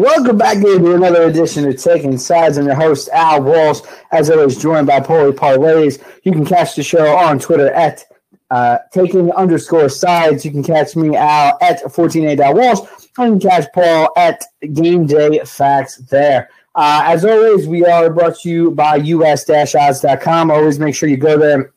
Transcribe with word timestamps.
Welcome 0.00 0.38
back 0.38 0.56
into 0.56 0.94
another 0.94 1.24
edition 1.24 1.68
of 1.68 1.76
Taking 1.76 2.16
Sides. 2.16 2.56
I'm 2.56 2.64
your 2.64 2.74
host, 2.74 3.10
Al 3.12 3.42
Walsh, 3.42 3.82
as 4.12 4.30
always, 4.30 4.56
joined 4.56 4.86
by 4.86 4.98
Paulie 4.98 5.32
Parlays. 5.32 6.02
You 6.24 6.32
can 6.32 6.46
catch 6.46 6.74
the 6.74 6.82
show 6.82 7.14
on 7.18 7.38
Twitter 7.38 7.70
at 7.72 8.06
uh, 8.50 8.78
Taking 8.94 9.30
underscore 9.32 9.90
Sides. 9.90 10.42
You 10.42 10.52
can 10.52 10.62
catch 10.62 10.96
me, 10.96 11.16
Al, 11.16 11.58
at 11.60 11.84
14A 11.84 12.54
Walsh. 12.54 12.80
And 13.18 13.34
you 13.34 13.40
can 13.40 13.50
catch 13.50 13.70
Paul 13.74 14.10
at 14.16 14.42
Game 14.72 15.04
Day 15.04 15.38
Facts 15.44 15.96
there. 15.96 16.48
Uh, 16.74 17.02
as 17.04 17.26
always, 17.26 17.68
we 17.68 17.84
are 17.84 18.08
brought 18.08 18.40
to 18.40 18.48
you 18.48 18.70
by 18.70 18.96
us-odds.com. 19.00 20.50
Always 20.50 20.78
make 20.78 20.94
sure 20.94 21.10
you 21.10 21.18
go 21.18 21.38
there 21.38 21.74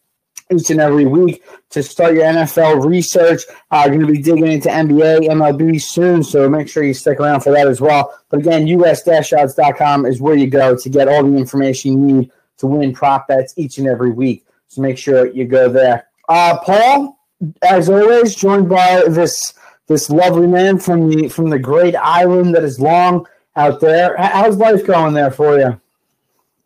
each 0.53 0.69
and 0.69 0.79
every 0.79 1.05
week 1.05 1.43
to 1.71 1.83
start 1.83 2.13
your 2.13 2.25
NFL 2.25 2.85
research. 2.85 3.43
Uh, 3.71 3.87
going 3.87 4.01
to 4.01 4.07
be 4.07 4.21
digging 4.21 4.47
into 4.47 4.69
NBA, 4.69 5.27
MLB 5.27 5.81
soon, 5.81 6.23
so 6.23 6.49
make 6.49 6.69
sure 6.69 6.83
you 6.83 6.93
stick 6.93 7.19
around 7.19 7.41
for 7.41 7.51
that 7.51 7.67
as 7.67 7.81
well. 7.81 8.17
But 8.29 8.41
again, 8.41 8.67
us-odds.com 8.67 10.05
is 10.05 10.21
where 10.21 10.35
you 10.35 10.47
go 10.47 10.75
to 10.75 10.89
get 10.89 11.07
all 11.07 11.23
the 11.23 11.37
information 11.37 11.93
you 11.93 12.15
need 12.15 12.31
to 12.57 12.67
win 12.67 12.93
prop 12.93 13.27
bets 13.27 13.53
each 13.57 13.77
and 13.77 13.87
every 13.87 14.11
week. 14.11 14.45
So 14.67 14.81
make 14.81 14.97
sure 14.97 15.27
you 15.27 15.45
go 15.45 15.69
there. 15.69 16.07
Uh, 16.29 16.57
Paul, 16.63 17.19
as 17.61 17.89
always, 17.89 18.35
joined 18.35 18.69
by 18.69 19.03
this 19.07 19.53
this 19.87 20.09
lovely 20.09 20.47
man 20.47 20.79
from 20.79 21.09
the 21.09 21.27
from 21.27 21.49
the 21.49 21.59
great 21.59 21.95
island 21.95 22.55
that 22.55 22.63
is 22.63 22.79
long 22.79 23.27
out 23.55 23.79
there. 23.81 24.15
How's 24.17 24.57
life 24.57 24.85
going 24.85 25.13
there 25.13 25.31
for 25.31 25.59
you? 25.59 25.79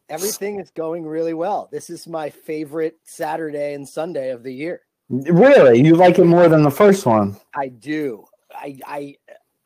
Everything 0.10 0.60
is 0.60 0.72
going 0.72 1.06
really 1.06 1.34
well. 1.34 1.70
This 1.72 1.90
is 1.90 2.08
my 2.08 2.30
favorite 2.30 2.98
Saturday 3.04 3.74
and 3.74 3.88
Sunday 3.88 4.32
of 4.32 4.44
the 4.44 4.54
year. 4.54 4.82
Really, 5.10 5.82
you 5.82 5.96
like 5.96 6.20
it 6.20 6.26
more 6.26 6.50
than 6.50 6.64
the 6.64 6.72
first 6.72 7.06
one? 7.06 7.38
I 7.56 7.70
do. 7.70 8.26
I, 8.54 8.80
I, 8.86 9.16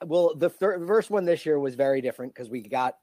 well, 0.05 0.35
the 0.35 0.49
first 0.49 1.09
one 1.09 1.25
this 1.25 1.45
year 1.45 1.59
was 1.59 1.75
very 1.75 2.01
different 2.01 2.33
because 2.33 2.49
we 2.49 2.61
got, 2.61 2.97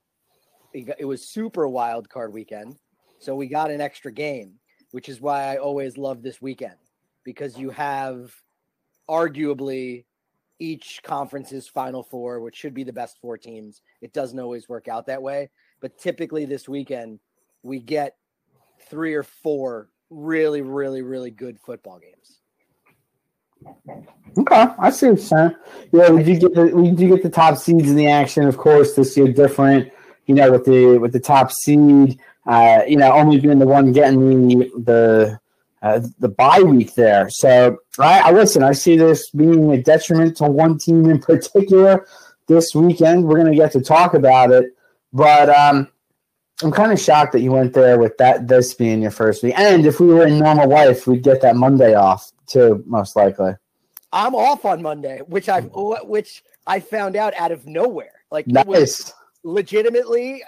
it 0.72 1.04
was 1.04 1.24
super 1.24 1.66
wild 1.66 2.08
card 2.08 2.32
weekend, 2.32 2.76
so 3.18 3.34
we 3.34 3.46
got 3.46 3.70
an 3.70 3.80
extra 3.80 4.12
game, 4.12 4.54
which 4.92 5.08
is 5.08 5.20
why 5.20 5.52
I 5.52 5.56
always 5.56 5.96
love 5.96 6.22
this 6.22 6.40
weekend 6.40 6.76
because 7.24 7.58
you 7.58 7.70
have, 7.70 8.32
arguably, 9.08 10.04
each 10.60 11.00
conference's 11.02 11.68
final 11.68 12.02
four, 12.02 12.40
which 12.40 12.56
should 12.56 12.74
be 12.74 12.84
the 12.84 12.92
best 12.92 13.20
four 13.20 13.38
teams. 13.38 13.82
It 14.00 14.12
doesn't 14.12 14.38
always 14.38 14.68
work 14.68 14.88
out 14.88 15.06
that 15.06 15.22
way, 15.22 15.50
but 15.80 15.98
typically 15.98 16.44
this 16.44 16.68
weekend 16.68 17.20
we 17.62 17.80
get 17.80 18.16
three 18.88 19.14
or 19.14 19.22
four 19.22 19.90
really, 20.10 20.62
really, 20.62 21.02
really 21.02 21.30
good 21.30 21.58
football 21.58 21.98
games. 21.98 22.38
Okay, 24.38 24.66
I 24.78 24.90
see 24.90 25.06
what 25.06 25.18
you're 25.18 25.26
saying. 25.26 25.54
Yeah, 25.92 26.10
we 26.10 26.22
do 26.22 26.38
get 26.38 26.54
the 26.54 26.66
we 26.66 26.90
do 26.92 27.08
get 27.08 27.22
the 27.22 27.30
top 27.30 27.56
seeds 27.58 27.88
in 27.88 27.96
the 27.96 28.08
action, 28.08 28.44
of 28.44 28.56
course. 28.56 28.94
This 28.94 29.16
year 29.16 29.32
different, 29.32 29.92
you 30.26 30.34
know, 30.34 30.52
with 30.52 30.64
the 30.64 30.98
with 30.98 31.12
the 31.12 31.20
top 31.20 31.50
seed, 31.50 32.20
uh, 32.46 32.82
you 32.86 32.96
know, 32.96 33.12
only 33.12 33.40
being 33.40 33.58
the 33.58 33.66
one 33.66 33.92
getting 33.92 34.48
the 34.48 34.70
the 34.84 35.40
uh, 35.82 36.00
the 36.20 36.28
bye 36.28 36.62
week 36.62 36.94
there. 36.94 37.28
So 37.30 37.78
I, 37.98 38.20
I 38.20 38.30
listen. 38.32 38.62
I 38.62 38.72
see 38.72 38.96
this 38.96 39.30
being 39.30 39.72
a 39.72 39.82
detriment 39.82 40.36
to 40.36 40.44
one 40.44 40.78
team 40.78 41.10
in 41.10 41.18
particular 41.18 42.06
this 42.46 42.74
weekend. 42.74 43.24
We're 43.24 43.40
going 43.40 43.52
to 43.52 43.58
get 43.58 43.72
to 43.72 43.80
talk 43.80 44.14
about 44.14 44.52
it, 44.52 44.76
but 45.12 45.48
um, 45.48 45.88
I'm 46.62 46.72
kind 46.72 46.92
of 46.92 47.00
shocked 47.00 47.32
that 47.32 47.40
you 47.40 47.52
went 47.52 47.72
there 47.72 47.98
with 47.98 48.16
that 48.18 48.48
this 48.48 48.74
being 48.74 49.00
your 49.00 49.12
first 49.12 49.42
week. 49.42 49.54
And 49.56 49.86
if 49.86 50.00
we 50.00 50.08
were 50.08 50.26
in 50.26 50.38
normal 50.38 50.68
life, 50.68 51.06
we'd 51.06 51.22
get 51.22 51.40
that 51.42 51.56
Monday 51.56 51.94
off 51.94 52.32
too, 52.46 52.82
most 52.86 53.14
likely. 53.14 53.52
I'm 54.12 54.34
off 54.34 54.64
on 54.64 54.82
Monday, 54.82 55.20
which 55.26 55.48
I 55.48 55.60
which 55.60 56.42
I 56.66 56.80
found 56.80 57.14
out 57.14 57.34
out 57.34 57.52
of 57.52 57.66
nowhere. 57.66 58.24
Like 58.30 58.46
nice. 58.46 59.12
legitimately, 59.44 60.42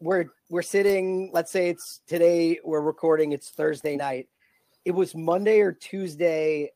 we're 0.00 0.26
we're 0.48 0.62
sitting. 0.62 1.30
Let's 1.32 1.50
say 1.50 1.68
it's 1.68 2.00
today. 2.06 2.58
We're 2.64 2.80
recording. 2.80 3.32
It's 3.32 3.50
Thursday 3.50 3.96
night. 3.96 4.28
It 4.84 4.92
was 4.92 5.14
Monday 5.14 5.60
or 5.60 5.72
Tuesday, 5.72 6.72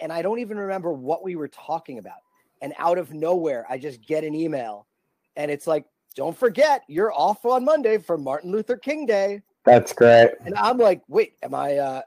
and 0.00 0.12
I 0.12 0.20
don't 0.22 0.40
even 0.40 0.58
remember 0.58 0.92
what 0.92 1.24
we 1.24 1.34
were 1.36 1.48
talking 1.48 1.98
about. 1.98 2.18
And 2.60 2.74
out 2.78 2.98
of 2.98 3.12
nowhere, 3.12 3.66
I 3.68 3.78
just 3.78 4.00
get 4.04 4.24
an 4.24 4.34
email, 4.34 4.86
and 5.36 5.50
it's 5.50 5.66
like 5.66 5.86
don't 6.16 6.36
forget 6.36 6.82
you're 6.88 7.12
off 7.12 7.44
on 7.44 7.64
Monday 7.64 7.98
for 7.98 8.18
Martin 8.18 8.50
Luther 8.50 8.76
King 8.76 9.06
Day. 9.06 9.42
That's 9.64 9.92
great. 9.92 10.30
And 10.44 10.54
I'm 10.56 10.78
like, 10.78 11.02
wait, 11.06 11.34
am 11.42 11.54
I 11.54 11.76
uh 11.76 12.02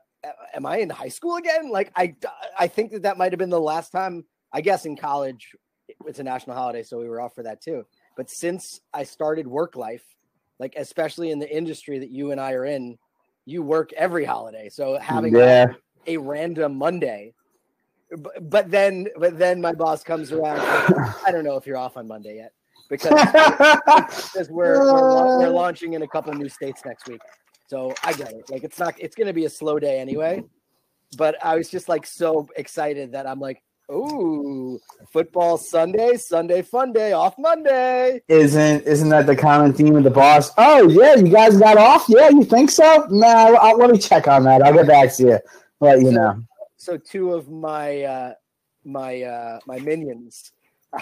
am 0.53 0.65
I 0.65 0.77
in 0.77 0.89
high 0.89 1.09
school 1.09 1.37
again? 1.37 1.69
Like 1.69 1.91
I 1.95 2.15
I 2.57 2.67
think 2.67 2.91
that 2.91 3.03
that 3.03 3.17
might 3.17 3.31
have 3.31 3.39
been 3.39 3.51
the 3.51 3.59
last 3.59 3.91
time. 3.91 4.25
I 4.51 4.61
guess 4.61 4.85
in 4.85 4.97
college 4.97 5.55
it's 6.05 6.19
a 6.19 6.23
national 6.23 6.55
holiday, 6.55 6.83
so 6.83 6.99
we 6.99 7.07
were 7.07 7.21
off 7.21 7.35
for 7.35 7.43
that 7.43 7.61
too. 7.61 7.85
But 8.17 8.29
since 8.29 8.81
I 8.93 9.03
started 9.03 9.47
work 9.47 9.75
life, 9.75 10.03
like 10.57 10.73
especially 10.75 11.31
in 11.31 11.39
the 11.39 11.55
industry 11.55 11.99
that 11.99 12.09
you 12.09 12.31
and 12.31 12.41
I 12.41 12.53
are 12.53 12.65
in, 12.65 12.97
you 13.45 13.61
work 13.61 13.93
every 13.93 14.25
holiday. 14.25 14.69
So 14.69 14.97
having 14.97 15.35
yeah. 15.35 15.73
a, 16.07 16.15
a 16.15 16.17
random 16.17 16.75
Monday 16.75 17.33
but, 18.17 18.49
but 18.49 18.71
then 18.71 19.07
but 19.17 19.37
then 19.37 19.61
my 19.61 19.71
boss 19.71 20.03
comes 20.03 20.31
around 20.31 20.59
I 21.27 21.31
don't 21.31 21.43
know 21.43 21.57
if 21.57 21.67
you're 21.67 21.77
off 21.77 21.95
on 21.95 22.07
Monday 22.07 22.37
yet 22.37 22.53
because, 22.89 23.09
because 24.33 24.49
we're, 24.49 24.79
we're, 24.79 25.39
we're 25.39 25.49
launching 25.49 25.93
in 25.93 26.01
a 26.01 26.07
couple 26.07 26.33
new 26.33 26.49
states 26.49 26.81
next 26.85 27.07
week. 27.07 27.21
So 27.67 27.93
I 28.03 28.13
get 28.13 28.31
it. 28.31 28.49
Like 28.49 28.63
it's 28.63 28.79
not 28.79 28.95
it's 28.97 29.15
going 29.15 29.27
to 29.27 29.33
be 29.33 29.45
a 29.45 29.49
slow 29.49 29.77
day 29.77 29.99
anyway. 29.99 30.43
But 31.17 31.43
I 31.43 31.55
was 31.55 31.69
just 31.69 31.87
like 31.87 32.05
so 32.05 32.47
excited 32.55 33.13
that 33.13 33.27
I'm 33.27 33.39
like, 33.39 33.61
Ooh, 33.91 34.79
football 35.11 35.57
Sunday, 35.57 36.15
Sunday 36.17 36.61
fun 36.61 36.93
day, 36.93 37.13
off 37.13 37.33
Monday. 37.39 38.21
Isn't 38.27 38.83
isn't 38.83 39.09
that 39.09 39.25
the 39.25 39.35
common 39.35 39.73
theme 39.73 39.95
of 39.95 40.03
the 40.03 40.11
boss? 40.11 40.51
Oh 40.59 40.87
yeah, 40.87 41.15
you 41.15 41.29
guys 41.29 41.57
got 41.57 41.77
off? 41.77 42.05
Yeah, 42.07 42.29
you 42.29 42.43
think 42.43 42.69
so? 42.69 43.07
No, 43.09 43.27
nah, 43.27 43.55
I'll, 43.55 43.77
let 43.77 43.89
me 43.89 43.97
check 43.97 44.27
on 44.27 44.43
that. 44.43 44.61
I'll 44.61 44.73
get 44.73 44.85
back 44.85 45.15
to 45.15 45.23
you. 45.23 45.39
Let 45.79 46.01
you 46.01 46.05
so, 46.05 46.11
know. 46.11 46.43
So 46.77 46.97
two 46.97 47.33
of 47.33 47.49
my 47.49 48.03
uh, 48.03 48.33
my 48.85 49.23
uh, 49.23 49.59
my 49.65 49.79
minions, 49.79 50.51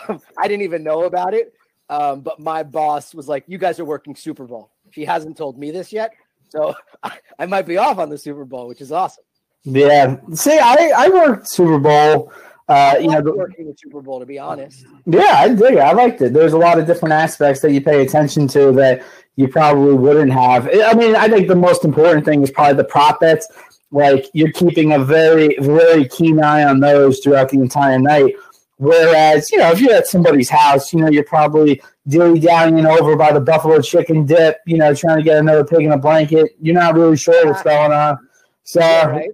um, 0.07 0.21
I 0.37 0.47
didn't 0.47 0.63
even 0.63 0.83
know 0.83 1.03
about 1.03 1.33
it, 1.33 1.53
um, 1.89 2.21
but 2.21 2.39
my 2.39 2.63
boss 2.63 3.13
was 3.13 3.27
like, 3.27 3.43
"You 3.47 3.57
guys 3.57 3.79
are 3.79 3.85
working 3.85 4.15
Super 4.15 4.45
Bowl." 4.45 4.71
She 4.91 5.05
hasn't 5.05 5.37
told 5.37 5.57
me 5.57 5.71
this 5.71 5.91
yet, 5.91 6.13
so 6.49 6.75
I, 7.03 7.17
I 7.39 7.45
might 7.45 7.65
be 7.65 7.77
off 7.77 7.97
on 7.97 8.09
the 8.09 8.17
Super 8.17 8.45
Bowl, 8.45 8.67
which 8.67 8.81
is 8.81 8.91
awesome. 8.91 9.23
Yeah. 9.63 10.17
See, 10.33 10.57
I 10.57 10.91
I 10.95 11.09
worked 11.09 11.49
Super 11.49 11.79
Bowl. 11.79 12.31
Uh, 12.69 12.95
you 12.99 13.07
know, 13.07 13.21
working 13.21 13.65
the 13.65 13.75
Super 13.81 14.01
Bowl 14.01 14.19
to 14.19 14.25
be 14.25 14.37
honest. 14.37 14.85
Yeah, 15.05 15.35
I 15.37 15.47
dig 15.49 15.75
it. 15.75 15.79
I 15.79 15.93
liked 15.93 16.21
it. 16.21 16.33
There's 16.33 16.51
a 16.51 16.57
lot 16.57 16.77
of 16.77 16.85
different 16.85 17.13
aspects 17.13 17.61
that 17.61 17.71
you 17.71 17.79
pay 17.79 18.01
attention 18.05 18.45
to 18.49 18.73
that 18.73 19.05
you 19.37 19.47
probably 19.47 19.93
wouldn't 19.93 20.33
have. 20.33 20.67
I 20.67 20.93
mean, 20.93 21.15
I 21.15 21.29
think 21.29 21.47
the 21.47 21.55
most 21.55 21.85
important 21.85 22.25
thing 22.25 22.43
is 22.43 22.51
probably 22.51 22.75
the 22.75 22.83
prop 22.83 23.21
bets. 23.21 23.47
Like 23.91 24.25
you're 24.33 24.51
keeping 24.51 24.91
a 24.91 24.99
very, 24.99 25.55
very 25.59 26.09
keen 26.09 26.43
eye 26.43 26.65
on 26.65 26.81
those 26.81 27.19
throughout 27.19 27.49
the 27.49 27.59
entire 27.59 27.99
night. 27.99 28.35
Whereas, 28.79 29.49
you 29.51 29.57
know, 29.57 29.71
if 29.71 29.81
you're 29.81 29.93
at 29.93 30.07
somebody's 30.07 30.49
house, 30.49 30.93
you 30.93 30.99
know, 30.99 31.09
you're 31.09 31.23
probably 31.23 31.81
dilly 32.07 32.39
dallying 32.39 32.85
over 32.85 33.15
by 33.15 33.31
the 33.31 33.39
buffalo 33.39 33.81
chicken 33.81 34.25
dip, 34.25 34.59
you 34.67 34.77
know, 34.77 34.93
trying 34.93 35.17
to 35.17 35.23
get 35.23 35.37
another 35.37 35.65
pig 35.65 35.81
in 35.81 35.91
a 35.91 35.97
blanket. 35.97 36.55
You're 36.61 36.75
not 36.75 36.93
really 36.93 37.17
sure 37.17 37.47
what's 37.47 37.63
going 37.63 37.91
on. 37.91 38.19
So, 38.63 38.79
yeah, 38.79 39.05
right. 39.07 39.29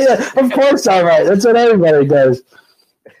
yeah, 0.00 0.30
of 0.36 0.50
course, 0.52 0.86
I'm 0.86 1.04
right. 1.04 1.24
That's 1.26 1.44
what 1.44 1.56
everybody 1.56 2.06
does. 2.06 2.42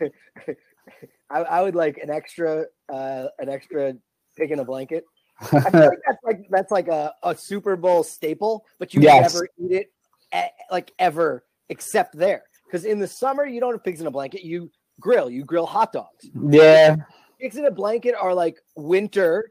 I, 1.30 1.40
I, 1.40 1.62
would 1.62 1.74
like 1.74 1.98
an 1.98 2.08
extra, 2.08 2.64
uh, 2.88 3.26
an 3.38 3.50
extra 3.50 3.94
pig 4.38 4.50
in 4.50 4.60
a 4.60 4.64
blanket. 4.64 5.04
I 5.40 5.70
feel 5.70 5.80
like 5.80 5.98
that's 6.06 6.24
like 6.24 6.46
that's 6.50 6.70
like 6.70 6.88
a, 6.88 7.14
a 7.22 7.34
Super 7.36 7.76
Bowl 7.76 8.02
staple, 8.02 8.66
but 8.78 8.94
you 8.94 9.00
yes. 9.02 9.34
never 9.34 9.48
eat 9.58 9.88
it, 10.32 10.52
like 10.70 10.92
ever, 10.98 11.44
except 11.68 12.16
there. 12.16 12.44
Because 12.70 12.84
in 12.84 13.00
the 13.00 13.08
summer, 13.08 13.44
you 13.44 13.58
don't 13.58 13.72
have 13.72 13.82
pigs 13.82 14.00
in 14.00 14.06
a 14.06 14.10
blanket. 14.12 14.44
You 14.44 14.70
grill. 15.00 15.28
You 15.28 15.44
grill 15.44 15.66
hot 15.66 15.92
dogs. 15.92 16.30
Yeah. 16.48 16.96
Pigs 17.40 17.56
in 17.56 17.64
a 17.64 17.70
blanket 17.70 18.14
are 18.14 18.32
like 18.32 18.58
winter, 18.76 19.50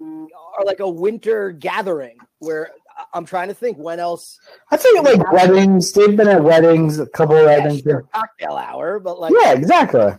are 0.00 0.64
like 0.64 0.78
a 0.78 0.88
winter 0.88 1.50
gathering 1.50 2.16
where 2.38 2.70
I'm 3.12 3.24
trying 3.24 3.48
to 3.48 3.54
think 3.54 3.76
when 3.76 3.98
else. 3.98 4.38
I 4.70 4.76
think 4.76 5.02
like 5.02 5.32
weddings. 5.32 5.92
They've 5.92 6.16
been 6.16 6.28
at 6.28 6.44
weddings, 6.44 7.00
a 7.00 7.06
couple 7.06 7.36
of 7.36 7.42
yeah, 7.42 7.58
weddings. 7.58 7.82
Sure, 7.82 8.06
cocktail 8.12 8.56
hour, 8.56 9.00
but 9.00 9.18
like 9.18 9.32
yeah, 9.40 9.52
exactly. 9.52 10.12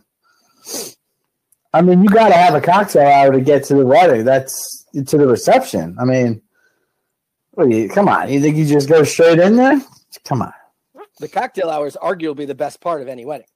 I 1.74 1.82
mean, 1.82 2.04
you 2.04 2.10
got 2.10 2.30
to 2.30 2.36
have 2.36 2.54
a 2.54 2.60
cocktail 2.60 3.08
hour 3.08 3.32
to 3.32 3.40
get 3.40 3.64
to 3.66 3.76
the 3.76 3.86
wedding. 3.86 4.26
That's 4.26 4.86
to 4.94 5.18
the 5.18 5.28
reception. 5.28 5.96
I 6.02 6.06
mean, 6.06 6.42
you, 7.58 7.88
come 7.88 8.10
on. 8.10 8.30
You 8.30 8.42
think 8.42 8.58
you 8.58 8.66
just 8.66 8.90
go 8.90 9.04
straight 9.04 9.40
in 9.40 9.56
there? 9.56 9.80
Come 10.26 10.42
on 10.42 10.54
the 11.22 11.30
cocktail 11.30 11.70
hour 11.70 11.88
is 11.88 11.98
arguably 12.02 12.46
the 12.46 12.56
best 12.56 12.82
part 12.82 13.02
of 13.02 13.08
any 13.08 13.24
wedding. 13.24 13.48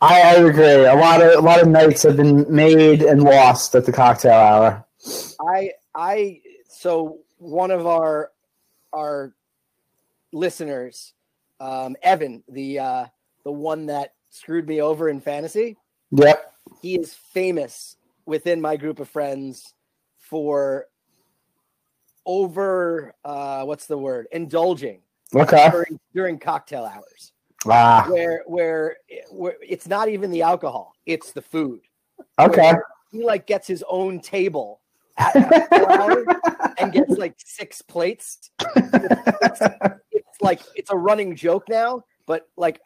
I, 0.00 0.20
I 0.20 0.34
agree. 0.34 0.86
A 0.86 0.94
lot 0.94 1.20
of 1.20 1.32
a 1.38 1.40
lot 1.40 1.60
of 1.60 1.68
nights 1.68 2.04
have 2.04 2.16
been 2.16 2.46
made 2.54 3.02
and 3.02 3.22
lost 3.22 3.74
at 3.74 3.84
the 3.84 3.92
cocktail 3.92 4.32
hour. 4.32 4.84
I 5.40 5.72
I 5.94 6.40
so 6.68 7.18
one 7.38 7.70
of 7.70 7.86
our 7.86 8.30
our 8.92 9.34
listeners, 10.32 11.12
um, 11.58 11.96
Evan, 12.02 12.42
the 12.48 12.78
uh, 12.78 13.06
the 13.44 13.52
one 13.52 13.86
that 13.86 14.14
screwed 14.30 14.68
me 14.68 14.80
over 14.80 15.08
in 15.08 15.20
fantasy. 15.20 15.76
Yep. 16.12 16.52
he 16.82 16.96
is 16.96 17.14
famous 17.14 17.96
within 18.26 18.60
my 18.60 18.76
group 18.76 18.98
of 18.98 19.08
friends 19.08 19.74
for 20.18 20.86
over 22.26 23.14
uh 23.24 23.62
what's 23.62 23.86
the 23.86 23.96
word 23.96 24.26
indulging 24.32 25.00
Okay. 25.34 25.70
during, 25.70 26.00
during 26.14 26.38
cocktail 26.38 26.84
hours 26.84 27.32
Ah, 27.66 28.06
where, 28.08 28.42
where 28.46 28.96
where 29.30 29.54
it's 29.60 29.86
not 29.86 30.08
even 30.08 30.30
the 30.30 30.40
alcohol 30.40 30.94
it's 31.04 31.32
the 31.32 31.42
food 31.42 31.80
okay. 32.38 32.72
where 32.72 32.84
he 33.12 33.22
like 33.22 33.46
gets 33.46 33.66
his 33.66 33.84
own 33.88 34.18
table 34.20 34.80
at 35.18 35.36
and 36.78 36.92
gets 36.92 37.10
like 37.18 37.34
six 37.36 37.82
plates 37.82 38.50
it's, 38.76 39.60
it's 40.10 40.40
like 40.40 40.62
it's 40.74 40.90
a 40.90 40.96
running 40.96 41.36
joke 41.36 41.64
now 41.68 42.02
but 42.26 42.48
like 42.56 42.80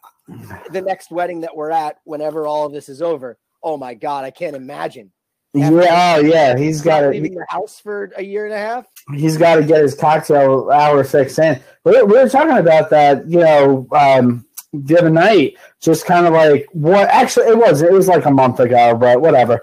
the 0.73 0.82
next 0.82 1.12
wedding 1.12 1.40
that 1.40 1.55
we're 1.55 1.70
at 1.70 1.99
whenever 2.05 2.44
all 2.47 2.67
of 2.67 2.73
this 2.73 2.88
is 2.88 3.00
over 3.00 3.38
oh 3.62 3.76
my 3.76 3.94
god 3.94 4.25
i 4.25 4.31
can't 4.31 4.56
imagine 4.56 5.12
Yeah, 5.54 6.16
oh 6.16 6.20
yeah. 6.20 6.56
He's 6.56 6.82
got 6.82 7.00
to 7.00 7.08
leaving 7.10 7.34
the 7.34 7.46
house 7.48 7.80
for 7.80 8.12
a 8.16 8.22
year 8.22 8.44
and 8.44 8.54
a 8.54 8.58
half 8.58 8.86
he's 9.12 9.36
got 9.36 9.56
to 9.56 9.64
get 9.64 9.82
his 9.82 9.94
cocktail 9.94 10.70
hour 10.70 11.04
fixed 11.04 11.38
in. 11.38 11.60
We, 11.84 12.02
we 12.02 12.18
were 12.18 12.28
talking 12.28 12.56
about 12.56 12.90
that, 12.90 13.28
you 13.28 13.40
know, 13.40 13.86
um, 13.92 14.46
the 14.72 14.98
other 14.98 15.10
night. 15.10 15.56
Just 15.80 16.06
kind 16.06 16.26
of 16.26 16.32
like 16.32 16.66
what? 16.72 17.08
Actually, 17.08 17.46
it 17.46 17.58
was 17.58 17.82
it 17.82 17.92
was 17.92 18.08
like 18.08 18.24
a 18.24 18.30
month 18.30 18.60
ago, 18.60 18.96
but 18.96 19.20
whatever. 19.20 19.62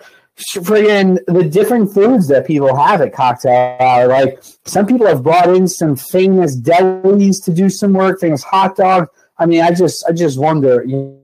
Friggin' 0.56 1.20
the 1.28 1.44
different 1.44 1.94
foods 1.94 2.28
that 2.30 2.48
people 2.48 2.74
have 2.76 3.02
at 3.02 3.14
cocktail 3.14 3.78
hour. 3.80 4.08
Like 4.08 4.42
some 4.66 4.86
people 4.86 5.08
have 5.08 5.24
brought 5.24 5.50
in 5.50 5.68
some 5.68 5.96
famous 5.96 6.60
delis 6.60 7.44
to 7.46 7.54
do 7.54 7.70
some 7.70 7.94
work. 7.94 8.20
Famous 8.20 8.44
hot 8.44 8.76
dog. 8.76 9.08
I 9.38 9.46
mean, 9.46 9.62
I 9.62 9.72
just 9.72 10.06
I 10.08 10.14
just 10.14 10.40
wonder, 10.40 10.84
you, 10.86 11.20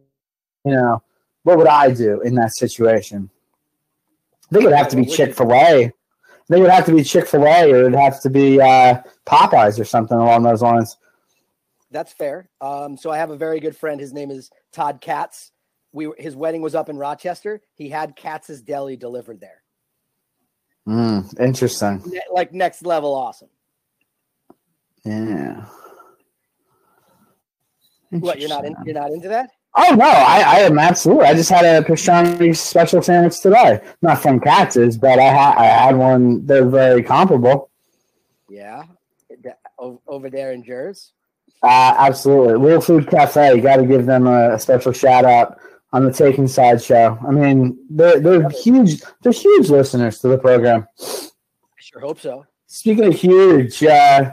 you 0.65 0.71
know, 0.71 1.01
what 1.43 1.57
would 1.57 1.67
I 1.67 1.91
do 1.91 2.21
in 2.21 2.35
that 2.35 2.55
situation? 2.55 3.29
I 4.49 4.53
think 4.53 4.63
it 4.63 4.67
would 4.67 4.77
have 4.77 4.87
to 4.89 4.95
be 4.95 5.05
Chick 5.05 5.35
Fil 5.35 5.53
A. 5.53 5.91
They 6.49 6.61
would 6.61 6.69
have 6.69 6.85
to 6.85 6.93
be 6.93 7.03
Chick 7.03 7.27
Fil 7.27 7.45
A, 7.45 7.71
or 7.71 7.77
it'd 7.81 7.95
have 7.95 8.21
to 8.21 8.29
be 8.29 8.61
uh, 8.61 9.01
Popeyes 9.25 9.79
or 9.79 9.83
something 9.83 10.17
along 10.17 10.43
those 10.43 10.61
lines. 10.61 10.97
That's 11.91 12.13
fair. 12.13 12.49
Um, 12.61 12.97
so 12.97 13.11
I 13.11 13.17
have 13.17 13.29
a 13.29 13.37
very 13.37 13.59
good 13.59 13.75
friend. 13.75 13.99
His 13.99 14.13
name 14.13 14.31
is 14.31 14.49
Todd 14.71 14.99
Katz. 15.01 15.51
We 15.91 16.11
his 16.17 16.35
wedding 16.35 16.61
was 16.61 16.75
up 16.75 16.89
in 16.89 16.97
Rochester. 16.97 17.61
He 17.75 17.89
had 17.89 18.15
Katz's 18.15 18.61
Deli 18.61 18.95
delivered 18.97 19.39
there. 19.39 19.63
Mm, 20.87 21.39
interesting. 21.39 22.01
Ne- 22.05 22.21
like 22.31 22.53
next 22.53 22.85
level 22.85 23.13
awesome. 23.13 23.49
Yeah. 25.03 25.65
What 28.09 28.39
you're 28.39 28.49
not 28.49 28.65
in, 28.65 28.75
you're 28.85 28.93
not 28.93 29.11
into 29.11 29.27
that? 29.29 29.51
Oh 29.79 29.93
no, 29.93 30.05
I, 30.05 30.41
I 30.41 30.59
am 30.61 30.79
absolutely. 30.79 31.25
I 31.25 31.35
just 31.35 31.51
had 31.51 31.63
a 31.63 31.87
pastrami 31.87 32.57
special 32.57 33.03
sandwich 33.03 33.39
today. 33.39 33.79
Not 34.01 34.23
from 34.23 34.39
Katz's, 34.39 34.97
but 34.97 35.19
I 35.19 35.25
had 35.25 35.55
I 35.55 35.65
had 35.65 35.95
one. 35.95 36.45
They're 36.47 36.65
very 36.65 37.03
comparable. 37.03 37.69
Yeah. 38.49 38.85
Over 40.07 40.31
there 40.31 40.53
in 40.53 40.63
Jers. 40.63 41.11
Uh, 41.61 41.93
absolutely, 41.97 42.55
Real 42.55 42.81
Food 42.81 43.07
Cafe. 43.07 43.55
You 43.55 43.61
got 43.61 43.77
to 43.77 43.85
give 43.85 44.07
them 44.07 44.25
a, 44.25 44.55
a 44.55 44.59
special 44.59 44.91
shout 44.91 45.25
out 45.25 45.59
on 45.93 46.05
the 46.05 46.11
Taking 46.11 46.47
Side 46.47 46.81
show. 46.81 47.17
I 47.27 47.31
mean, 47.31 47.77
they're 47.89 48.19
they're 48.19 48.49
huge. 48.49 49.03
They're 49.21 49.31
huge 49.31 49.69
listeners 49.69 50.17
to 50.19 50.27
the 50.27 50.39
program. 50.39 50.87
I 50.99 51.29
sure 51.77 52.01
hope 52.01 52.19
so. 52.19 52.47
Speaking 52.65 53.05
of 53.05 53.13
huge, 53.13 53.83
uh, 53.83 54.31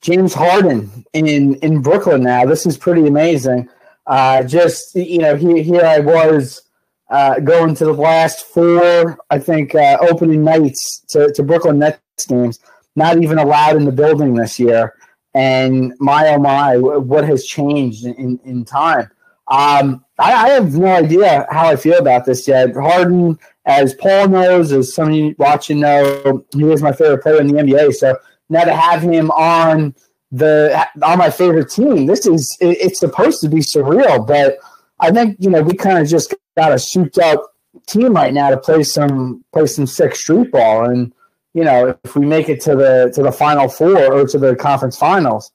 James 0.00 0.34
Harden 0.34 1.04
in 1.12 1.54
in 1.56 1.80
Brooklyn 1.80 2.24
now. 2.24 2.44
This 2.44 2.66
is 2.66 2.76
pretty 2.76 3.06
amazing. 3.06 3.68
Uh, 4.06 4.42
just 4.42 4.94
you 4.94 5.18
know, 5.18 5.36
here 5.36 5.62
here 5.62 5.84
I 5.84 6.00
was 6.00 6.62
uh, 7.10 7.40
going 7.40 7.74
to 7.74 7.84
the 7.84 7.92
last 7.92 8.46
four, 8.46 9.18
I 9.30 9.38
think, 9.38 9.74
uh, 9.74 9.98
opening 10.00 10.44
nights 10.44 11.04
to, 11.08 11.32
to 11.32 11.42
Brooklyn 11.42 11.78
Nets 11.78 12.26
games. 12.28 12.60
Not 12.96 13.22
even 13.22 13.38
allowed 13.38 13.76
in 13.76 13.84
the 13.84 13.92
building 13.92 14.34
this 14.34 14.58
year. 14.58 14.94
And 15.34 15.94
my 15.98 16.28
oh 16.28 16.38
my, 16.38 16.76
what 16.76 17.24
has 17.24 17.44
changed 17.44 18.04
in, 18.04 18.40
in, 18.44 18.64
time? 18.64 19.10
Um, 19.46 20.04
I, 20.18 20.32
I 20.32 20.48
have 20.50 20.74
no 20.74 20.86
idea 20.86 21.46
how 21.50 21.68
I 21.68 21.76
feel 21.76 21.98
about 21.98 22.24
this 22.24 22.48
yet. 22.48 22.74
Harden, 22.74 23.38
as 23.64 23.94
Paul 23.94 24.28
knows, 24.28 24.72
as 24.72 24.94
some 24.94 25.08
of 25.08 25.14
you 25.14 25.34
watching 25.38 25.80
know, 25.80 26.44
he 26.52 26.64
was 26.64 26.82
my 26.82 26.92
favorite 26.92 27.22
player 27.22 27.40
in 27.40 27.46
the 27.46 27.62
NBA. 27.62 27.92
So 27.94 28.16
now 28.48 28.64
to 28.64 28.74
have 28.74 29.02
him 29.02 29.30
on 29.30 29.94
the 30.30 30.86
on 31.02 31.18
my 31.18 31.30
favorite 31.30 31.70
team, 31.70 32.06
this 32.06 32.26
is 32.26 32.56
it, 32.60 32.78
it's 32.80 33.00
supposed 33.00 33.40
to 33.42 33.48
be 33.48 33.58
surreal. 33.58 34.26
But 34.26 34.58
I 35.00 35.10
think 35.10 35.36
you 35.40 35.50
know 35.50 35.62
we 35.62 35.74
kind 35.74 35.98
of 35.98 36.08
just 36.08 36.34
got 36.56 36.72
a 36.72 36.78
souped 36.78 37.18
up 37.18 37.54
team 37.86 38.14
right 38.14 38.32
now 38.32 38.50
to 38.50 38.56
play 38.56 38.82
some 38.82 39.44
play 39.52 39.66
some 39.66 39.86
sick 39.86 40.14
street 40.14 40.52
ball, 40.52 40.88
and 40.88 41.12
you 41.54 41.64
know 41.64 41.96
if 42.04 42.14
we 42.14 42.26
make 42.26 42.48
it 42.48 42.60
to 42.62 42.76
the 42.76 43.12
to 43.14 43.22
the 43.22 43.32
final 43.32 43.68
four 43.68 44.12
or 44.12 44.26
to 44.26 44.38
the 44.38 44.54
conference 44.54 44.96
finals, 44.96 45.52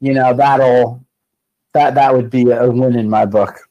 you 0.00 0.14
know 0.14 0.34
that'll 0.34 1.04
that 1.74 1.94
that 1.94 2.14
would 2.14 2.30
be 2.30 2.50
a 2.50 2.70
win 2.70 2.96
in 2.96 3.10
my 3.10 3.26
book. 3.26 3.68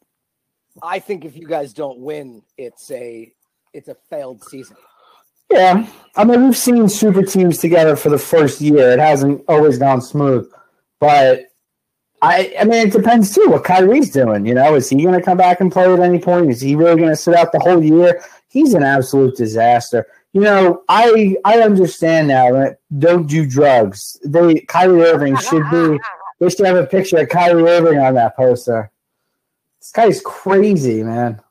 I 0.83 0.99
think 0.99 1.25
if 1.25 1.37
you 1.37 1.47
guys 1.47 1.73
don't 1.73 1.99
win, 1.99 2.41
it's 2.57 2.89
a 2.91 3.31
it's 3.73 3.87
a 3.87 3.95
failed 4.09 4.43
season. 4.43 4.75
Yeah, 5.51 5.85
I 6.15 6.23
mean 6.23 6.45
we've 6.45 6.57
seen 6.57 6.87
super 6.87 7.23
teams 7.23 7.57
together 7.57 7.95
for 7.95 8.09
the 8.09 8.17
first 8.17 8.61
year. 8.61 8.91
It 8.91 8.99
hasn't 8.99 9.43
always 9.47 9.77
gone 9.77 10.01
smooth, 10.01 10.49
but 10.99 11.51
I 12.21 12.53
I 12.59 12.63
mean 12.63 12.87
it 12.87 12.93
depends 12.93 13.35
too 13.35 13.47
what 13.49 13.63
Kyrie's 13.63 14.11
doing. 14.11 14.45
You 14.45 14.53
know, 14.53 14.75
is 14.75 14.89
he 14.89 15.03
going 15.03 15.19
to 15.19 15.21
come 15.21 15.37
back 15.37 15.59
and 15.59 15.71
play 15.71 15.91
at 15.91 15.99
any 15.99 16.19
point? 16.19 16.49
Is 16.49 16.61
he 16.61 16.75
really 16.75 16.97
going 16.97 17.09
to 17.09 17.15
sit 17.15 17.35
out 17.35 17.51
the 17.51 17.59
whole 17.59 17.83
year? 17.83 18.23
He's 18.47 18.73
an 18.73 18.83
absolute 18.83 19.35
disaster. 19.35 20.05
You 20.33 20.41
know, 20.41 20.83
I 20.87 21.35
I 21.43 21.59
understand 21.59 22.29
now 22.29 22.53
that 22.53 22.79
don't 22.97 23.27
do 23.27 23.45
drugs. 23.45 24.17
They 24.23 24.61
Kyrie 24.61 25.03
Irving 25.03 25.35
should 25.37 25.69
be. 25.69 25.99
They 26.39 26.49
should 26.49 26.65
have 26.65 26.77
a 26.77 26.87
picture 26.87 27.17
of 27.17 27.29
Kyrie 27.29 27.63
Irving 27.63 27.99
on 27.99 28.13
that 28.15 28.37
poster. 28.37 28.89
This 29.79 29.91
guy's 29.91 30.21
crazy, 30.21 31.03
man. 31.03 31.41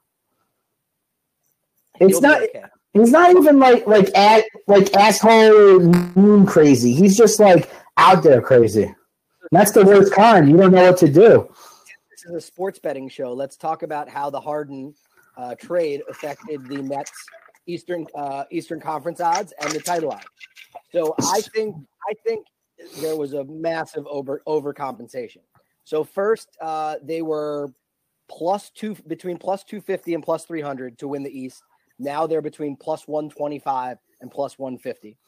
It's 2.01 2.21
not. 2.21 2.43
okay. 2.43 2.65
He's 2.93 3.13
not 3.13 3.31
even 3.31 3.59
like 3.59 3.87
like 3.87 4.11
at 4.17 4.45
like 4.67 4.93
asshole 4.95 5.81
moon 5.81 6.45
crazy. 6.47 6.93
He's 6.93 7.17
just 7.17 7.39
like 7.39 7.71
out 7.97 8.23
there 8.23 8.43
crazy. 8.43 8.95
That's 9.53 9.71
the 9.73 9.85
worst 9.85 10.13
kind. 10.13 10.51
You 10.51 10.57
don't 10.57 10.73
know 10.73 10.91
what 10.91 10.99
to 10.99 11.09
do. 11.09 11.49
This 12.11 12.25
is 12.25 12.35
a 12.35 12.41
sports 12.41 12.79
betting 12.79 13.09
show. 13.09 13.33
Let's 13.33 13.57
talk 13.57 13.83
about 13.83 14.09
how 14.09 14.29
the 14.29 14.41
Harden 14.41 14.95
uh, 15.37 15.55
trade 15.55 16.03
affected 16.09 16.67
the 16.67 16.83
Nets 16.83 17.13
Eastern 17.67 18.07
uh, 18.15 18.45
Eastern 18.51 18.81
Conference 18.81 19.21
odds 19.21 19.53
and 19.61 19.71
the 19.73 19.81
title 19.81 20.11
odds. 20.11 20.27
So 20.93 21.15
I 21.19 21.41
think 21.55 21.77
I 22.09 22.15
think 22.27 22.47
there 23.01 23.17
was 23.17 23.35
a 23.35 23.45
massive 23.45 24.07
over 24.09 24.43
overcompensation. 24.47 25.43
So 25.85 26.03
first, 26.05 26.49
uh, 26.61 26.97
they 27.03 27.23
were 27.23 27.73
plus 28.29 28.71
two 28.71 28.97
between 29.07 29.39
plus 29.39 29.65
two 29.65 29.81
fifty 29.81 30.15
and 30.15 30.23
plus 30.23 30.45
three 30.45 30.61
hundred 30.61 30.99
to 30.99 31.09
win 31.09 31.23
the 31.23 31.31
East. 31.31 31.63
Now 32.01 32.27
they're 32.27 32.43
between 32.43 32.77
plus 32.77 33.07
one 33.07 33.29
twenty 33.29 33.59
five 33.59 33.99
and 34.21 34.31
plus 34.31 34.59
one 34.59 34.79
fifty. 34.79 35.19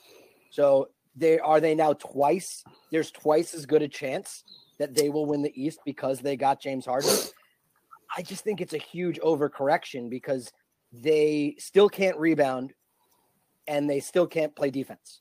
So 0.50 0.88
they 1.14 1.38
are 1.38 1.61
they 1.61 1.75
now 1.75 1.93
twice. 1.93 2.64
There's 2.91 3.11
twice 3.11 3.55
as 3.55 3.67
good 3.67 3.83
a 3.83 3.88
chance 3.88 4.43
that 4.79 4.95
they 4.95 5.11
will 5.11 5.26
win 5.26 5.43
the 5.43 5.52
East 5.62 5.81
because 5.85 6.21
they 6.21 6.37
got 6.37 6.61
James 6.61 6.87
Harden. 6.87 7.11
I 8.17 8.23
just 8.23 8.43
think 8.43 8.61
it's 8.61 8.75
a 8.75 8.79
huge 8.79 9.21
overcorrection 9.21 10.09
because 10.11 10.50
they 10.93 11.55
still 11.59 11.88
can't 11.88 12.17
rebound 12.19 12.73
and 13.67 13.88
they 13.88 14.00
still 14.00 14.26
can't 14.26 14.55
play 14.57 14.71
defense, 14.71 15.21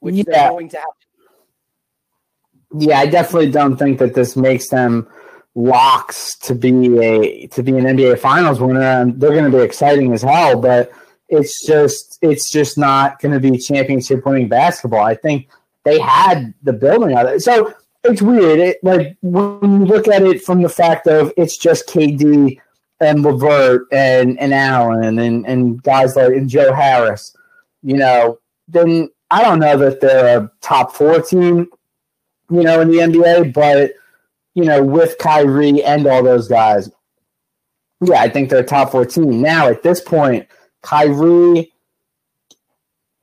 which 0.00 0.14
Yeah. 0.14 0.24
they're 0.26 0.50
going 0.50 0.68
to 0.70 0.76
have. 0.78 0.86
Yeah, 2.78 2.98
I 3.00 3.06
definitely 3.06 3.50
don't 3.50 3.76
think 3.76 3.98
that 3.98 4.14
this 4.14 4.36
makes 4.36 4.68
them 4.68 5.06
locks 5.54 6.36
to 6.38 6.54
be 6.54 6.98
a 6.98 7.46
to 7.48 7.62
be 7.62 7.76
an 7.76 7.84
NBA 7.84 8.18
Finals 8.18 8.60
winner. 8.60 8.80
And 8.80 9.20
they're 9.20 9.30
going 9.30 9.50
to 9.50 9.56
be 9.56 9.62
exciting 9.62 10.12
as 10.12 10.22
hell, 10.22 10.60
but 10.60 10.92
it's 11.28 11.66
just 11.66 12.18
it's 12.22 12.50
just 12.50 12.78
not 12.78 13.20
going 13.20 13.32
to 13.32 13.40
be 13.40 13.58
championship 13.58 14.24
winning 14.24 14.48
basketball. 14.48 15.04
I 15.04 15.14
think 15.14 15.48
they 15.84 15.98
had 15.98 16.54
the 16.62 16.72
building 16.72 17.16
of 17.16 17.26
it. 17.26 17.40
So 17.40 17.74
it's 18.04 18.22
weird. 18.22 18.58
It, 18.58 18.78
like 18.82 19.16
when 19.22 19.80
you 19.80 19.86
look 19.86 20.08
at 20.08 20.22
it 20.22 20.42
from 20.42 20.62
the 20.62 20.68
fact 20.68 21.06
of 21.06 21.32
it's 21.36 21.56
just 21.56 21.88
KD 21.88 22.60
and 23.00 23.22
Levert 23.22 23.88
and 23.92 24.38
and 24.38 24.52
Allen 24.52 25.18
and 25.18 25.46
and 25.46 25.82
guys 25.82 26.16
like 26.16 26.34
and 26.34 26.48
Joe 26.48 26.72
Harris, 26.72 27.34
you 27.82 27.96
know, 27.96 28.38
then 28.68 29.10
I 29.30 29.42
don't 29.42 29.60
know 29.60 29.78
that 29.78 30.00
they're 30.00 30.38
a 30.38 30.52
top 30.60 30.94
four 30.94 31.20
team, 31.22 31.68
you 32.50 32.62
know, 32.62 32.80
in 32.80 32.88
the 32.88 32.98
NBA, 32.98 33.54
but 33.54 33.92
you 34.54 34.64
know, 34.64 34.82
with 34.82 35.18
Kyrie 35.18 35.82
and 35.82 36.06
all 36.06 36.22
those 36.22 36.48
guys, 36.48 36.90
yeah, 38.00 38.20
I 38.20 38.28
think 38.28 38.50
they're 38.50 38.64
top 38.64 38.90
four 38.90 39.04
team. 39.04 39.40
Now 39.40 39.68
at 39.68 39.82
this 39.82 40.00
point, 40.00 40.48
Kyrie, 40.82 41.72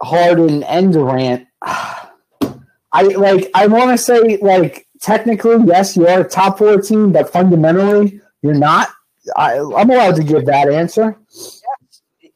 Harden, 0.02 0.64
and 0.64 0.94
Durant. 0.94 1.48
I 1.62 3.04
like. 3.04 3.52
I 3.54 3.68
want 3.68 3.92
to 3.92 3.98
say 3.98 4.38
like 4.38 4.88
technically, 5.02 5.58
yes, 5.66 5.96
you 5.96 6.08
are 6.08 6.24
top 6.24 6.58
four 6.58 6.82
team, 6.82 7.12
but 7.12 7.32
fundamentally, 7.32 8.22
you're 8.42 8.56
not. 8.56 8.90
I, 9.36 9.60
I'm 9.60 9.90
allowed 9.90 10.16
to 10.16 10.24
give 10.24 10.46
that 10.46 10.72
answer. 10.72 11.18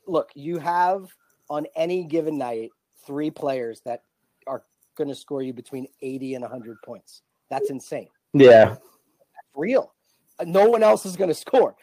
look, 0.06 0.30
you 0.36 0.60
have 0.60 1.08
on 1.50 1.66
any 1.76 2.04
given 2.04 2.38
night 2.38 2.70
three 3.06 3.32
players 3.32 3.82
that 3.86 4.04
are 4.48 4.64
going 4.96 5.08
to 5.08 5.16
score 5.16 5.42
you 5.42 5.54
between 5.54 5.88
80 6.02 6.36
and 6.36 6.42
100 6.44 6.78
points. 6.84 7.22
That's 7.50 7.70
insane. 7.70 8.10
Yeah. 8.34 8.76
Real. 9.56 9.94
Uh, 10.40 10.46
No 10.46 10.70
one 10.70 10.84
else 10.84 11.06
is 11.06 11.16
going 11.16 11.28
to 11.30 11.34
score. 11.36 11.76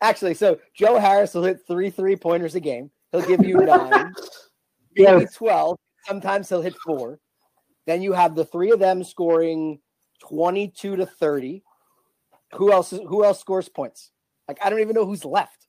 Actually, 0.00 0.34
so 0.34 0.58
Joe 0.74 0.98
Harris 0.98 1.34
will 1.34 1.44
hit 1.44 1.60
three 1.66 1.90
three 1.90 2.16
pointers 2.16 2.54
a 2.54 2.60
game. 2.60 2.90
He'll 3.12 3.22
give 3.22 3.44
you 3.44 3.56
nine, 3.64 4.12
Yeah. 4.96 5.16
maybe 5.16 5.26
12. 5.34 5.78
Sometimes 6.06 6.48
he'll 6.48 6.62
hit 6.62 6.74
four. 6.84 7.18
Then 7.86 8.02
you 8.02 8.12
have 8.12 8.34
the 8.34 8.44
three 8.44 8.70
of 8.72 8.78
them 8.78 9.04
scoring 9.04 9.80
22 10.28 10.96
to 10.96 11.06
30. 11.06 11.62
Who 12.54 12.72
else 12.72 12.92
is, 12.92 13.00
who 13.08 13.24
else 13.24 13.40
scores 13.40 13.68
points? 13.68 14.10
Like 14.48 14.58
I 14.64 14.70
don't 14.70 14.80
even 14.80 14.94
know 14.94 15.06
who's 15.06 15.24
left. 15.24 15.66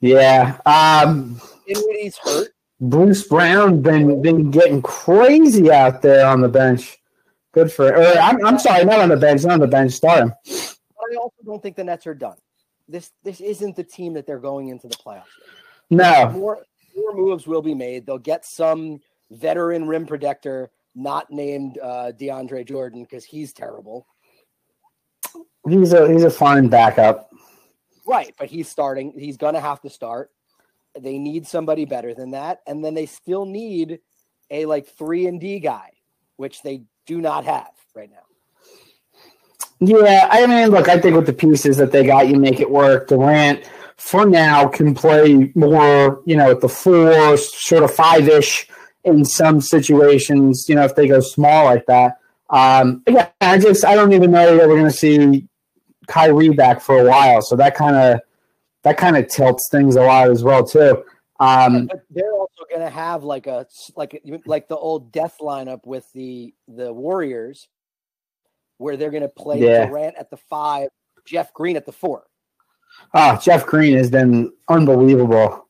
Yeah. 0.00 0.58
Um, 0.66 1.40
Dinwiddie's 1.66 2.18
hurt. 2.18 2.48
Bruce 2.80 3.26
Brown 3.26 3.80
been 3.80 4.20
been 4.20 4.50
getting 4.50 4.82
crazy 4.82 5.70
out 5.70 6.02
there 6.02 6.26
on 6.26 6.40
the 6.40 6.48
bench. 6.48 6.98
Good 7.54 7.72
for. 7.72 7.96
Or 7.96 8.18
I'm, 8.18 8.44
I'm 8.44 8.58
sorry, 8.58 8.84
not 8.84 8.98
on 8.98 9.08
the 9.08 9.16
bench, 9.16 9.44
not 9.44 9.54
on 9.54 9.60
the 9.60 9.68
bench. 9.68 9.92
Start 9.92 10.24
him. 10.24 10.34
I 10.48 11.16
also 11.16 11.36
don't 11.46 11.62
think 11.62 11.76
the 11.76 11.84
Nets 11.84 12.06
are 12.06 12.14
done. 12.14 12.36
This 12.88 13.12
this 13.22 13.40
isn't 13.40 13.76
the 13.76 13.84
team 13.84 14.12
that 14.14 14.26
they're 14.26 14.40
going 14.40 14.68
into 14.68 14.88
the 14.88 14.96
playoffs. 14.96 15.22
with. 15.88 15.98
No. 15.98 16.30
More 16.30 16.58
more 16.96 17.14
moves 17.14 17.46
will 17.46 17.62
be 17.62 17.74
made. 17.74 18.06
They'll 18.06 18.18
get 18.18 18.44
some 18.44 19.00
veteran 19.30 19.86
rim 19.86 20.04
protector, 20.04 20.70
not 20.94 21.30
named 21.30 21.78
uh, 21.82 22.12
DeAndre 22.18 22.66
Jordan 22.66 23.02
because 23.02 23.24
he's 23.24 23.52
terrible. 23.52 24.06
He's 25.68 25.92
a 25.92 26.12
he's 26.12 26.24
a 26.24 26.30
fine 26.30 26.68
backup. 26.68 27.30
Right, 28.06 28.34
but 28.38 28.48
he's 28.48 28.68
starting. 28.68 29.14
He's 29.16 29.36
gonna 29.36 29.60
have 29.60 29.80
to 29.82 29.90
start. 29.90 30.30
They 30.98 31.18
need 31.18 31.46
somebody 31.46 31.84
better 31.84 32.14
than 32.14 32.32
that, 32.32 32.60
and 32.66 32.84
then 32.84 32.94
they 32.94 33.06
still 33.06 33.46
need 33.46 34.00
a 34.50 34.66
like 34.66 34.86
three 34.88 35.26
and 35.26 35.40
D 35.40 35.60
guy, 35.60 35.92
which 36.36 36.62
they 36.62 36.82
do 37.06 37.20
not 37.20 37.44
have 37.44 37.70
right 37.94 38.10
now. 38.10 38.18
Yeah, 39.80 40.28
I 40.30 40.46
mean, 40.46 40.68
look, 40.68 40.88
I 40.88 40.98
think 40.98 41.16
with 41.16 41.26
the 41.26 41.32
pieces 41.32 41.76
that 41.76 41.92
they 41.92 42.06
got, 42.06 42.28
you 42.28 42.36
make 42.36 42.60
it 42.60 42.70
work. 42.70 43.08
Durant, 43.08 43.68
for 43.96 44.24
now, 44.26 44.68
can 44.68 44.94
play 44.94 45.52
more, 45.54 46.22
you 46.24 46.36
know, 46.36 46.50
at 46.50 46.60
the 46.60 46.68
four, 46.68 47.36
sort 47.36 47.82
of 47.82 47.94
five 47.94 48.28
ish 48.28 48.68
in 49.04 49.24
some 49.24 49.60
situations, 49.60 50.66
you 50.68 50.74
know, 50.74 50.84
if 50.84 50.94
they 50.94 51.06
go 51.06 51.20
small 51.20 51.66
like 51.66 51.84
that. 51.86 52.18
Um, 52.50 53.02
yeah, 53.06 53.28
I 53.40 53.58
just, 53.58 53.84
I 53.84 53.94
don't 53.94 54.12
even 54.12 54.30
know 54.30 54.56
that 54.56 54.68
we're 54.68 54.78
going 54.78 54.90
to 54.90 54.96
see 54.96 55.46
Kyrie 56.06 56.50
back 56.50 56.80
for 56.80 56.98
a 56.98 57.08
while. 57.08 57.42
So 57.42 57.56
that 57.56 57.74
kind 57.74 57.96
of, 57.96 58.20
that 58.82 58.96
kind 58.96 59.16
of 59.16 59.28
tilts 59.28 59.68
things 59.70 59.96
a 59.96 60.02
lot 60.02 60.30
as 60.30 60.42
well, 60.42 60.64
too. 60.64 61.04
Um, 61.40 61.86
But 61.86 62.02
they're 62.10 62.32
also 62.32 62.64
going 62.70 62.82
to 62.82 62.90
have 62.90 63.24
like 63.24 63.46
a 63.46 63.66
like 63.96 64.22
like 64.46 64.68
the 64.68 64.76
old 64.76 65.10
death 65.12 65.38
lineup 65.40 65.84
with 65.86 66.10
the 66.12 66.54
the 66.68 66.92
Warriors, 66.92 67.68
where 68.78 68.96
they're 68.96 69.10
going 69.10 69.22
to 69.22 69.28
play 69.28 69.60
Yeah. 69.60 69.86
Durant 69.86 70.16
at 70.16 70.30
the 70.30 70.36
five, 70.36 70.88
Jeff 71.26 71.52
Green 71.52 71.76
at 71.76 71.86
the 71.86 71.92
four. 71.92 72.24
oh, 73.14 73.36
Jeff 73.42 73.66
Green 73.66 73.96
has 73.96 74.10
been 74.10 74.52
unbelievable. 74.68 75.66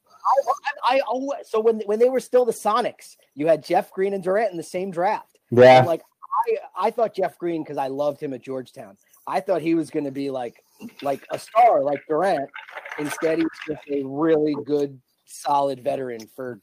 I, 0.87 0.97
I 0.97 1.01
always, 1.01 1.49
so 1.49 1.61
when 1.61 1.81
when 1.87 1.99
they 1.99 2.09
were 2.11 2.21
still 2.21 2.45
the 2.45 2.53
Sonics, 2.53 3.17
you 3.35 3.47
had 3.47 3.65
Jeff 3.65 3.91
Green 3.93 4.13
and 4.13 4.23
Durant 4.23 4.51
in 4.51 4.57
the 4.59 4.63
same 4.63 4.91
draft. 4.91 5.39
Yeah. 5.51 5.79
I'm 5.81 5.87
like 5.87 6.03
I 6.47 6.87
I 6.89 6.91
thought 6.91 7.15
Jeff 7.15 7.39
Green 7.39 7.63
because 7.63 7.79
I 7.79 7.87
loved 7.89 8.21
him 8.21 8.35
at 8.35 8.43
Georgetown. 8.43 8.97
I 9.27 9.41
thought 9.41 9.63
he 9.63 9.75
was 9.75 9.89
going 9.89 10.05
to 10.05 10.11
be 10.11 10.31
like 10.31 10.63
like 11.01 11.25
a 11.31 11.39
star 11.39 11.83
like 11.83 12.03
Durant. 12.09 12.51
Instead, 12.99 13.39
he's 13.39 13.49
just 13.67 13.83
a 13.91 14.03
really 14.05 14.55
good, 14.65 15.01
solid 15.27 15.83
veteran 15.83 16.21
for 16.35 16.61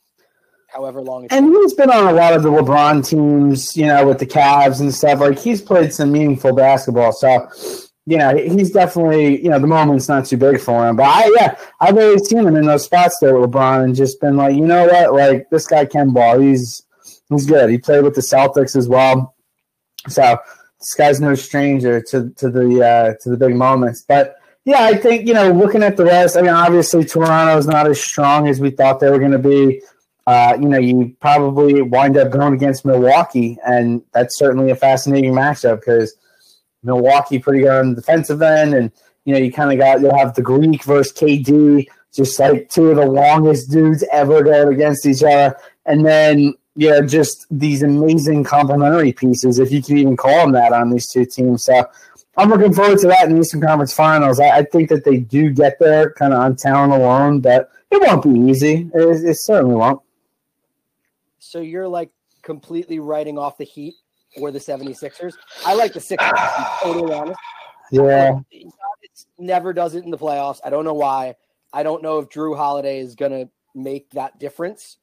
however 0.68 1.02
long. 1.02 1.26
It's 1.26 1.34
And 1.34 1.48
he's 1.48 1.74
been 1.74 1.90
on 1.90 2.08
a 2.08 2.14
lot 2.14 2.34
of 2.34 2.44
the 2.44 2.50
LeBron 2.50 3.08
teams, 3.08 3.76
you 3.76 3.88
know, 3.88 4.08
with 4.08 4.20
the 4.20 4.26
Cavs 4.26 4.80
and 4.80 4.94
stuff. 4.94 5.20
Like 5.20 5.40
he's 5.40 5.62
played 5.62 5.94
some 5.94 6.12
meaningful 6.12 6.54
basketball. 6.54 7.14
So, 7.14 7.48
you 8.06 8.18
know, 8.18 8.36
he's 8.36 8.72
definitely, 8.72 9.44
you 9.44 9.50
know, 9.50 9.60
the 9.60 9.68
moment's 9.68 10.10
not 10.10 10.26
too 10.26 10.38
big 10.38 10.60
for 10.60 10.88
him. 10.88 10.96
But 10.96 11.08
I, 11.08 11.32
yeah, 11.40 11.58
I've 11.80 11.98
always 11.98 12.28
seen 12.28 12.40
him 12.40 12.56
in 12.56 12.66
those 12.66 12.86
spots 12.86 13.18
there 13.20 13.38
with 13.38 13.52
LeBron 13.52 13.84
and 13.84 13.96
just 13.96 14.20
been 14.22 14.38
like, 14.38 14.56
you 14.56 14.66
know 14.66 14.86
what, 14.86 15.14
like 15.14 15.50
this 15.50 15.68
guy 15.68 15.86
can 15.86 16.12
ball. 16.12 16.40
He's 16.40 16.84
he's 17.30 17.46
good. 17.46 17.70
He 17.70 17.78
played 17.78 18.04
with 18.04 18.16
the 18.16 18.22
Celtics 18.22 18.76
as 18.76 18.88
well. 18.88 19.36
So 20.08 20.38
this 20.80 20.94
guy's 20.96 21.22
no 21.22 21.36
stranger 21.36 22.02
to 22.02 22.32
to 22.38 22.50
the 22.50 22.84
uh, 22.84 23.14
to 23.22 23.30
the 23.30 23.38
big 23.38 23.56
moments. 23.56 24.04
But 24.08 24.36
yeah, 24.66 24.84
I 24.84 24.96
think 24.96 25.28
you 25.28 25.34
know, 25.34 25.52
looking 25.52 25.84
at 25.84 25.98
the 25.98 26.06
rest, 26.06 26.38
I 26.38 26.42
mean, 26.42 26.52
obviously 26.52 27.04
Toronto's 27.04 27.68
not 27.68 27.88
as 27.88 28.00
strong 28.00 28.48
as 28.48 28.60
we 28.60 28.70
thought 28.70 29.00
they 29.00 29.10
were 29.10 29.20
going 29.20 29.32
to 29.32 29.40
be. 29.40 29.82
Uh, 30.28 30.56
you 30.60 30.70
know, 30.70 30.78
you 30.78 31.16
probably 31.20 31.82
wind 31.82 32.16
up 32.16 32.32
going 32.32 32.54
against 32.54 32.86
Milwaukee, 32.86 33.58
and 33.66 34.04
that's 34.14 34.38
certainly 34.38 34.70
a 34.70 34.76
fascinating 34.76 35.34
matchup 35.34 35.80
because 35.80 36.16
Milwaukee 36.84 37.40
pretty 37.40 37.62
good 37.62 37.72
on 37.72 37.90
the 37.90 37.96
defensive 37.96 38.42
end, 38.42 38.76
and 38.76 38.92
you 39.26 39.34
know, 39.34 39.40
you 39.40 39.52
kind 39.52 39.72
of 39.72 39.80
got 39.80 40.00
you'll 40.00 40.18
have 40.18 40.36
the 40.36 40.44
Greek 40.44 40.84
versus 40.84 41.12
KD, 41.14 41.88
just 42.14 42.40
like 42.40 42.70
two 42.70 42.92
of 42.92 42.98
the 42.98 43.06
longest 43.06 43.72
dudes 43.72 44.04
ever 44.12 44.44
going 44.44 44.74
against 44.74 45.08
each 45.08 45.24
other, 45.24 45.58
and 45.88 46.06
then 46.06 46.54
yeah, 46.76 47.02
just 47.02 47.48
these 47.52 47.84
amazing 47.84 48.44
complementary 48.44 49.12
pieces, 49.12 49.60
if 49.60 49.72
you 49.72 49.82
can 49.82 49.98
even 49.98 50.16
call 50.16 50.38
them 50.42 50.54
that, 50.54 50.72
on 50.72 50.90
these 50.90 51.08
two 51.08 51.26
teams. 51.26 51.66
So 51.66 51.86
I'm 52.38 52.50
looking 52.50 52.74
forward 52.74 53.00
to 53.00 53.08
that 53.08 53.28
in 53.28 53.36
the 53.36 53.42
Eastern 53.42 53.62
Conference 53.62 53.94
Finals. 53.94 54.40
I, 54.40 54.50
I 54.60 54.64
think 54.64 54.90
that 54.90 55.04
they 55.04 55.18
do 55.18 55.50
get 55.50 55.78
there 55.80 56.12
kind 56.14 56.34
of 56.34 56.40
on 56.40 56.56
talent 56.56 56.94
alone, 56.94 57.42
but 57.42 57.70
it 57.92 58.02
won't 58.02 58.24
be 58.24 58.50
easy. 58.50 58.90
It, 58.94 59.30
it 59.30 59.38
certainly 59.38 59.76
won't. 59.76 60.02
so 61.40 61.60
you're 61.60 61.88
like 61.90 62.10
completely 62.42 63.00
writing 63.00 63.38
off 63.38 63.58
the 63.58 63.66
Heat 63.66 63.96
or 64.38 64.52
the 64.52 64.60
76ers. 64.60 65.34
I 65.66 65.74
like 65.74 65.94
the 65.94 66.00
Sixers. 66.00 66.30
To 66.30 66.36
be 66.36 66.94
totally 66.94 67.14
honest. 67.14 67.40
Yeah. 67.94 68.40
Giannis 68.54 69.26
never 69.38 69.74
does 69.74 69.96
it 69.96 70.06
in 70.06 70.12
the 70.12 70.18
playoffs. 70.18 70.62
I 70.64 70.70
don't 70.70 70.86
know 70.86 70.94
why. 70.94 71.36
I 71.74 71.84
don't 71.84 72.02
know 72.02 72.20
if 72.20 72.30
Jrue 72.30 72.56
Holiday 72.56 73.00
is 73.00 73.16
going 73.16 73.34
to 73.34 73.50
make 73.76 74.10
that 74.12 74.40
difference. 74.40 74.96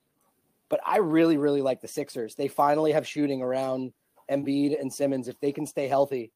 But 0.70 0.80
I 0.86 0.96
really, 0.96 1.36
really 1.36 1.60
like 1.60 1.82
the 1.82 1.88
Sixers. 1.88 2.34
They 2.34 2.48
finally 2.48 2.92
have 2.92 3.06
shooting 3.06 3.42
around 3.42 3.92
Embiid 4.30 4.80
and 4.80 4.90
Simmons. 4.90 5.28
If 5.28 5.38
they 5.40 5.52
can 5.52 5.66
stay 5.66 5.86
healthy, 5.86 6.32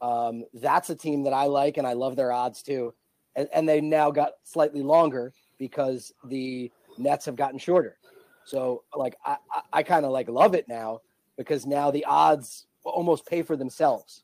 um, 0.00 0.44
that's 0.54 0.90
a 0.90 0.94
team 0.94 1.24
that 1.24 1.32
I 1.32 1.46
like, 1.46 1.76
and 1.76 1.86
I 1.86 1.92
love 1.92 2.16
their 2.16 2.32
odds 2.32 2.62
too. 2.62 2.94
And, 3.36 3.48
and 3.52 3.68
they 3.68 3.80
now 3.80 4.10
got 4.10 4.32
slightly 4.44 4.82
longer 4.82 5.32
because 5.58 6.12
the 6.24 6.70
Nets 6.98 7.26
have 7.26 7.36
gotten 7.36 7.58
shorter. 7.58 7.96
So, 8.44 8.84
like, 8.94 9.16
I, 9.24 9.36
I, 9.50 9.60
I 9.72 9.82
kind 9.82 10.04
of 10.04 10.12
like 10.12 10.28
love 10.28 10.54
it 10.54 10.68
now 10.68 11.00
because 11.36 11.66
now 11.66 11.90
the 11.90 12.04
odds 12.04 12.66
almost 12.84 13.26
pay 13.26 13.42
for 13.42 13.56
themselves. 13.56 14.22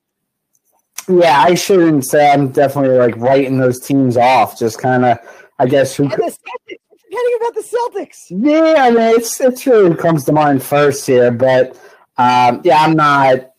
Yeah, 1.08 1.40
I 1.40 1.54
shouldn't 1.54 2.04
say 2.04 2.30
I'm 2.30 2.50
definitely 2.50 2.98
like 2.98 3.16
writing 3.16 3.58
those 3.58 3.80
teams 3.80 4.16
off. 4.16 4.58
Just 4.58 4.80
kind 4.80 5.04
of, 5.04 5.18
I 5.58 5.66
guess. 5.66 5.96
Who, 5.96 6.04
And 6.04 6.12
the 6.12 6.16
Celtics, 6.16 6.78
forgetting 7.02 7.38
about 7.40 7.54
the 7.54 7.62
Celtics. 7.62 8.26
yeah, 8.28 8.74
I 8.84 8.90
mean, 8.90 9.16
it's 9.18 9.40
it's 9.40 9.66
really 9.66 9.96
comes 9.96 10.24
to 10.26 10.32
mind 10.32 10.62
first 10.62 11.06
here, 11.06 11.30
but 11.30 11.76
um, 12.18 12.60
yeah, 12.64 12.82
I'm 12.82 12.94
not, 12.94 13.49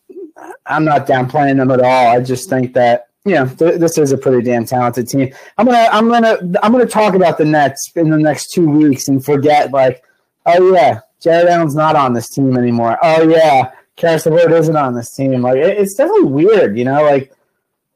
I'm 0.66 0.86
not 0.86 1.08
downplaying 1.08 1.58
them 1.58 1.72
at 1.72 1.82
all. 1.82 2.08
I 2.08 2.22
just 2.22 2.50
think 2.50 2.74
that 2.74 3.08
you 3.26 3.36
know 3.36 3.48
th- 3.48 3.80
this 3.80 3.98
is 3.98 4.12
a 4.12 4.18
pretty 4.18 4.44
damn 4.44 4.66
talented 4.66 5.08
team. 5.08 5.34
I'm 5.58 5.66
gonna, 5.66 5.90
I'm 5.92 6.10
gonna, 6.10 6.38
I'm 6.64 6.72
gonna 6.72 6.86
talk 6.86 7.14
about 7.14 7.38
the 7.38 7.46
Nets 7.46 7.92
in 7.96 8.10
the 8.10 8.18
next 8.18 8.52
two 8.52 8.70
weeks 8.70 9.08
and 9.08 9.24
forget 9.24 9.72
like, 9.72 10.04
oh 10.46 10.74
yeah, 10.74 11.02
Jarrett 11.22 11.50
Allen's 11.50 11.76
not 11.76 11.96
on 11.96 12.14
this 12.14 12.30
team 12.30 12.58
anymore. 12.58 12.98
Oh 13.02 13.28
yeah, 13.28 13.72
Caris 13.96 14.26
LeVert 14.26 14.52
isn't 14.52 14.76
on 14.76 14.96
this 14.96 15.14
team. 15.16 15.42
Like 15.42 15.58
it, 15.58 15.78
it's 15.78 15.96
definitely 15.96 16.32
weird, 16.32 16.78
you 16.78 16.86
know, 16.86 17.04
like 17.04 17.32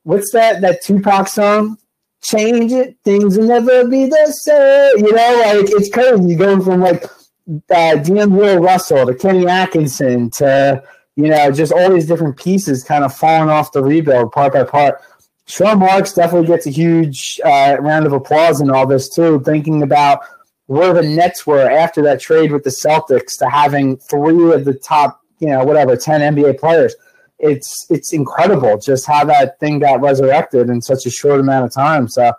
what's 0.03 0.31
that 0.33 0.61
that 0.61 0.83
Tupac 0.83 1.27
song? 1.27 1.77
Change 2.21 2.71
it, 2.71 2.97
things 3.03 3.37
will 3.37 3.45
never 3.45 3.87
be 3.87 4.05
the 4.05 4.31
same. 4.31 5.05
You 5.05 5.11
know, 5.11 5.43
like 5.45 5.69
it's 5.69 5.89
crazy 5.89 6.35
going 6.35 6.61
from 6.61 6.81
like 6.81 7.03
uh, 7.05 7.95
D'Angelo 7.95 8.57
Russell 8.57 9.05
to 9.05 9.13
Kenny 9.13 9.47
Atkinson 9.47 10.29
to 10.31 10.83
you 11.15 11.27
know 11.27 11.51
just 11.51 11.71
all 11.71 11.91
these 11.91 12.07
different 12.07 12.37
pieces 12.37 12.83
kind 12.83 13.03
of 13.03 13.15
falling 13.15 13.49
off 13.49 13.71
the 13.71 13.83
rebuild 13.83 14.31
part 14.31 14.53
by 14.53 14.63
part. 14.63 15.01
Sean 15.47 15.79
Marks 15.79 16.13
definitely 16.13 16.47
gets 16.47 16.65
a 16.65 16.71
huge 16.71 17.39
uh, 17.45 17.77
round 17.79 18.07
of 18.07 18.13
applause 18.13 18.61
in 18.61 18.71
all 18.71 18.87
this 18.87 19.13
too. 19.13 19.39
Thinking 19.41 19.83
about 19.83 20.21
where 20.67 20.93
the 20.93 21.03
Nets 21.03 21.45
were 21.45 21.69
after 21.69 22.01
that 22.01 22.19
trade 22.19 22.51
with 22.51 22.63
the 22.63 22.71
Celtics 22.71 23.37
to 23.37 23.47
having 23.47 23.97
three 23.97 24.51
of 24.51 24.65
the 24.65 24.73
top, 24.73 25.21
you 25.39 25.47
know, 25.49 25.63
whatever, 25.63 25.95
ten 25.95 26.35
NBA 26.35 26.59
players 26.59 26.95
it's 27.39 27.85
it's 27.89 28.13
incredible 28.13 28.77
just 28.77 29.05
how 29.05 29.25
that 29.25 29.59
thing 29.59 29.79
got 29.79 30.01
resurrected 30.01 30.69
in 30.69 30.81
such 30.81 31.05
a 31.05 31.09
short 31.09 31.39
amount 31.39 31.65
of 31.65 31.73
time. 31.73 32.07
So, 32.07 32.31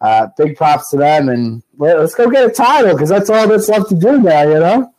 uh, 0.00 0.28
big 0.36 0.56
props 0.56 0.90
to 0.90 0.96
them, 0.96 1.28
and 1.28 1.62
let, 1.78 1.98
us 1.98 2.14
go 2.14 2.30
get 2.30 2.48
a 2.48 2.52
title 2.52 2.92
because 2.92 3.08
that's 3.08 3.30
all 3.30 3.46
that's 3.46 3.68
left 3.68 3.88
to 3.90 3.94
do 3.94 4.20
now. 4.20 4.42
You 4.42 4.60
know, 4.60 4.94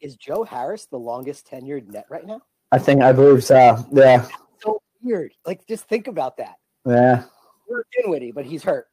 Is 0.00 0.16
Joe 0.16 0.44
Harris 0.44 0.86
the 0.86 0.98
longest 0.98 1.48
tenured 1.50 1.88
net 1.88 2.06
right 2.08 2.26
now? 2.26 2.40
I 2.72 2.78
think 2.78 3.02
I 3.02 3.12
believe 3.12 3.44
so. 3.44 3.84
Yeah, 3.92 4.26
So 4.62 4.80
weird. 5.02 5.32
Like, 5.44 5.66
just 5.66 5.84
think 5.88 6.06
about 6.06 6.36
that. 6.38 6.54
yeah. 6.86 7.24
We're 7.68 7.84
Dinwiddie, 8.00 8.32
but 8.32 8.44
he's 8.44 8.64
hurt. 8.64 8.86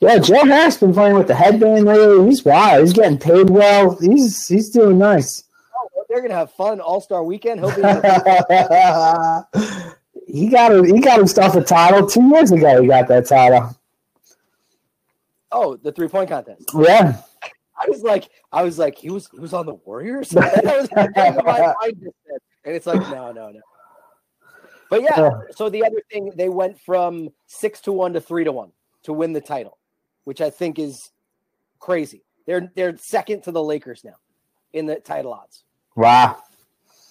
Yeah, 0.00 0.18
Joe 0.18 0.44
Harris 0.44 0.76
been 0.76 0.92
playing 0.92 1.14
with 1.14 1.28
the 1.28 1.34
headband 1.34 1.86
lately. 1.86 2.26
He's 2.26 2.44
wild. 2.44 2.82
He's 2.82 2.92
getting 2.92 3.16
paid 3.16 3.48
well. 3.48 3.96
He's 4.00 4.46
he's 4.48 4.68
doing 4.70 4.98
nice. 4.98 5.44
Oh, 5.74 5.88
well, 5.94 6.04
they're 6.08 6.20
gonna 6.20 6.34
have 6.34 6.52
fun 6.52 6.80
All 6.80 7.00
Star 7.00 7.22
Weekend. 7.24 7.60
He'll 7.60 7.70
he 10.26 10.48
got 10.48 10.72
him. 10.72 10.84
He 10.84 11.00
got 11.00 11.18
himself 11.18 11.54
a 11.54 11.62
title 11.62 12.06
two 12.06 12.22
years 12.28 12.52
ago. 12.52 12.82
He 12.82 12.88
got 12.88 13.08
that 13.08 13.26
title. 13.26 13.74
oh, 15.52 15.76
the 15.76 15.92
three 15.92 16.08
point 16.08 16.28
contest. 16.28 16.70
Yeah, 16.76 17.20
I 17.78 17.86
was 17.88 18.02
like, 18.02 18.30
I 18.52 18.62
was 18.62 18.78
like, 18.78 18.96
he 18.96 19.10
was 19.10 19.28
he 19.32 19.38
was 19.38 19.52
on 19.52 19.66
the 19.66 19.74
Warriors. 19.74 20.34
I 20.36 20.46
was 20.64 20.90
like, 20.92 21.16
my 21.16 21.74
mind 21.80 21.96
just 22.02 22.16
said- 22.26 22.40
and 22.64 22.74
it's 22.74 22.86
like, 22.86 23.00
no, 23.00 23.30
no, 23.30 23.50
no. 23.50 23.60
But 24.90 25.02
yeah, 25.02 25.30
so 25.54 25.68
the 25.68 25.84
other 25.84 26.02
thing, 26.10 26.32
they 26.36 26.48
went 26.48 26.80
from 26.80 27.30
six 27.46 27.80
to 27.82 27.92
one 27.92 28.12
to 28.14 28.20
three 28.20 28.44
to 28.44 28.52
one 28.52 28.72
to 29.04 29.12
win 29.12 29.32
the 29.32 29.40
title, 29.40 29.78
which 30.24 30.40
I 30.40 30.50
think 30.50 30.78
is 30.78 31.10
crazy. 31.80 32.22
They're 32.46 32.70
they're 32.74 32.96
second 32.96 33.42
to 33.44 33.52
the 33.52 33.62
Lakers 33.62 34.04
now 34.04 34.16
in 34.72 34.86
the 34.86 34.96
title 34.96 35.32
odds, 35.32 35.64
wow. 35.96 36.36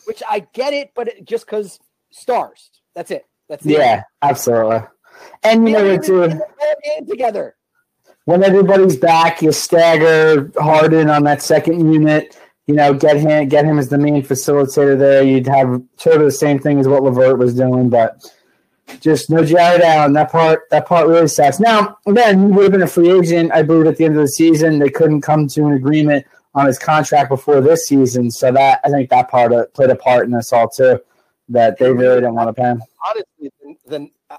which 0.06 0.22
I 0.30 0.40
get 0.54 0.74
it, 0.74 0.92
but 0.96 1.08
it, 1.10 1.26
just 1.26 1.46
because 1.46 1.80
stars, 2.12 2.70
that's 2.94 3.12
it. 3.12 3.26
That's 3.50 3.66
Yeah, 3.66 4.04
absolutely. 4.22 4.82
And 5.44 5.68
you 5.68 5.76
know 5.76 5.84
we 5.84 5.98
what? 5.98 6.10
were 6.10 6.22
uh, 6.22 6.26
in 6.26 6.32
Too, 6.32 6.38
the 6.38 6.46
whole 6.60 6.76
game 6.84 7.08
together. 7.08 7.56
When 8.26 8.44
everybody's 8.44 8.98
back, 8.98 9.44
you 9.44 9.52
stagger 9.52 10.52
Harden 10.58 11.10
on 11.12 11.24
that 11.26 11.44
second 11.44 11.94
unit. 11.94 12.38
You 12.66 12.74
know, 12.74 12.94
get 12.94 13.18
him, 13.18 13.48
get 13.48 13.66
him 13.66 13.78
as 13.78 13.90
the 13.90 14.00
main 14.00 14.24
facilitator 14.24 14.98
there. 14.98 15.24
You'd 15.24 15.46
have 15.46 15.84
sort 15.98 16.18
of 16.18 16.24
the 16.24 16.32
same 16.32 16.58
thing 16.58 16.80
as 16.80 16.88
what 16.88 17.04
Levert 17.04 17.38
was 17.38 17.54
doing, 17.54 17.90
but 17.90 18.26
just 19.00 19.30
no 19.30 19.46
Jarrett 19.46 19.84
Allen. 19.84 20.14
That 20.14 20.32
part, 20.32 20.64
that 20.72 20.88
part 20.88 21.08
really 21.08 21.28
sucks. 21.28 21.60
Now, 21.60 22.00
again, 22.08 22.48
he 22.48 22.52
would 22.52 22.64
have 22.64 22.72
been 22.72 22.82
a 22.82 22.88
free 22.88 23.12
agent, 23.12 23.52
I 23.52 23.62
believe, 23.62 23.86
at 23.86 23.98
the 23.98 24.06
end 24.06 24.16
of 24.16 24.22
the 24.22 24.28
season. 24.28 24.80
They 24.80 24.90
couldn't 24.90 25.22
come 25.22 25.48
to 25.50 25.68
an 25.68 25.74
agreement 25.74 26.26
on 26.56 26.66
his 26.66 26.80
contract 26.80 27.30
before 27.30 27.62
this 27.62 27.88
season, 27.88 28.32
so 28.32 28.52
that 28.52 28.80
I 28.84 28.90
think 28.90 29.12
that 29.12 29.30
part 29.30 29.52
of, 29.54 29.72
played 29.74 29.92
a 29.92 29.96
part 29.96 30.26
in 30.26 30.32
this 30.32 30.52
all 30.52 30.68
too. 30.68 31.00
That 31.50 31.78
they 31.78 31.92
really 31.92 32.16
didn't 32.16 32.34
want 32.34 32.50
to 32.50 32.60
pay 32.60 32.70
him. 32.70 32.82
honestly, 33.06 33.52
the, 33.62 34.00
the, 34.00 34.10
uh, 34.32 34.38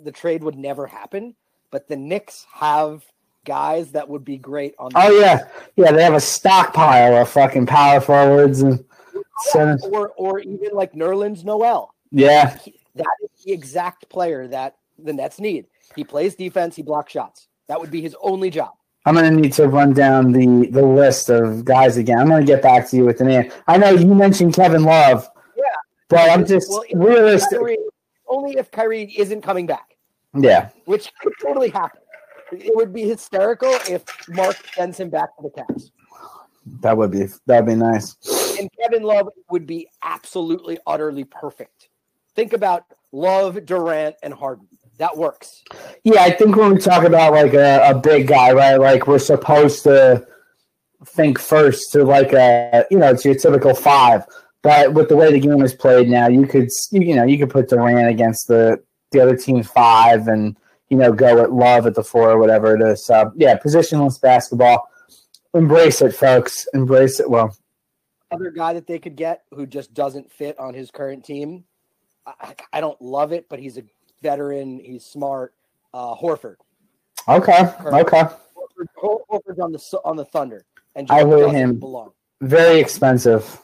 the 0.00 0.10
trade 0.10 0.42
would 0.42 0.56
never 0.56 0.88
happen. 0.88 1.36
But 1.70 1.86
the 1.86 1.96
Knicks 1.96 2.46
have 2.54 3.04
guys 3.48 3.92
that 3.92 4.08
would 4.08 4.24
be 4.24 4.36
great 4.38 4.74
on. 4.78 4.90
Oh, 4.94 5.00
the 5.10 5.16
Oh 5.16 5.20
yeah, 5.20 5.48
yeah. 5.76 5.92
They 5.92 6.02
have 6.04 6.14
a 6.14 6.20
stockpile 6.20 7.16
of 7.20 7.28
fucking 7.28 7.66
power 7.66 8.00
forwards 8.00 8.60
and 8.62 8.84
oh, 9.16 9.22
centers. 9.50 9.82
or 9.84 10.10
or 10.16 10.38
even 10.40 10.70
like 10.72 10.92
Nerlens 10.92 11.44
Noel. 11.44 11.92
Yeah, 12.10 12.56
That 12.94 13.06
is 13.24 13.44
the 13.44 13.52
exact 13.52 14.08
player 14.08 14.46
that 14.48 14.76
the 14.98 15.12
Nets 15.12 15.40
need. 15.40 15.66
He 15.96 16.04
plays 16.04 16.34
defense. 16.34 16.76
He 16.76 16.82
blocks 16.82 17.12
shots. 17.12 17.48
That 17.68 17.80
would 17.80 17.90
be 17.90 18.00
his 18.00 18.14
only 18.20 18.50
job. 18.50 18.72
I'm 19.06 19.14
gonna 19.14 19.30
need 19.30 19.52
to 19.54 19.68
run 19.68 19.92
down 19.94 20.32
the 20.32 20.68
the 20.70 20.82
list 20.82 21.30
of 21.30 21.64
guys 21.64 21.96
again. 21.96 22.18
I'm 22.18 22.28
gonna 22.28 22.44
get 22.44 22.62
back 22.62 22.88
to 22.90 22.96
you 22.96 23.04
with 23.06 23.18
the 23.18 23.24
name. 23.24 23.50
I 23.66 23.78
know 23.78 23.90
you 23.90 24.14
mentioned 24.14 24.54
Kevin 24.54 24.84
Love. 24.84 25.28
Yeah. 25.56 25.64
but 26.08 26.28
I'm 26.30 26.44
just 26.46 26.68
Well, 26.70 26.84
realistic. 26.94 27.58
Kyrie, 27.58 27.78
only 28.28 28.56
if 28.58 28.70
Kyrie 28.70 29.14
isn't 29.16 29.40
coming 29.42 29.66
back, 29.66 29.96
Yeah, 30.34 30.68
which 30.84 31.10
could 31.22 31.32
totally 31.42 31.70
happen. 31.70 32.00
It 32.52 32.74
would 32.74 32.92
be 32.92 33.02
hysterical 33.02 33.70
if 33.88 34.04
Mark 34.28 34.56
sends 34.74 34.98
him 34.98 35.10
back 35.10 35.36
to 35.36 35.42
the 35.42 35.50
Cavs. 35.50 35.90
that 36.80 36.96
would 36.96 37.10
be 37.10 37.26
that'd 37.46 37.66
be 37.66 37.74
nice. 37.74 38.16
and 38.58 38.70
Kevin 38.80 39.02
Love 39.02 39.28
would 39.50 39.66
be 39.66 39.88
absolutely, 40.02 40.78
utterly 40.86 41.24
perfect. 41.24 41.88
Think 42.34 42.52
about 42.52 42.84
Love, 43.12 43.64
Durant, 43.66 44.16
and 44.22 44.32
Harden. 44.32 44.68
That 44.98 45.16
works. 45.16 45.62
Yeah, 46.02 46.22
I 46.22 46.32
think 46.32 46.56
when 46.56 46.74
we 46.74 46.80
talk 46.80 47.04
about 47.04 47.32
like 47.32 47.54
a, 47.54 47.90
a 47.90 47.94
big 47.94 48.26
guy, 48.26 48.52
right? 48.52 48.76
Like 48.76 49.06
we're 49.06 49.18
supposed 49.18 49.84
to 49.84 50.26
think 51.06 51.38
first 51.38 51.92
to 51.92 52.04
like 52.04 52.32
a 52.32 52.84
you 52.90 52.98
know 52.98 53.14
to 53.14 53.28
your 53.28 53.38
typical 53.38 53.74
five. 53.74 54.24
But 54.62 54.92
with 54.94 55.08
the 55.08 55.16
way 55.16 55.30
the 55.32 55.38
game 55.38 55.62
is 55.62 55.72
played 55.72 56.08
now, 56.08 56.26
you 56.26 56.46
could 56.46 56.68
you, 56.90 57.14
know 57.14 57.24
you 57.24 57.38
could 57.38 57.50
put 57.50 57.68
Durant 57.68 58.08
against 58.08 58.48
the 58.48 58.82
the 59.12 59.20
other 59.20 59.36
team's 59.36 59.68
five, 59.68 60.26
and 60.26 60.56
you 60.90 60.96
know 60.96 61.12
go 61.12 61.42
at 61.42 61.52
Love 61.52 61.86
at 61.86 61.94
the 61.94 62.02
four 62.02 62.30
or 62.30 62.38
whatever 62.38 62.74
it 62.74 62.82
is. 62.82 63.04
So 63.04 63.32
yeah, 63.36 63.56
positionless 63.58 64.20
basketball. 64.20 64.88
Embrace 65.54 66.02
it, 66.02 66.14
folks. 66.14 66.66
Embrace 66.74 67.20
it. 67.20 67.28
Well, 67.28 67.56
Other 68.30 68.50
guy 68.50 68.74
that 68.74 68.86
they 68.86 68.98
could 68.98 69.16
get 69.16 69.42
who 69.54 69.66
just 69.66 69.94
doesn't 69.94 70.30
fit 70.30 70.58
on 70.58 70.74
his 70.74 70.90
current 70.90 71.24
team. 71.24 71.64
I, 72.26 72.54
I 72.74 72.80
don't 72.80 73.00
love 73.00 73.32
it, 73.32 73.48
but 73.48 73.58
he's 73.58 73.78
a 73.78 73.82
veteran. 74.22 74.78
He's 74.78 75.04
smart. 75.04 75.54
Uh, 75.94 76.14
Horford. 76.14 76.56
okay, 77.26 77.72
okay. 77.80 78.22
Horford. 78.22 78.86
Horford's 79.02 79.58
on 79.58 79.72
the 79.72 80.00
on 80.04 80.16
the 80.16 80.24
Thunder, 80.26 80.64
and 80.94 81.10
I 81.10 81.24
just 81.24 81.54
him. 81.54 81.78
belong. 81.78 82.12
Very 82.40 82.78
expensive. 82.78 83.60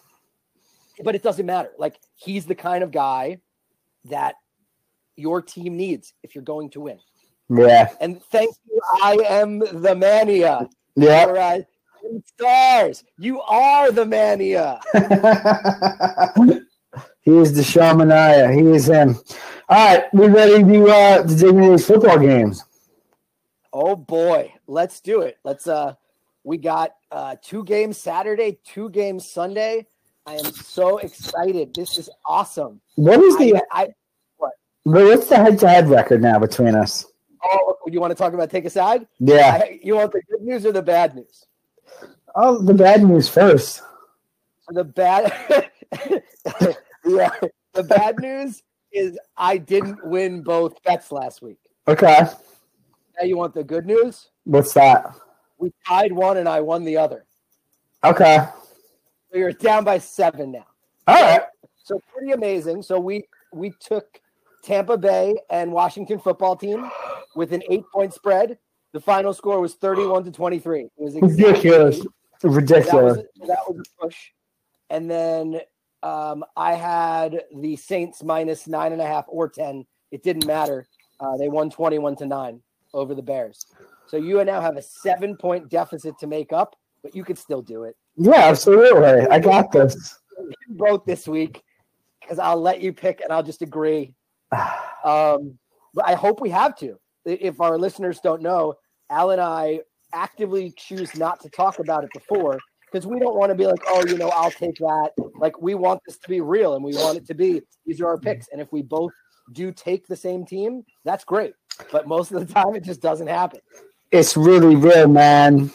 But 1.02 1.14
it 1.14 1.22
doesn't 1.22 1.44
matter. 1.44 1.70
Like 1.78 1.96
he's 2.14 2.46
the 2.46 2.54
kind 2.54 2.82
of 2.82 2.90
guy 2.90 3.38
that 4.06 4.36
your 5.16 5.42
team 5.42 5.76
needs 5.76 6.14
if 6.22 6.34
you're 6.34 6.44
going 6.44 6.70
to 6.70 6.80
win. 6.80 6.98
Yeah, 7.48 7.90
And 8.00 8.22
thank 8.24 8.54
you. 8.68 8.80
I 9.02 9.16
am 9.28 9.58
the 9.58 9.94
mania. 9.94 10.68
yeah. 10.96 11.26
All 11.26 11.32
right. 11.32 11.64
Stars, 12.26 13.04
you 13.18 13.40
are 13.42 13.90
the 13.90 14.04
mania. 14.04 14.80
he 17.22 17.36
is 17.36 17.54
the 17.54 17.62
Shamania. 17.62 18.54
He 18.54 18.60
is 18.74 18.88
him. 18.88 19.16
All 19.68 19.94
right, 19.96 20.04
we 20.12 20.26
ready 20.26 20.62
to 20.62 20.86
uh, 20.86 21.22
to 21.22 21.34
dig 21.34 21.48
into 21.54 21.70
these 21.70 21.86
football 21.86 22.18
games? 22.18 22.62
Oh 23.72 23.96
boy, 23.96 24.52
let's 24.66 25.00
do 25.00 25.22
it. 25.22 25.38
Let's 25.44 25.66
uh 25.66 25.94
we 26.44 26.58
got 26.58 26.94
uh 27.10 27.36
two 27.42 27.64
games 27.64 27.96
Saturday, 27.96 28.58
two 28.64 28.90
games 28.90 29.26
Sunday. 29.28 29.86
I 30.26 30.34
am 30.34 30.52
so 30.52 30.98
excited. 30.98 31.74
This 31.74 31.98
is 31.98 32.10
awesome. 32.26 32.80
What 32.96 33.20
is 33.20 33.36
the 33.38 33.62
I, 33.72 33.82
I 33.82 33.88
what's 34.82 35.28
the 35.28 35.36
head 35.36 35.58
to 35.60 35.68
head 35.68 35.88
record 35.88 36.20
now 36.22 36.38
between 36.38 36.74
us? 36.74 37.06
Oh 37.44 37.76
you 37.86 38.00
want 38.00 38.10
to 38.10 38.14
talk 38.14 38.32
about 38.32 38.50
take 38.50 38.64
a 38.64 38.70
side? 38.70 39.06
Yeah. 39.18 39.64
You 39.82 39.96
want 39.96 40.12
the 40.12 40.22
good 40.30 40.42
news 40.42 40.66
or 40.66 40.72
the 40.72 40.82
bad 40.82 41.14
news? 41.14 41.46
Oh, 42.34 42.60
the 42.60 42.74
bad 42.74 43.02
news 43.02 43.28
first. 43.28 43.82
The 44.68 44.84
bad 44.84 45.32
yeah, 47.04 47.30
the 47.74 47.82
bad 47.82 48.18
news 48.18 48.62
is 48.92 49.18
I 49.36 49.58
didn't 49.58 50.04
win 50.06 50.42
both 50.42 50.82
bets 50.84 51.12
last 51.12 51.42
week. 51.42 51.58
Okay. 51.86 52.20
Now 53.18 53.26
you 53.26 53.36
want 53.36 53.54
the 53.54 53.62
good 53.62 53.86
news? 53.86 54.30
What's 54.44 54.72
that? 54.74 55.14
We 55.58 55.72
tied 55.86 56.12
one 56.12 56.38
and 56.38 56.48
I 56.48 56.60
won 56.60 56.84
the 56.84 56.96
other. 56.96 57.24
Okay. 58.02 58.38
So 59.30 59.38
you're 59.38 59.52
down 59.52 59.84
by 59.84 59.98
seven 59.98 60.52
now. 60.52 60.66
All 61.06 61.20
right. 61.20 61.42
So 61.82 62.00
pretty 62.12 62.32
amazing. 62.32 62.82
So 62.82 62.98
we 62.98 63.24
we 63.52 63.72
took 63.80 64.20
Tampa 64.62 64.96
Bay 64.96 65.36
and 65.50 65.72
Washington 65.72 66.18
football 66.18 66.56
team 66.56 66.90
with 67.34 67.52
an 67.52 67.62
eight 67.70 67.84
point 67.92 68.12
spread. 68.14 68.58
The 68.92 69.00
final 69.00 69.34
score 69.34 69.60
was 69.60 69.74
31 69.74 70.24
to 70.24 70.30
23. 70.30 70.82
It 70.82 70.90
was 70.96 71.16
exactly- 71.16 71.44
Ridiculous. 71.44 72.00
That 72.40 72.48
Ridiculous. 72.50 73.16
was, 73.16 73.48
that 73.48 73.58
was 73.68 73.80
a 73.80 74.02
push. 74.04 74.16
And 74.90 75.10
then 75.10 75.60
um, 76.02 76.44
I 76.56 76.74
had 76.74 77.42
the 77.56 77.74
Saints 77.76 78.22
minus 78.22 78.68
nine 78.68 78.92
and 78.92 79.00
a 79.00 79.06
half 79.06 79.24
or 79.28 79.48
10. 79.48 79.84
It 80.12 80.22
didn't 80.22 80.46
matter. 80.46 80.86
Uh, 81.18 81.36
they 81.36 81.48
won 81.48 81.70
21 81.70 82.16
to 82.16 82.26
nine 82.26 82.60
over 82.92 83.14
the 83.14 83.22
Bears. 83.22 83.66
So 84.06 84.16
you 84.16 84.42
now 84.44 84.60
have 84.60 84.76
a 84.76 84.82
seven 84.82 85.36
point 85.36 85.68
deficit 85.68 86.18
to 86.18 86.26
make 86.26 86.52
up, 86.52 86.76
but 87.02 87.16
you 87.16 87.24
could 87.24 87.38
still 87.38 87.62
do 87.62 87.84
it. 87.84 87.96
Yeah, 88.16 88.48
absolutely. 88.48 89.26
I 89.26 89.38
got 89.40 89.72
this. 89.72 90.20
Both 90.68 91.04
this 91.04 91.26
week 91.26 91.62
because 92.20 92.38
I'll 92.38 92.60
let 92.60 92.80
you 92.80 92.92
pick 92.92 93.20
and 93.20 93.32
I'll 93.32 93.42
just 93.42 93.62
agree. 93.62 94.14
Um, 95.04 95.58
but 95.92 96.08
I 96.08 96.14
hope 96.14 96.40
we 96.40 96.48
have 96.48 96.74
to. 96.76 96.98
If 97.24 97.60
our 97.60 97.78
listeners 97.78 98.20
don't 98.20 98.42
know, 98.42 98.74
Al 99.10 99.30
and 99.30 99.40
I 99.40 99.80
actively 100.12 100.72
choose 100.76 101.16
not 101.16 101.40
to 101.40 101.50
talk 101.50 101.78
about 101.78 102.04
it 102.04 102.10
before 102.12 102.58
because 102.90 103.06
we 103.06 103.18
don't 103.18 103.36
want 103.36 103.50
to 103.50 103.56
be 103.56 103.66
like, 103.66 103.80
oh, 103.88 104.04
you 104.06 104.16
know, 104.16 104.28
I'll 104.28 104.50
take 104.50 104.76
that. 104.76 105.10
Like, 105.36 105.60
we 105.60 105.74
want 105.74 106.00
this 106.06 106.16
to 106.18 106.28
be 106.28 106.40
real 106.40 106.74
and 106.74 106.84
we 106.84 106.94
want 106.94 107.18
it 107.18 107.26
to 107.26 107.34
be 107.34 107.62
these 107.86 108.00
are 108.00 108.06
our 108.06 108.18
picks. 108.18 108.48
And 108.52 108.60
if 108.60 108.72
we 108.72 108.82
both 108.82 109.12
do 109.52 109.72
take 109.72 110.06
the 110.06 110.16
same 110.16 110.46
team, 110.46 110.84
that's 111.04 111.24
great. 111.24 111.54
But 111.90 112.06
most 112.06 112.30
of 112.32 112.46
the 112.46 112.52
time, 112.52 112.74
it 112.74 112.84
just 112.84 113.00
doesn't 113.00 113.26
happen. 113.26 113.60
It's 114.12 114.36
really 114.36 114.76
real, 114.76 115.08
man. 115.08 115.72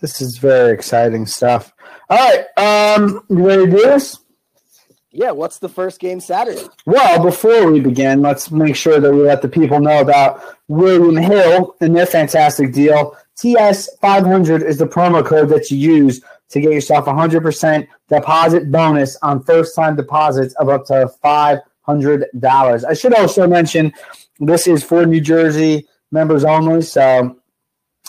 This 0.00 0.20
is 0.20 0.38
very 0.38 0.72
exciting 0.72 1.26
stuff. 1.26 1.72
All 2.10 2.18
right. 2.18 2.44
Um, 2.96 3.24
you 3.28 3.46
ready 3.46 3.64
to 3.64 3.70
do 3.70 3.76
this? 3.78 4.18
Yeah. 5.18 5.32
What's 5.32 5.58
the 5.58 5.68
first 5.68 5.98
game 5.98 6.20
Saturday? 6.20 6.62
Well, 6.86 7.20
before 7.20 7.72
we 7.72 7.80
begin, 7.80 8.22
let's 8.22 8.52
make 8.52 8.76
sure 8.76 9.00
that 9.00 9.12
we 9.12 9.22
let 9.22 9.42
the 9.42 9.48
people 9.48 9.80
know 9.80 10.00
about 10.00 10.40
William 10.68 11.16
Hill 11.16 11.74
and 11.80 11.96
their 11.96 12.06
fantastic 12.06 12.72
deal. 12.72 13.16
TS500 13.36 14.62
is 14.62 14.78
the 14.78 14.86
promo 14.86 15.26
code 15.26 15.48
that 15.48 15.72
you 15.72 15.76
use 15.76 16.20
to 16.50 16.60
get 16.60 16.72
yourself 16.72 17.08
a 17.08 17.10
100% 17.10 17.88
deposit 18.08 18.70
bonus 18.70 19.16
on 19.22 19.42
first 19.42 19.74
time 19.74 19.96
deposits 19.96 20.54
of 20.54 20.68
up 20.68 20.86
to 20.86 21.10
$500. 21.24 22.84
I 22.84 22.94
should 22.94 23.14
also 23.14 23.48
mention 23.48 23.92
this 24.38 24.68
is 24.68 24.84
for 24.84 25.04
New 25.04 25.20
Jersey 25.20 25.88
members 26.12 26.44
only. 26.44 26.82
So 26.82 27.36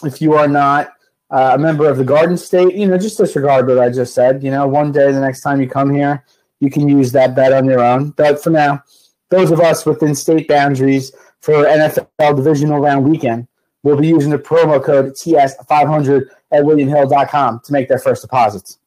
if 0.04 0.22
you 0.22 0.36
are 0.36 0.48
not 0.48 0.92
uh, 1.32 1.54
a 1.56 1.58
member 1.58 1.90
of 1.90 1.98
the 1.98 2.06
Garden 2.06 2.38
State, 2.38 2.76
you 2.76 2.86
know, 2.86 3.00
just 3.00 3.18
disregard 3.18 3.68
what 3.68 3.80
I 3.80 3.90
just 3.90 4.14
said. 4.14 4.44
You 4.44 4.52
know, 4.52 4.68
one 4.68 4.92
day 4.92 5.12
the 5.12 5.20
next 5.20 5.42
time 5.42 5.60
you 5.60 5.68
come 5.68 5.92
here, 5.92 6.24
you 6.60 6.70
can 6.70 6.88
use 6.88 7.12
that 7.14 7.36
bet 7.36 7.54
on 7.54 7.66
your 7.66 7.82
own. 7.82 8.12
But 8.12 8.42
for 8.44 8.50
now, 8.50 8.84
those 9.30 9.52
of 9.52 9.60
us 9.60 9.86
within 9.86 10.16
state 10.16 10.48
boundaries 10.48 11.12
for 11.42 11.66
NFL 11.66 12.36
divisional 12.36 12.80
round 12.80 13.10
weekend 13.10 13.48
will 13.84 13.98
be 13.98 14.08
using 14.08 14.32
the 14.32 14.38
promo 14.38 14.84
code 14.84 15.14
TS500 15.14 16.30
at 16.52 16.64
WilliamHill.com 16.64 17.62
to 17.64 17.74
make 17.74 17.88
their 17.88 18.00
first 18.00 18.22
deposits. 18.22 18.80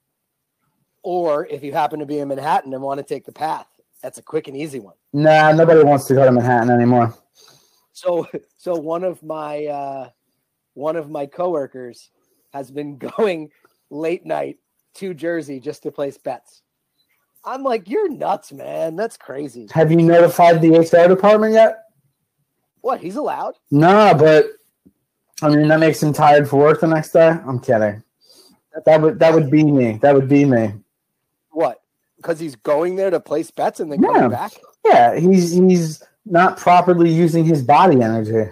Or 1.02 1.46
if 1.46 1.64
you 1.64 1.72
happen 1.72 1.98
to 2.00 2.06
be 2.06 2.18
in 2.18 2.28
Manhattan 2.28 2.72
and 2.74 2.82
want 2.82 2.98
to 2.98 3.04
take 3.04 3.24
the 3.24 3.32
path, 3.32 3.66
that's 4.02 4.18
a 4.18 4.22
quick 4.22 4.48
and 4.48 4.56
easy 4.56 4.80
one. 4.80 4.94
Nah, 5.12 5.52
nobody 5.52 5.82
wants 5.82 6.06
to 6.06 6.14
go 6.14 6.24
to 6.24 6.32
Manhattan 6.32 6.70
anymore. 6.70 7.14
So, 7.92 8.26
so 8.56 8.74
one 8.74 9.04
of 9.04 9.22
my 9.22 9.66
uh, 9.66 10.08
one 10.74 10.96
of 10.96 11.10
my 11.10 11.26
coworkers 11.26 12.10
has 12.52 12.70
been 12.70 12.98
going 13.16 13.50
late 13.90 14.24
night 14.26 14.58
to 14.94 15.14
Jersey 15.14 15.60
just 15.60 15.82
to 15.84 15.90
place 15.90 16.18
bets. 16.18 16.61
I'm 17.44 17.62
like, 17.62 17.88
you're 17.88 18.08
nuts, 18.08 18.52
man. 18.52 18.96
That's 18.96 19.16
crazy. 19.16 19.68
Have 19.72 19.90
you 19.90 19.98
notified 19.98 20.60
the 20.60 20.78
HR 20.78 21.08
department 21.08 21.54
yet? 21.54 21.78
What? 22.80 23.00
He's 23.00 23.16
allowed? 23.16 23.54
Nah, 23.70 24.14
but 24.14 24.46
I 25.40 25.48
mean 25.48 25.68
that 25.68 25.80
makes 25.80 26.02
him 26.02 26.12
tired 26.12 26.48
for 26.48 26.58
work 26.58 26.80
the 26.80 26.86
next 26.86 27.10
day. 27.12 27.28
I'm 27.28 27.58
kidding. 27.58 28.02
That 28.86 29.00
would 29.00 29.18
that 29.18 29.34
would 29.34 29.50
be 29.50 29.64
me. 29.64 29.98
That 30.02 30.14
would 30.14 30.28
be 30.28 30.44
me. 30.44 30.72
What? 31.50 31.80
Because 32.16 32.38
he's 32.38 32.54
going 32.56 32.96
there 32.96 33.10
to 33.10 33.20
place 33.20 33.50
bets 33.50 33.80
and 33.80 33.90
then 33.90 34.02
Yeah. 34.02 34.08
coming 34.12 34.30
back. 34.30 34.52
Yeah, 34.84 35.18
he's 35.18 35.52
he's 35.52 36.02
not 36.24 36.56
properly 36.56 37.10
using 37.10 37.44
his 37.44 37.62
body 37.62 38.00
energy. 38.02 38.50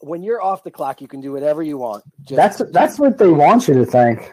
When 0.00 0.22
you're 0.22 0.40
off 0.40 0.62
the 0.62 0.70
clock, 0.70 1.00
you 1.00 1.08
can 1.08 1.20
do 1.20 1.32
whatever 1.32 1.62
you 1.62 1.76
want. 1.76 2.04
Just, 2.22 2.36
That's 2.36 2.72
that's 2.72 2.98
what 2.98 3.18
they 3.18 3.28
want 3.28 3.66
you 3.66 3.74
to 3.74 3.84
think. 3.84 4.32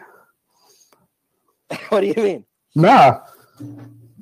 what 1.88 2.00
do 2.00 2.06
you 2.06 2.14
mean? 2.22 2.44
No, 2.76 3.20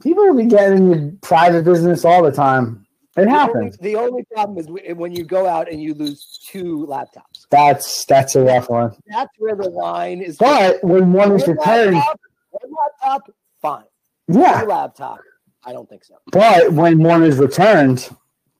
people 0.00 0.24
will 0.24 0.36
be 0.36 0.46
getting 0.46 0.90
into 0.92 1.16
private 1.20 1.64
business 1.64 2.04
all 2.04 2.22
the 2.22 2.30
time. 2.32 2.86
It 3.16 3.22
The 3.26 3.26
only, 3.26 3.30
happens. 3.32 3.78
the 3.78 3.96
only 3.96 4.24
problem 4.32 4.58
is 4.58 4.94
when 4.96 5.12
you 5.12 5.24
go 5.24 5.46
out 5.46 5.70
and 5.70 5.80
you 5.82 5.94
lose 5.94 6.40
two 6.50 6.86
laptops. 6.88 7.46
That's 7.50 8.04
that's 8.06 8.34
a 8.36 8.42
rough 8.42 8.68
one. 8.70 8.96
That's 9.06 9.30
where 9.38 9.54
the 9.56 9.68
line 9.68 10.20
is. 10.22 10.36
But 10.36 10.82
when 10.82 11.12
one 11.12 11.32
is 11.32 11.46
returned, 11.46 11.96
laptop, 11.96 12.20
one 12.50 12.72
laptop, 13.02 13.30
fine. 13.60 13.84
yeah. 14.28 14.62
Laptop, 14.62 15.18
I 15.64 15.72
don't 15.72 15.88
think 15.88 16.04
so. 16.04 16.14
But 16.32 16.72
when 16.72 17.02
one 17.02 17.22
is 17.22 17.38
returned, 17.38 18.08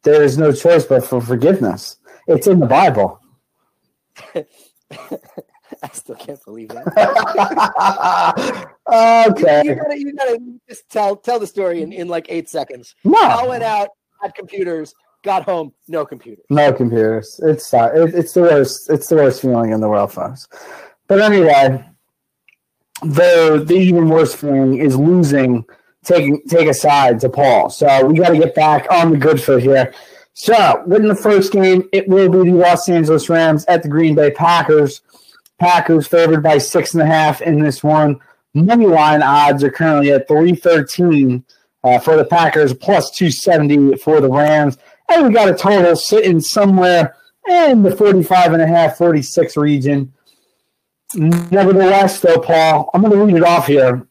there 0.03 0.23
is 0.23 0.39
no 0.39 0.53
choice 0.53 0.85
but 0.85 1.05
for 1.05 1.21
forgiveness. 1.21 1.97
It's 2.27 2.47
in 2.47 2.59
the 2.61 2.67
Bible. 2.67 3.21
I 5.85 5.89
still 5.93 6.15
can't 6.15 6.43
believe 6.47 6.69
that. 6.71 6.87
okay. 8.89 9.63
You 9.65 9.75
gotta, 9.75 9.99
you 9.99 10.15
gotta 10.15 10.41
just 10.67 10.89
tell 10.89 11.15
tell 11.15 11.39
the 11.39 11.47
story 11.47 11.83
in, 11.83 11.93
in 11.93 12.09
like 12.09 12.25
eight 12.31 12.49
seconds. 12.49 12.95
No. 13.05 13.21
I 13.21 13.47
went 13.47 13.63
out, 13.63 13.91
had 14.23 14.35
computers, 14.35 14.95
got 15.23 15.43
home, 15.43 15.75
no 15.87 16.07
computers. 16.07 16.47
no 16.49 16.73
computers. 16.73 17.39
It's 17.43 17.75
uh, 17.75 17.91
it, 17.95 18.15
it's 18.15 18.33
the 18.33 18.41
worst. 18.41 18.89
It's 18.89 19.09
the 19.09 19.17
worst 19.17 19.43
feeling 19.43 19.73
in 19.73 19.81
the 19.81 19.89
world, 19.91 20.11
folks. 20.11 20.49
But 21.07 21.21
anyway, 21.21 21.85
the 23.03 23.63
the 23.67 23.75
even 23.75 24.09
worse 24.09 24.35
feeling 24.35 24.79
is 24.79 24.97
losing. 24.97 25.67
Taking 26.03 26.43
take 26.49 26.69
a 26.69 26.75
side 26.75 27.21
to 27.21 27.29
Paul. 27.31 27.69
So 27.71 28.07
we 28.07 28.19
got 28.19 28.29
to 28.31 28.39
get 28.39 28.55
back 28.55 28.87
on 28.91 29.11
the 29.11 29.17
good 29.17 29.43
foot 29.43 29.63
here. 29.63 29.95
So, 30.35 30.83
winning 30.85 31.09
the 31.09 31.15
first 31.15 31.53
game, 31.53 31.89
it 31.93 32.09
will 32.09 32.29
be 32.29 32.51
the 32.51 32.57
Los 32.57 32.89
Angeles 32.89 33.31
Rams 33.31 33.65
at 33.67 33.83
the 33.83 33.89
Green 33.89 34.15
Bay 34.15 34.33
Packers. 34.33 35.01
Packers 35.59 36.07
favored 36.07 36.43
by 36.43 36.59
six 36.59 36.95
and 36.95 37.03
a 37.03 37.07
half 37.07 37.41
in 37.43 37.61
this 37.61 37.83
one. 37.83 38.21
Money 38.55 38.87
line 38.87 39.23
odds 39.23 39.65
are 39.65 39.71
currently 39.71 40.13
at 40.13 40.29
313 40.29 41.45
uh, 41.83 41.99
for 41.99 42.17
the 42.17 42.25
Packers, 42.25 42.73
plus 42.73 43.11
270 43.11 43.97
for 43.97 44.21
the 44.21 44.31
Rams. 44.31 44.79
And 45.09 45.27
we 45.27 45.35
got 45.35 45.49
a 45.49 45.55
total 45.55 45.97
sitting 45.97 46.41
somewhere 46.41 47.17
in 47.49 47.83
the 47.83 47.95
45 47.95 48.55
and 48.55 48.63
a 48.63 48.67
half, 48.67 48.97
46 48.97 49.57
region. 49.57 50.13
Nevertheless, 51.15 52.21
though, 52.21 52.39
Paul, 52.39 52.91
I'm 52.95 53.03
going 53.03 53.13
to 53.13 53.25
read 53.25 53.37
it 53.37 53.45
off 53.45 53.67
here. 53.67 54.07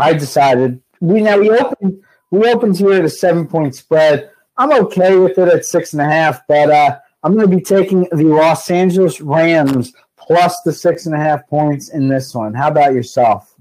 I 0.00 0.14
decided 0.14 0.82
we 1.00 1.20
now 1.20 1.38
we 1.38 1.50
opened 1.50 2.02
we 2.30 2.50
opened 2.50 2.78
here 2.78 2.94
at 2.94 3.04
a 3.04 3.10
seven 3.10 3.46
point 3.46 3.74
spread. 3.74 4.30
I'm 4.56 4.72
okay 4.84 5.16
with 5.16 5.36
it 5.38 5.48
at 5.48 5.66
six 5.66 5.92
and 5.92 6.00
a 6.00 6.06
half, 6.06 6.46
but 6.46 6.70
uh, 6.70 6.98
I'm 7.22 7.34
going 7.34 7.48
to 7.48 7.56
be 7.56 7.62
taking 7.62 8.08
the 8.10 8.24
Los 8.24 8.70
Angeles 8.70 9.20
Rams 9.20 9.92
plus 10.26 10.60
the 10.62 10.72
six 10.72 11.06
and 11.06 11.14
a 11.14 11.18
half 11.18 11.46
points 11.48 11.90
in 11.90 12.08
this 12.08 12.34
one. 12.34 12.54
How 12.54 12.68
about 12.68 12.92
yourself? 12.92 13.54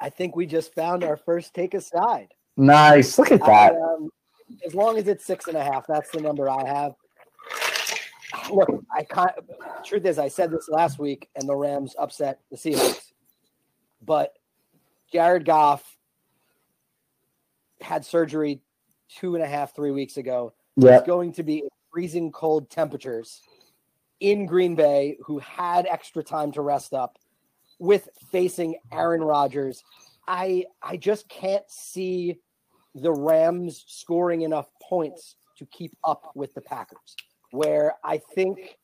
I 0.00 0.10
think 0.10 0.36
we 0.36 0.46
just 0.46 0.74
found 0.74 1.04
our 1.04 1.16
first 1.16 1.54
take 1.54 1.74
aside. 1.74 2.34
Nice. 2.56 3.18
Look 3.18 3.32
at 3.32 3.40
that. 3.40 3.72
I, 3.72 3.76
um, 3.76 4.10
as 4.66 4.74
long 4.74 4.98
as 4.98 5.08
it's 5.08 5.24
six 5.24 5.46
and 5.48 5.56
a 5.56 5.64
half, 5.64 5.86
that's 5.86 6.10
the 6.10 6.20
number 6.20 6.48
I 6.48 6.66
have. 6.66 6.94
Look, 8.50 8.68
I 8.94 9.04
can't. 9.04 9.32
Truth 9.84 10.04
is, 10.04 10.18
I 10.18 10.28
said 10.28 10.50
this 10.50 10.68
last 10.68 10.98
week, 10.98 11.28
and 11.36 11.48
the 11.48 11.56
Rams 11.56 11.94
upset 11.98 12.40
the 12.50 12.56
Seahawks. 12.56 13.12
But 14.04 14.36
Jared 15.12 15.44
Goff 15.44 15.96
had 17.80 18.04
surgery 18.04 18.60
two 19.08 19.34
and 19.34 19.44
a 19.44 19.46
half, 19.46 19.74
three 19.74 19.90
weeks 19.90 20.16
ago. 20.16 20.52
Yeah. 20.76 20.98
It's 20.98 21.06
going 21.06 21.32
to 21.34 21.42
be 21.42 21.64
freezing 21.92 22.32
cold 22.32 22.68
temperatures 22.70 23.40
in 24.24 24.46
Green 24.46 24.74
Bay, 24.74 25.18
who 25.22 25.38
had 25.38 25.86
extra 25.86 26.24
time 26.24 26.50
to 26.52 26.62
rest 26.62 26.94
up, 26.94 27.18
with 27.78 28.08
facing 28.32 28.76
Aaron 28.90 29.22
Rodgers. 29.22 29.84
I 30.26 30.64
I 30.82 30.96
just 30.96 31.28
can't 31.28 31.68
see 31.68 32.38
the 32.94 33.12
Rams 33.12 33.84
scoring 33.86 34.40
enough 34.40 34.66
points 34.82 35.36
to 35.58 35.66
keep 35.66 35.92
up 36.04 36.30
with 36.34 36.54
the 36.54 36.62
Packers. 36.62 37.16
Where 37.50 37.94
I 38.02 38.18
think, 38.34 38.78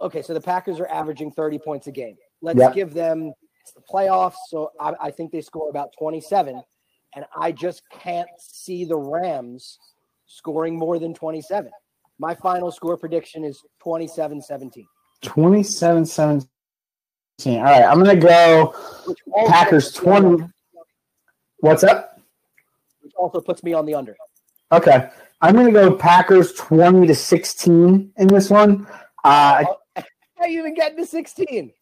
okay, 0.00 0.20
so 0.20 0.34
the 0.34 0.40
Packers 0.40 0.78
are 0.78 0.88
averaging 0.88 1.32
30 1.32 1.58
points 1.58 1.86
a 1.86 1.92
game. 1.92 2.16
Let's 2.42 2.74
give 2.74 2.92
them 2.92 3.32
the 3.74 3.82
playoffs, 3.90 4.36
so 4.48 4.72
I, 4.78 4.92
I 5.00 5.10
think 5.10 5.32
they 5.32 5.40
score 5.40 5.70
about 5.70 5.90
27. 5.98 6.62
And 7.16 7.24
I 7.36 7.52
just 7.52 7.82
can't 7.90 8.28
see 8.38 8.84
the 8.84 8.96
Rams 8.96 9.78
scoring 10.26 10.78
more 10.78 10.98
than 10.98 11.14
27. 11.14 11.70
My 12.20 12.34
final 12.34 12.70
score 12.70 12.98
prediction 12.98 13.44
is 13.44 13.64
27 13.82 14.42
17. 14.42 14.86
27 15.22 16.04
17. 16.04 16.46
All 17.46 17.62
right. 17.62 17.82
I'm 17.82 18.04
going 18.04 18.20
to 18.20 18.26
go 18.26 18.74
Packers 19.46 19.90
20. 19.94 20.44
What's 21.60 21.82
up? 21.82 22.20
Which 23.00 23.14
also 23.16 23.40
puts 23.40 23.62
me 23.62 23.72
on 23.72 23.86
the 23.86 23.94
under. 23.94 24.14
Okay. 24.70 25.08
I'm 25.40 25.54
going 25.54 25.68
to 25.68 25.72
go 25.72 25.94
Packers 25.94 26.52
20 26.52 27.06
to 27.06 27.14
16 27.14 28.12
in 28.14 28.28
this 28.28 28.50
one. 28.50 28.86
Uh, 29.24 29.64
How 29.96 30.04
are 30.40 30.48
you 30.48 30.60
even 30.60 30.74
getting 30.74 30.98
to 30.98 31.06
16? 31.06 31.72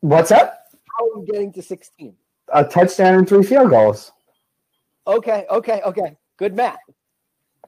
what's 0.00 0.32
up? 0.32 0.58
How 0.98 1.04
are 1.04 1.20
you 1.20 1.26
getting 1.30 1.52
to 1.52 1.62
16? 1.62 2.16
A 2.52 2.64
touchdown 2.64 3.14
and 3.14 3.28
three 3.28 3.44
field 3.44 3.70
goals. 3.70 4.10
Okay, 5.06 5.46
okay, 5.48 5.80
okay. 5.82 6.16
Good 6.36 6.56
math. 6.56 6.78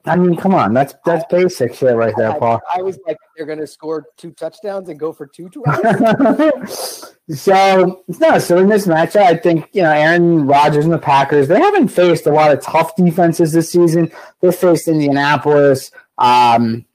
I 0.05 0.15
mean, 0.15 0.35
come 0.35 0.55
on. 0.55 0.73
That's 0.73 0.95
that's 1.05 1.25
basic 1.31 1.75
shit 1.75 1.95
right 1.95 2.13
there, 2.17 2.33
Paul. 2.33 2.59
I 2.73 2.81
was 2.81 2.97
like, 3.05 3.17
they're 3.37 3.45
going 3.45 3.59
to 3.59 3.67
score 3.67 4.07
two 4.17 4.31
touchdowns 4.31 4.89
and 4.89 4.99
go 4.99 5.13
for 5.13 5.27
two 5.27 5.49
tries. 5.49 7.13
so 7.29 8.03
no, 8.19 8.39
so 8.39 8.57
in 8.57 8.67
this 8.67 8.87
matchup, 8.87 9.21
I 9.21 9.37
think 9.37 9.69
you 9.73 9.83
know 9.83 9.91
Aaron 9.91 10.47
Rodgers 10.47 10.85
and 10.85 10.93
the 10.93 10.97
Packers. 10.97 11.47
They 11.47 11.59
haven't 11.59 11.89
faced 11.89 12.25
a 12.25 12.31
lot 12.31 12.51
of 12.51 12.61
tough 12.61 12.95
defenses 12.95 13.51
this 13.51 13.71
season. 13.71 14.11
They 14.41 14.51
faced 14.51 14.87
Indianapolis. 14.87 15.91
Um, 16.17 16.85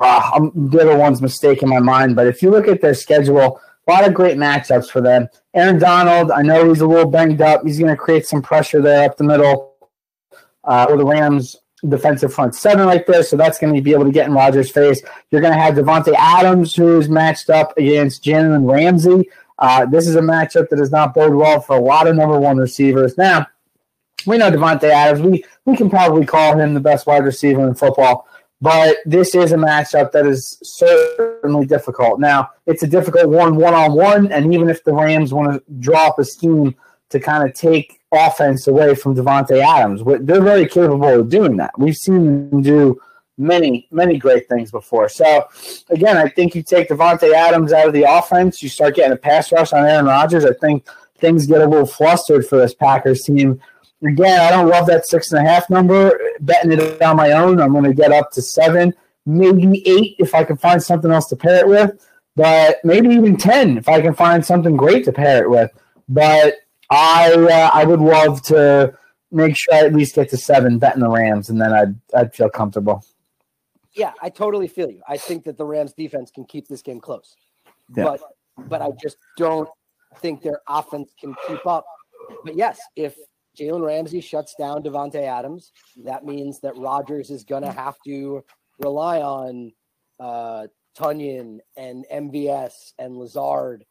uh, 0.00 0.30
I'm- 0.34 0.52
the 0.70 0.80
other 0.82 0.96
one's 0.98 1.22
mistake 1.22 1.62
in 1.62 1.68
my 1.68 1.78
mind, 1.80 2.16
but 2.16 2.26
if 2.26 2.42
you 2.42 2.50
look 2.50 2.68
at 2.68 2.80
their 2.80 2.94
schedule, 2.94 3.60
a 3.86 3.90
lot 3.90 4.06
of 4.06 4.12
great 4.12 4.36
matchups 4.36 4.90
for 4.90 5.00
them. 5.00 5.28
Aaron 5.54 5.78
Donald, 5.78 6.30
I 6.30 6.42
know 6.42 6.68
he's 6.68 6.80
a 6.80 6.86
little 6.86 7.08
banged 7.10 7.40
up. 7.40 7.62
He's 7.64 7.78
going 7.78 7.90
to 7.90 7.96
create 7.96 8.26
some 8.26 8.42
pressure 8.42 8.82
there 8.82 9.08
up 9.08 9.16
the 9.16 9.24
middle. 9.24 9.72
Uh, 10.64 10.86
or 10.88 10.96
the 10.96 11.04
Rams 11.04 11.56
defensive 11.88 12.32
front 12.32 12.54
seven 12.54 12.86
right 12.86 13.06
there, 13.06 13.22
so 13.22 13.36
that's 13.36 13.58
going 13.58 13.74
to 13.74 13.82
be 13.82 13.92
able 13.92 14.04
to 14.04 14.12
get 14.12 14.26
in 14.26 14.32
Rodgers' 14.32 14.70
face. 14.70 15.02
You're 15.30 15.40
going 15.40 15.52
to 15.52 15.58
have 15.58 15.74
Davante 15.74 16.14
Adams, 16.16 16.74
who 16.74 16.98
is 16.98 17.08
matched 17.08 17.50
up 17.50 17.76
against 17.76 18.24
Jalen 18.24 18.70
Ramsey. 18.70 19.28
Uh, 19.58 19.86
this 19.86 20.08
is 20.08 20.16
a 20.16 20.20
matchup 20.20 20.68
that 20.68 20.76
does 20.76 20.90
not 20.90 21.14
bode 21.14 21.34
well 21.34 21.60
for 21.60 21.76
a 21.76 21.80
lot 21.80 22.06
of 22.06 22.16
number 22.16 22.38
one 22.38 22.56
receivers. 22.56 23.16
Now, 23.16 23.46
we 24.26 24.38
know 24.38 24.50
Davante 24.50 24.84
Adams. 24.84 25.20
We 25.20 25.44
we 25.64 25.76
can 25.76 25.90
probably 25.90 26.26
call 26.26 26.58
him 26.58 26.74
the 26.74 26.80
best 26.80 27.06
wide 27.06 27.24
receiver 27.24 27.66
in 27.66 27.74
football, 27.74 28.26
but 28.60 28.96
this 29.04 29.34
is 29.34 29.52
a 29.52 29.56
matchup 29.56 30.12
that 30.12 30.26
is 30.26 30.58
certainly 30.62 31.66
difficult. 31.66 32.18
Now, 32.20 32.50
it's 32.66 32.82
a 32.82 32.86
difficult 32.86 33.28
one 33.28 33.56
one 33.56 33.74
on 33.74 33.92
one, 33.94 34.32
and 34.32 34.52
even 34.52 34.68
if 34.70 34.82
the 34.84 34.94
Rams 34.94 35.32
want 35.32 35.52
to 35.52 35.72
draw 35.78 36.08
up 36.08 36.18
a 36.18 36.24
scheme 36.24 36.74
to 37.10 37.20
kind 37.20 37.48
of 37.48 37.54
take 37.54 38.00
offense 38.14 38.66
away 38.66 38.94
from 38.94 39.14
Davante 39.14 39.60
Adams, 39.60 40.02
they're 40.24 40.42
very 40.42 40.66
capable 40.66 41.20
of 41.20 41.28
doing 41.28 41.56
that. 41.58 41.72
We've 41.78 41.96
seen 41.96 42.50
them 42.50 42.62
do 42.62 43.00
many, 43.36 43.88
many 43.90 44.18
great 44.18 44.48
things 44.48 44.70
before. 44.70 45.08
So, 45.08 45.48
again, 45.90 46.16
I 46.16 46.28
think 46.28 46.54
you 46.54 46.62
take 46.62 46.88
Davante 46.88 47.32
Adams 47.32 47.72
out 47.72 47.88
of 47.88 47.92
the 47.92 48.04
offense, 48.04 48.62
you 48.62 48.68
start 48.68 48.94
getting 48.94 49.12
a 49.12 49.16
pass 49.16 49.50
rush 49.52 49.72
on 49.72 49.84
Aaron 49.84 50.06
Rodgers. 50.06 50.44
I 50.44 50.52
think 50.54 50.86
things 51.18 51.46
get 51.46 51.60
a 51.60 51.66
little 51.66 51.86
flustered 51.86 52.46
for 52.46 52.58
this 52.58 52.74
Packers 52.74 53.22
team. 53.22 53.60
Again, 54.02 54.40
I 54.40 54.50
don't 54.50 54.68
love 54.68 54.86
that 54.86 55.06
six 55.06 55.32
and 55.32 55.46
a 55.46 55.50
half 55.50 55.70
number. 55.70 56.18
Betting 56.40 56.72
it 56.72 57.02
on 57.02 57.16
my 57.16 57.32
own, 57.32 57.60
I'm 57.60 57.72
going 57.72 57.84
to 57.84 57.94
get 57.94 58.12
up 58.12 58.30
to 58.32 58.42
seven, 58.42 58.92
maybe 59.24 59.82
eight 59.88 60.16
if 60.18 60.34
I 60.34 60.44
can 60.44 60.56
find 60.56 60.82
something 60.82 61.10
else 61.10 61.26
to 61.28 61.36
pair 61.36 61.60
it 61.60 61.68
with, 61.68 62.06
but 62.36 62.76
maybe 62.84 63.08
even 63.08 63.36
ten 63.36 63.78
if 63.78 63.88
I 63.88 64.00
can 64.00 64.14
find 64.14 64.44
something 64.44 64.76
great 64.76 65.04
to 65.06 65.12
pair 65.12 65.42
it 65.42 65.48
with. 65.48 65.70
But 66.08 66.56
I 66.90 67.32
uh, 67.32 67.70
I 67.72 67.84
would 67.84 68.00
love 68.00 68.42
to 68.42 68.96
make 69.30 69.56
sure 69.56 69.74
I 69.74 69.80
at 69.80 69.94
least 69.94 70.14
get 70.14 70.30
to 70.30 70.36
seven 70.36 70.78
betting 70.78 71.00
the 71.00 71.08
Rams, 71.08 71.50
and 71.50 71.60
then 71.60 71.72
I'd 71.72 71.94
I'd 72.14 72.34
feel 72.34 72.48
comfortable. 72.48 73.04
Yeah, 73.94 74.12
I 74.20 74.28
totally 74.28 74.68
feel 74.68 74.90
you. 74.90 75.02
I 75.08 75.16
think 75.16 75.44
that 75.44 75.56
the 75.56 75.64
Rams 75.64 75.92
defense 75.92 76.30
can 76.30 76.44
keep 76.44 76.66
this 76.66 76.82
game 76.82 77.00
close. 77.00 77.36
Yeah. 77.96 78.04
But 78.04 78.20
but 78.68 78.82
I 78.82 78.88
just 79.00 79.16
don't 79.36 79.68
think 80.18 80.42
their 80.42 80.60
offense 80.68 81.12
can 81.20 81.34
keep 81.46 81.66
up. 81.66 81.84
But 82.44 82.56
yes, 82.56 82.80
if 82.96 83.16
Jalen 83.58 83.84
Ramsey 83.84 84.20
shuts 84.20 84.54
down 84.58 84.82
Davante 84.82 85.22
Adams, 85.22 85.72
that 86.04 86.24
means 86.24 86.60
that 86.60 86.76
Rodgers 86.76 87.30
is 87.30 87.44
gonna 87.44 87.72
have 87.72 87.96
to 88.06 88.44
rely 88.80 89.20
on 89.20 89.72
uh 90.20 90.66
Tonyan 90.96 91.58
and 91.76 92.06
MVS 92.12 92.92
and 92.98 93.16
Lazard. 93.16 93.84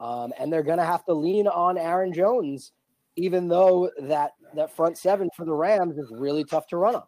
Um, 0.00 0.32
and 0.38 0.52
they're 0.52 0.62
gonna 0.62 0.84
have 0.84 1.04
to 1.06 1.12
lean 1.12 1.46
on 1.46 1.76
Aaron 1.76 2.12
Jones, 2.12 2.72
even 3.16 3.48
though 3.48 3.90
that 4.00 4.32
that 4.54 4.74
front 4.74 4.96
seven 4.98 5.28
for 5.36 5.44
the 5.44 5.54
Rams 5.54 5.98
is 5.98 6.10
really 6.10 6.44
tough 6.44 6.66
to 6.68 6.76
run 6.76 6.96
on. 6.96 7.02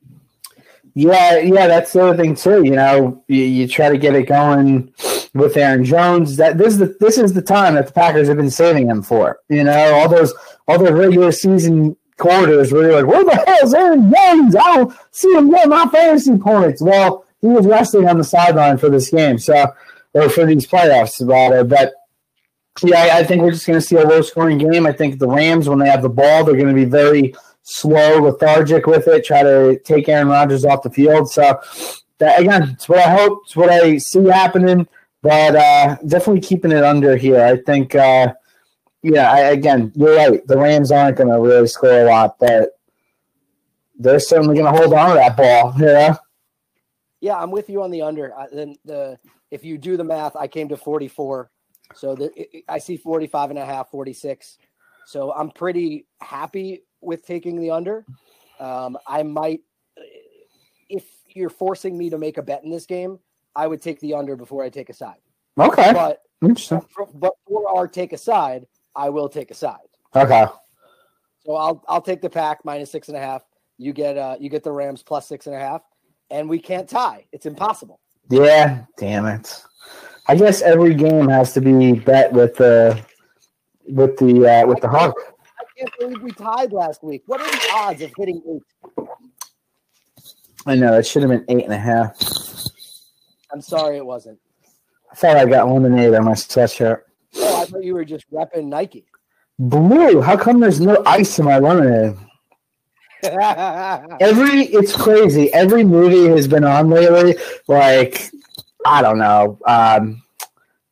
Yeah, 0.95 1.39
yeah, 1.39 1.67
that's 1.67 1.93
the 1.93 2.05
other 2.05 2.17
thing 2.17 2.35
too. 2.35 2.65
You 2.65 2.73
know, 2.73 3.23
you, 3.29 3.45
you 3.45 3.69
try 3.69 3.91
to 3.91 3.99
get 3.99 4.15
it 4.15 4.25
going 4.25 4.93
with 5.35 5.57
Aaron 5.57 5.85
Jones. 5.85 6.37
That 6.37 6.59
this 6.59 6.75
is 6.75 6.79
the 6.79 6.97
this 7.01 7.19
is 7.19 7.33
the 7.33 7.43
time 7.43 7.75
that 7.75 7.87
the 7.87 7.93
Packers 7.93 8.29
have 8.29 8.37
been 8.37 8.51
saving 8.51 8.89
him 8.89 9.03
for. 9.03 9.39
You 9.49 9.65
know, 9.65 9.95
all 9.95 10.09
those 10.09 10.35
all 10.67 10.79
those 10.79 10.93
regular 10.93 11.33
season 11.33 11.97
quarters 12.17 12.73
where 12.73 12.91
you're 12.91 13.03
like, 13.03 13.07
where 13.07 13.25
the 13.25 13.45
hell 13.47 13.67
is 13.67 13.75
Aaron 13.75 14.13
Jones? 14.13 14.57
I 14.57 14.77
don't 14.77 14.95
see 15.11 15.33
him 15.33 15.51
getting 15.51 15.71
my 15.71 15.87
fantasy 15.87 16.37
points. 16.39 16.83
Well, 16.83 17.25
he 17.41 17.47
was 17.47 17.67
resting 17.67 18.09
on 18.09 18.19
the 18.19 18.25
sideline 18.25 18.79
for 18.79 18.89
this 18.89 19.11
game, 19.11 19.39
so 19.39 19.73
or 20.13 20.29
for 20.29 20.45
these 20.45 20.67
playoffs, 20.67 21.27
rather. 21.27 21.65
But 21.65 21.95
yeah, 22.83 22.99
I, 22.99 23.19
I 23.19 23.25
think 23.25 23.43
we're 23.43 23.51
just 23.51 23.67
going 23.67 23.79
to 23.79 23.85
see 23.85 23.97
a 23.97 24.07
low 24.07 24.23
scoring 24.23 24.59
game. 24.59 24.87
I 24.87 24.93
think 24.93 25.19
the 25.19 25.29
Rams, 25.29 25.69
when 25.69 25.79
they 25.79 25.89
have 25.89 26.03
the 26.03 26.09
ball, 26.09 26.45
they're 26.45 26.55
going 26.55 26.69
to 26.69 26.75
be 26.75 26.85
very 26.85 27.35
slow, 27.63 28.23
lethargic 28.23 28.87
with 28.87 29.07
it, 29.09 29.25
try 29.25 29.43
to 29.43 29.79
take 29.81 30.09
Aaron 30.09 30.29
Rodgers 30.29 30.65
off 30.65 30.83
the 30.83 30.91
field. 30.91 31.31
So, 31.31 31.61
that, 32.19 32.41
again, 32.41 32.71
it's 32.71 32.89
what 32.89 32.99
I 32.99 33.11
hope, 33.11 33.43
it's 33.45 33.57
what 33.57 33.71
I 33.71 33.97
see 33.99 34.25
happening, 34.27 34.87
but 35.23 35.57
uh, 35.57 35.97
definitely 36.07 36.41
keeping 36.41 36.73
it 36.73 36.85
under 36.85 37.17
here. 37.17 37.43
I 37.43 37.57
think, 37.57 37.95
uh, 37.95 38.35
yeah, 39.03 39.33
I, 39.33 39.41
again, 39.51 39.93
you're 39.95 40.17
right. 40.17 40.47
The 40.47 40.59
Rams 40.59 40.93
aren't 40.93 41.17
going 41.17 41.31
to 41.31 41.41
really 41.41 41.67
score 41.67 42.03
a 42.03 42.05
lot, 42.05 42.39
but 42.39 42.79
they're 43.99 44.21
certainly 44.21 44.55
going 44.55 44.73
to 44.73 44.79
hold 44.79 44.95
on 44.95 45.11
to 45.11 45.15
that 45.15 45.37
ball. 45.37 45.75
Yeah. 45.79 46.17
Yeah, 47.21 47.37
I'm 47.37 47.51
with 47.51 47.69
you 47.69 47.83
on 47.83 47.91
the 47.91 48.03
under. 48.03 48.35
I, 48.35 48.47
then 48.51 48.77
the 48.85 49.19
if 49.51 49.65
you 49.65 49.77
do 49.77 49.97
the 49.97 50.05
math, 50.05 50.37
I 50.37 50.49
came 50.49 50.69
to 50.71 50.77
44. 50.77 51.51
So 51.95 52.15
the, 52.15 52.31
I 52.69 52.79
see 52.79 52.97
45 52.97 53.51
and 53.51 53.59
a 53.59 53.65
half, 53.65 53.91
46. 53.91 54.59
So 55.07 55.33
I'm 55.33 55.51
pretty 55.51 56.07
happy 56.21 56.85
with 57.01 57.27
taking 57.27 57.61
the 57.61 57.71
under. 57.71 58.05
Um, 58.59 58.97
I 59.07 59.23
might, 59.23 59.61
if 60.89 61.05
you're 61.35 61.51
forcing 61.51 61.97
me 61.97 62.11
to 62.11 62.19
make 62.19 62.39
a 62.39 62.43
bet 62.43 62.63
in 62.65 62.71
this 62.71 62.87
game, 62.87 63.19
I 63.57 63.67
would 63.67 63.83
take 63.83 64.01
the 64.01 64.15
under 64.15 64.37
before 64.37 64.63
I 64.63 64.69
take 64.69 64.91
a 64.91 64.95
side. 64.95 65.19
Okay. 65.59 65.93
But 65.93 66.23
Interesting. 66.43 66.81
for, 66.95 67.09
but 67.15 67.35
for 67.47 67.69
our 67.77 67.89
take 67.89 68.13
a 68.13 68.19
side, 68.19 68.67
I 68.95 69.09
will 69.09 69.29
take 69.29 69.51
a 69.51 69.55
side. 69.55 69.79
Okay. 70.15 70.47
So 71.45 71.55
I'll 71.55 71.83
I'll 71.89 72.03
take 72.03 72.21
the 72.21 72.31
pack 72.31 72.65
minus 72.65 72.91
six 72.91 73.09
and 73.09 73.17
a 73.17 73.21
half. 73.21 73.43
You 73.79 73.93
get 73.93 74.17
uh 74.17 74.37
you 74.39 74.51
get 74.51 74.63
the 74.63 74.73
Rams 74.73 75.03
plus 75.03 75.27
six 75.27 75.47
and 75.47 75.57
a 75.57 75.59
half, 75.59 75.83
and 76.31 76.49
we 76.49 76.59
can't 76.59 76.89
tie. 76.89 77.27
It's 77.33 77.47
impossible. 77.47 78.01
Yeah. 78.29 78.85
Damn 78.97 79.27
it. 79.27 79.63
I 80.27 80.37
guess 80.37 80.63
every 80.63 80.95
game 80.95 81.29
has 81.29 81.53
to 81.55 81.61
be 81.61 81.93
bet 81.93 82.33
with 82.33 82.57
the 82.57 83.01
with 83.89 84.17
the 84.19 84.47
uh, 84.47 84.67
with 84.67 84.81
the 84.81 84.89
hawk. 84.89 85.15
I 85.59 85.65
can't 85.79 85.91
believe 85.99 86.23
we 86.23 86.31
tied 86.33 86.73
last 86.73 87.03
week. 87.03 87.23
What 87.27 87.41
are 87.41 87.51
the 87.51 87.71
odds 87.75 88.03
of 88.03 88.13
hitting 88.17 88.43
eight? 88.49 89.07
I 90.67 90.75
know 90.75 90.95
it 90.99 91.07
should 91.07 91.23
have 91.23 91.31
been 91.31 91.45
eight 91.49 91.65
and 91.65 91.73
a 91.73 91.79
half. 91.79 92.17
I'm 93.53 93.61
sorry 93.61 93.97
it 93.97 94.05
wasn't. 94.05 94.39
I 95.11 95.15
thought 95.15 95.37
I 95.37 95.47
got 95.47 95.69
lemonade 95.69 96.15
on 96.15 96.25
my 96.25 96.33
sweatshirt. 96.33 97.01
Oh, 97.37 97.63
I 97.63 97.65
thought 97.65 97.83
you 97.83 97.95
were 97.95 98.05
just 98.05 98.31
repping 98.31 98.67
Nike. 98.67 99.07
Blue. 99.59 100.21
How 100.21 100.37
come 100.37 100.61
there's 100.61 100.81
no 100.81 101.03
ice 101.07 101.39
in 101.39 101.47
my 101.47 101.59
lemonade? 101.59 102.17
Every 103.23 104.63
it's 104.67 104.95
crazy. 104.95 105.53
Every 105.53 105.85
movie 105.85 106.27
has 106.29 106.49
been 106.49 106.65
on 106.65 106.89
lately. 106.91 107.37
Like 107.67 108.31
I 108.87 109.03
don't 109.03 109.19
know, 109.19 109.59
um, 109.67 110.23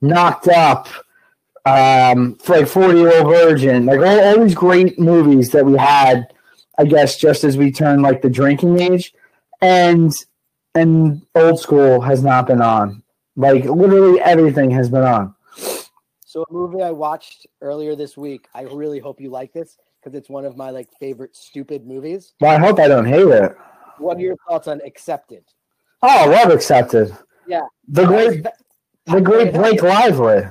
knocked 0.01 0.49
up, 0.49 0.89
um, 1.67 2.37
for 2.37 2.59
like 2.59 2.69
Forty 2.69 2.99
Year 2.99 3.19
Old 3.19 3.29
Virgin, 3.35 3.87
like 3.87 4.01
all, 4.01 4.21
all 4.21 4.45
these 4.45 4.55
great 4.55 4.99
movies 4.99 5.51
that 5.51 5.65
we 5.65 5.77
had. 5.77 6.33
I 6.79 6.85
guess 6.85 7.17
just 7.17 7.43
as 7.43 7.57
we 7.57 7.73
turned 7.73 8.03
like 8.03 8.23
the 8.23 8.31
drinking 8.31 8.81
age, 8.81 9.13
and 9.61 10.13
and 10.75 11.27
old 11.35 11.61
school 11.61 12.01
has 12.01 12.23
not 12.23 12.47
been 12.47 12.63
on. 12.63 13.03
Like 13.37 13.65
literally 13.65 14.21
everything 14.21 14.71
has 14.73 14.89
been 14.89 15.03
on. 15.03 15.35
so 16.25 16.45
a 16.49 16.53
movie 16.53 16.83
I 16.83 16.91
watched 16.91 17.47
earlier 17.61 17.97
this 17.97 18.17
week. 18.17 18.49
I 18.55 18.63
really 18.63 18.99
hope 18.99 19.21
you 19.21 19.31
like 19.31 19.53
this 19.53 19.77
because 20.01 20.17
it's 20.17 20.29
one 20.29 20.45
of 20.45 20.57
my 20.57 20.71
like 20.71 20.89
favorite 21.01 21.35
stupid 21.37 21.87
movies. 21.87 22.35
Well, 22.41 22.53
I 22.55 22.59
hope 22.59 22.79
I 22.79 22.89
don't 22.89 23.07
hate 23.07 23.27
it. 23.27 23.57
What 23.99 24.19
are 24.19 24.21
your 24.21 24.37
thoughts 24.49 24.69
on 24.69 24.81
Accepted? 24.85 25.45
Oh, 26.03 26.09
I 26.09 26.27
love 26.27 26.53
accepted. 26.53 27.17
Yeah. 27.49 27.63
The 27.89 28.05
great, 28.07 28.47
the 29.07 29.21
great 29.21 29.53
Blake 29.55 29.83
Lively. 29.83 30.43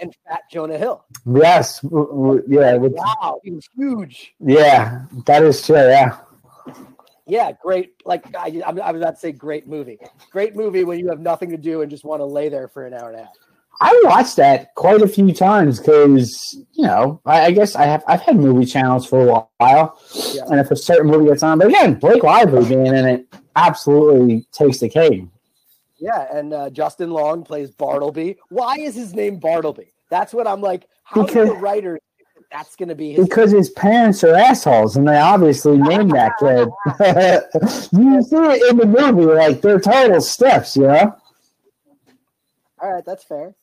and 0.00 0.14
Fat 0.26 0.42
Jonah 0.52 0.78
Hill. 0.78 1.04
Yes, 1.26 1.80
yeah, 1.82 2.74
with, 2.76 2.92
Wow, 2.94 3.40
he 3.42 3.50
was 3.50 3.68
huge. 3.76 4.34
yeah, 4.40 5.02
that 5.26 5.42
is 5.42 5.64
true. 5.66 5.76
Yeah, 5.76 6.16
Yeah, 7.26 7.52
great. 7.62 7.94
Like 8.04 8.24
I, 8.36 8.60
I 8.64 8.70
was 8.72 9.00
about 9.00 9.14
to 9.14 9.16
say, 9.16 9.32
great 9.32 9.66
movie. 9.66 9.98
Great 10.30 10.54
movie 10.54 10.84
when 10.84 10.98
you 10.98 11.08
have 11.08 11.20
nothing 11.20 11.50
to 11.50 11.56
do 11.56 11.80
and 11.82 11.90
just 11.90 12.04
want 12.04 12.20
to 12.20 12.24
lay 12.26 12.48
there 12.48 12.68
for 12.68 12.86
an 12.86 12.94
hour 12.94 13.08
and 13.10 13.20
a 13.20 13.24
half. 13.24 13.32
I 13.80 14.00
watched 14.04 14.36
that 14.36 14.72
quite 14.76 15.02
a 15.02 15.08
few 15.08 15.32
times 15.32 15.80
because 15.80 16.56
you 16.74 16.84
know 16.86 17.20
I, 17.26 17.46
I 17.46 17.50
guess 17.50 17.74
I 17.74 17.86
have 17.86 18.04
I've 18.06 18.20
had 18.20 18.36
movie 18.36 18.66
channels 18.66 19.04
for 19.04 19.26
a 19.26 19.48
while, 19.58 19.98
Yeah. 20.32 20.42
and 20.48 20.60
if 20.60 20.70
a 20.70 20.76
certain 20.76 21.08
movie 21.10 21.26
gets 21.28 21.42
on, 21.42 21.58
but 21.58 21.66
again, 21.68 21.94
Blake 21.94 22.22
Lively 22.22 22.68
being 22.68 22.86
in 22.86 22.94
it 23.04 23.26
absolutely 23.56 24.46
takes 24.52 24.78
the 24.78 24.88
cake. 24.88 25.24
Yeah, 26.04 26.26
and 26.36 26.52
uh, 26.52 26.68
Justin 26.68 27.10
Long 27.10 27.44
plays 27.44 27.70
Bartleby. 27.70 28.36
Why 28.50 28.74
is 28.76 28.94
his 28.94 29.14
name 29.14 29.38
Bartleby? 29.38 29.94
That's 30.10 30.34
what 30.34 30.46
I'm 30.46 30.60
like. 30.60 30.86
How 31.02 31.22
do 31.22 31.26
Because- 31.26 31.48
the 31.48 31.54
writers? 31.54 31.98
That's 32.52 32.76
going 32.76 32.90
to 32.90 32.94
be 32.94 33.14
his. 33.14 33.26
Because 33.26 33.50
his 33.50 33.70
parents 33.70 34.22
are 34.22 34.34
assholes, 34.34 34.96
and 34.96 35.08
they 35.08 35.16
obviously 35.16 35.76
named 35.78 36.12
that 36.12 36.32
kid. 36.38 36.68
you 37.98 38.22
see 38.22 38.36
it 38.36 38.70
in 38.70 38.76
the 38.76 38.86
movie, 38.86 39.24
like 39.24 39.60
they're 39.60 39.80
total 39.80 40.20
steps, 40.20 40.76
you 40.76 40.82
know. 40.82 41.16
All 42.80 42.92
right, 42.92 43.04
that's 43.04 43.24
fair. 43.24 43.54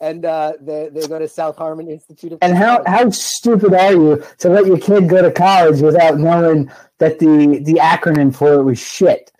And 0.00 0.24
uh, 0.26 0.54
they 0.60 0.90
they 0.92 1.06
go 1.06 1.18
to 1.20 1.28
South 1.28 1.56
Harmon 1.56 1.88
Institute 1.88 2.32
of. 2.32 2.38
And 2.42 2.54
how, 2.54 2.82
how 2.86 3.08
stupid 3.10 3.72
are 3.72 3.92
you 3.92 4.22
to 4.38 4.48
let 4.50 4.66
your 4.66 4.78
kid 4.78 5.08
go 5.08 5.22
to 5.22 5.30
college 5.30 5.80
without 5.80 6.18
knowing 6.18 6.70
that 6.98 7.20
the, 7.20 7.60
the 7.64 7.74
acronym 7.74 8.34
for 8.34 8.54
it 8.54 8.64
was 8.64 8.78
shit? 8.78 9.30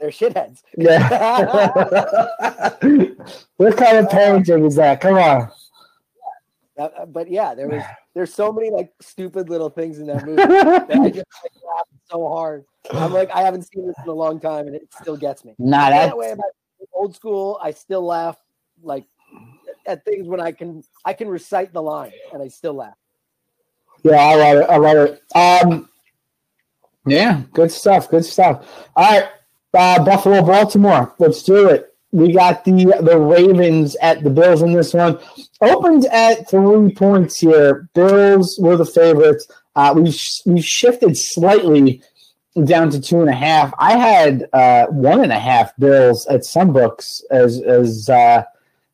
They're 0.00 0.10
shitheads. 0.10 0.62
Yeah. 0.76 1.08
what 3.56 3.76
kind 3.76 3.98
of 3.98 4.06
parenting 4.08 4.66
is 4.66 4.76
that? 4.76 5.00
Come 5.00 5.16
on. 5.16 5.50
Uh, 6.78 7.04
but 7.04 7.30
yeah, 7.30 7.54
there 7.54 7.68
was 7.68 7.82
there's 8.14 8.32
so 8.32 8.50
many 8.50 8.70
like 8.70 8.90
stupid 9.00 9.50
little 9.50 9.68
things 9.68 9.98
in 9.98 10.06
that 10.06 10.24
movie 10.24 10.36
that 10.36 10.90
I 10.90 11.10
just 11.10 11.26
like, 11.42 11.52
laughed 11.76 11.90
so 12.10 12.26
hard. 12.28 12.64
I'm 12.90 13.12
like, 13.12 13.30
I 13.30 13.42
haven't 13.42 13.68
seen 13.70 13.86
this 13.86 13.96
in 14.02 14.08
a 14.08 14.14
long 14.14 14.40
time, 14.40 14.66
and 14.66 14.74
it 14.74 14.88
still 14.98 15.16
gets 15.16 15.44
me. 15.44 15.54
Nah, 15.58 15.90
that 15.90 16.06
that 16.06 16.16
way 16.16 16.30
about 16.30 16.46
old 16.94 17.14
school. 17.14 17.58
I 17.62 17.72
still 17.72 18.04
laugh 18.04 18.38
like 18.82 19.04
at 19.86 20.04
things 20.04 20.26
when 20.26 20.40
I 20.40 20.52
can 20.52 20.82
I 21.04 21.12
can 21.12 21.28
recite 21.28 21.72
the 21.72 21.82
line 21.82 22.12
and 22.32 22.42
I 22.42 22.48
still 22.48 22.74
laugh. 22.74 22.96
yeah, 24.02 24.16
I 24.16 24.34
love 24.36 24.56
it. 24.56 24.70
I 24.70 24.76
love 24.76 24.96
it. 24.96 25.22
Um, 25.36 25.88
yeah, 27.06 27.42
good 27.52 27.70
stuff. 27.70 28.08
Good 28.08 28.24
stuff. 28.24 28.88
All 28.96 29.04
right, 29.04 29.28
uh, 29.74 30.04
Buffalo, 30.04 30.42
Baltimore. 30.42 31.14
Let's 31.18 31.42
do 31.42 31.68
it. 31.68 31.94
We 32.12 32.32
got 32.32 32.64
the 32.64 32.72
the 33.02 33.18
Ravens 33.18 33.96
at 34.02 34.24
the 34.24 34.30
Bills 34.30 34.62
in 34.62 34.72
this 34.72 34.92
one. 34.92 35.18
Opened 35.60 36.06
at 36.06 36.50
three 36.50 36.92
points 36.92 37.38
here. 37.38 37.88
Bills 37.94 38.58
were 38.60 38.76
the 38.76 38.84
favorites. 38.84 39.46
Uh, 39.76 39.92
we 39.96 40.12
we 40.46 40.60
shifted 40.60 41.16
slightly 41.16 42.02
down 42.64 42.90
to 42.90 43.00
two 43.00 43.20
and 43.20 43.30
a 43.30 43.34
half. 43.34 43.72
I 43.78 43.96
had 43.96 44.48
uh, 44.52 44.86
one 44.86 45.22
and 45.22 45.32
a 45.32 45.38
half 45.38 45.76
Bills 45.76 46.26
at 46.26 46.44
some 46.44 46.72
books 46.72 47.22
as 47.30 47.62
as 47.62 48.08
uh, 48.08 48.42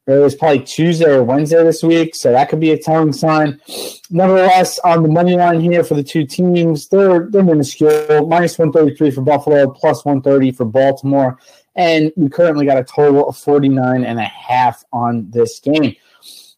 it 0.07 0.19
was 0.19 0.37
probably 0.37 0.61
Tuesday 0.61 1.11
or 1.11 1.25
Wednesday 1.25 1.63
this 1.65 1.83
week, 1.83 2.15
so 2.15 2.31
that 2.31 2.49
could 2.49 2.61
be 2.61 2.71
a 2.71 2.79
telling 2.79 3.13
sign. 3.13 3.61
Nevertheless, 4.09 4.79
on 4.81 5.03
the 5.03 5.09
money 5.09 5.35
line 5.35 5.61
here 5.61 5.83
for 5.83 5.95
the 5.95 6.05
two 6.05 6.25
teams, 6.25 6.89
they're 6.89 7.29
they're 7.29 7.43
minuscule. 7.43 8.27
Minus 8.27 8.59
one 8.59 8.73
thirty 8.73 8.95
three 8.95 9.11
for 9.11 9.23
Buffalo, 9.23 9.69
plus 9.69 10.05
one 10.05 10.23
thirty 10.23 10.53
for 10.53 10.65
Baltimore, 10.65 11.39
and 11.75 12.13
we 12.17 12.29
currently 12.29 12.67
got 12.67 12.79
a 12.79 12.85
total 12.85 13.29
of 13.29 13.37
49 13.37 14.05
and 14.05 14.19
a 14.19 14.25
half 14.25 14.85
on 14.93 15.31
this 15.31 15.61
game. 15.61 15.97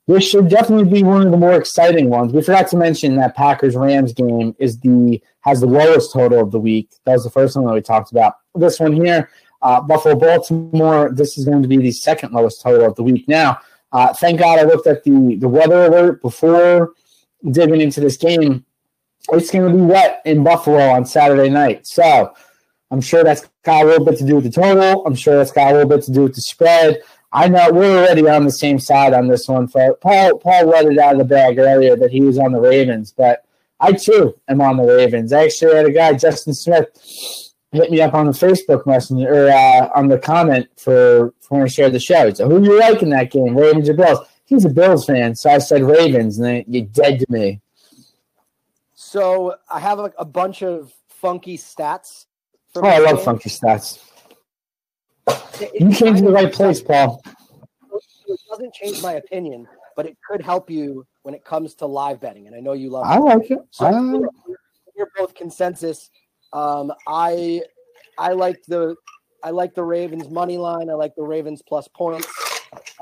This 0.07 0.27
should 0.27 0.49
definitely 0.49 0.91
be 0.91 1.03
one 1.03 1.23
of 1.23 1.31
the 1.31 1.37
more 1.37 1.55
exciting 1.55 2.09
ones. 2.09 2.33
We 2.33 2.41
forgot 2.41 2.69
to 2.69 2.79
mention 2.79 3.17
that 3.17 3.37
Packers 3.37 3.77
Rams 3.77 4.13
game 4.15 4.57
is 4.59 4.79
the 4.81 5.23
has 5.41 5.61
the 5.61 5.67
lowest 5.67 6.13
total 6.13 6.41
of 6.41 6.51
the 6.51 6.61
week. 6.61 6.91
That 7.05 7.13
was 7.13 7.25
the 7.25 7.31
first 7.31 7.57
one 7.57 7.67
that 7.67 7.75
we 7.75 7.81
talked 7.81 8.11
about. 8.11 8.35
This 8.55 8.81
one 8.81 8.93
here, 8.93 9.31
uh, 9.63 9.81
Buffalo 9.81 10.15
Baltimore. 10.15 11.11
This 11.13 11.39
is 11.39 11.45
going 11.45 11.63
to 11.63 11.69
be 11.69 11.79
the 11.79 11.93
second 11.93 12.33
lowest 12.33 12.63
total 12.63 12.87
of 12.87 12.95
the 12.97 13.03
week. 13.03 13.27
Now, 13.29 13.59
uh, 13.93 14.13
thank 14.15 14.39
God 14.39 14.59
I 14.59 14.63
looked 14.63 14.87
at 14.87 15.05
the 15.05 15.37
the 15.37 15.49
weather 15.49 15.85
alert 15.85 16.23
before 16.23 16.93
digging 17.51 17.81
into 17.81 18.01
this 18.01 18.17
game. 18.17 18.65
It's 19.31 19.51
going 19.51 19.71
to 19.71 19.77
be 19.77 19.83
wet 19.83 20.23
in 20.25 20.43
Buffalo 20.43 20.91
on 20.91 21.05
Saturday 21.05 21.51
night, 21.51 21.87
so 21.87 22.33
I'm 22.91 23.01
sure 23.01 23.25
that's 23.25 23.47
got 23.63 23.85
a 23.85 23.87
little 23.87 24.05
bit 24.05 24.19
to 24.19 24.27
do 24.27 24.37
with 24.37 24.45
the 24.45 24.51
total. 24.51 25.07
I'm 25.07 25.15
sure 25.15 25.37
that's 25.37 25.53
got 25.53 25.71
a 25.71 25.75
little 25.75 25.89
bit 25.89 26.03
to 26.05 26.13
do 26.13 26.23
with 26.23 26.35
the 26.35 26.41
spread. 26.41 27.03
I 27.31 27.49
know 27.49 27.71
we're 27.71 27.99
already 27.99 28.27
on 28.27 28.45
the 28.45 28.51
same 28.51 28.79
side 28.79 29.13
on 29.13 29.29
this 29.29 29.49
one. 29.49 29.69
Paul, 29.69 30.39
Paul 30.39 30.67
let 30.67 30.87
it 30.87 30.99
out 30.99 31.13
of 31.13 31.19
the 31.19 31.25
bag 31.25 31.59
earlier 31.59 31.95
that 31.97 32.11
he 32.11 32.23
was 32.23 32.39
on 32.39 32.53
the 32.53 32.61
Ravens, 32.61 33.13
but 33.13 33.45
I 33.81 33.93
too 33.93 34.39
am 34.49 34.63
on 34.63 34.79
the 34.79 34.85
Ravens. 34.85 35.33
I 35.33 35.45
actually 35.45 35.77
had 35.77 35.87
a 35.87 35.93
guy, 35.93 36.15
Justin 36.15 36.55
Smith, 36.55 36.89
hit 37.73 37.91
me 37.91 38.01
up 38.01 38.15
on 38.15 38.27
the 38.27 38.33
Facebook 38.33 38.87
messenger 38.87 39.47
or 39.47 39.51
uh, 39.51 39.91
on 39.95 40.09
the 40.09 40.19
comment 40.19 40.69
for, 40.77 41.35
for 41.41 41.59
when 41.59 41.63
I 41.63 41.67
shared 41.67 41.93
the 41.93 42.01
show. 42.01 42.33
Said, 42.33 42.51
"Who 42.51 42.63
you 42.63 42.79
like 42.79 43.03
in 43.03 43.11
that 43.11 43.31
game, 43.31 43.57
Ravens 43.57 43.89
or 43.89 43.95
Bills?" 43.95 44.27
He's 44.47 44.65
a 44.65 44.71
Bills 44.71 45.05
fan, 45.05 45.35
so 45.35 45.51
I 45.51 45.59
said 45.59 45.83
Ravens, 45.83 46.39
and 46.39 46.47
then 46.47 46.65
you're 46.67 46.87
dead 46.87 47.21
to 47.21 47.27
me. 47.29 47.61
So 48.95 49.57
I 49.71 49.79
have 49.81 49.99
a, 49.99 50.13
a 50.19 50.25
bunch 50.25 50.63
of 50.63 50.93
funky 51.09 51.59
stats. 51.59 52.27
Oh, 52.75 52.87
I 52.87 52.99
love 52.99 53.17
game. 53.17 53.25
funky 53.25 53.51
stats. 53.51 53.99
You 55.79 55.91
came 55.91 56.15
to 56.15 56.23
the 56.23 56.31
right 56.31 56.53
place, 56.53 56.81
Paul. 56.81 57.23
It 58.27 58.41
doesn't 58.51 58.73
change 58.75 59.03
my 59.03 59.15
opinion, 59.15 59.67
but 59.97 60.07
it 60.07 60.17
could 60.27 60.43
help 60.43 60.71
you 60.71 61.07
when 61.23 61.35
it 61.35 61.45
comes 61.45 61.75
to 61.77 61.87
live 61.87 62.21
betting. 62.21 62.47
And 62.47 62.57
I 62.57 62.61
know 62.61 62.73
you 62.73 62.91
love. 62.91 63.05
I 63.07 63.19
like 63.19 63.51
it. 63.51 63.59
So 63.71 63.91
we're, 63.91 64.29
we're 64.97 65.11
both 65.17 65.35
consensus. 65.35 66.11
Um, 66.53 66.93
I 67.07 67.63
I 68.19 68.33
like 68.33 68.63
the 68.67 68.97
I 69.43 69.51
like 69.51 69.75
the 69.75 69.85
Ravens 69.85 70.29
money 70.29 70.59
line. 70.59 70.91
I 70.91 70.95
like 70.95 71.15
the 71.15 71.23
Ravens 71.23 71.63
plus 71.63 71.89
points. 71.89 72.29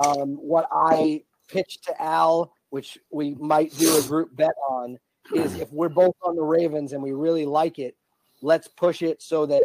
Um, 0.05 0.35
what 0.35 0.67
I 0.71 1.23
pitched 1.47 1.85
to 1.85 2.01
Al, 2.01 2.53
which 2.69 2.97
we 3.11 3.35
might 3.35 3.75
do 3.77 3.97
a 3.97 4.03
group 4.03 4.35
bet 4.35 4.53
on, 4.69 4.97
is 5.33 5.55
if 5.55 5.71
we're 5.71 5.89
both 5.89 6.15
on 6.21 6.35
the 6.35 6.43
Ravens 6.43 6.93
and 6.93 7.01
we 7.01 7.13
really 7.13 7.45
like 7.45 7.79
it, 7.79 7.95
let's 8.41 8.67
push 8.67 9.01
it 9.01 9.21
so 9.21 9.45
that 9.47 9.63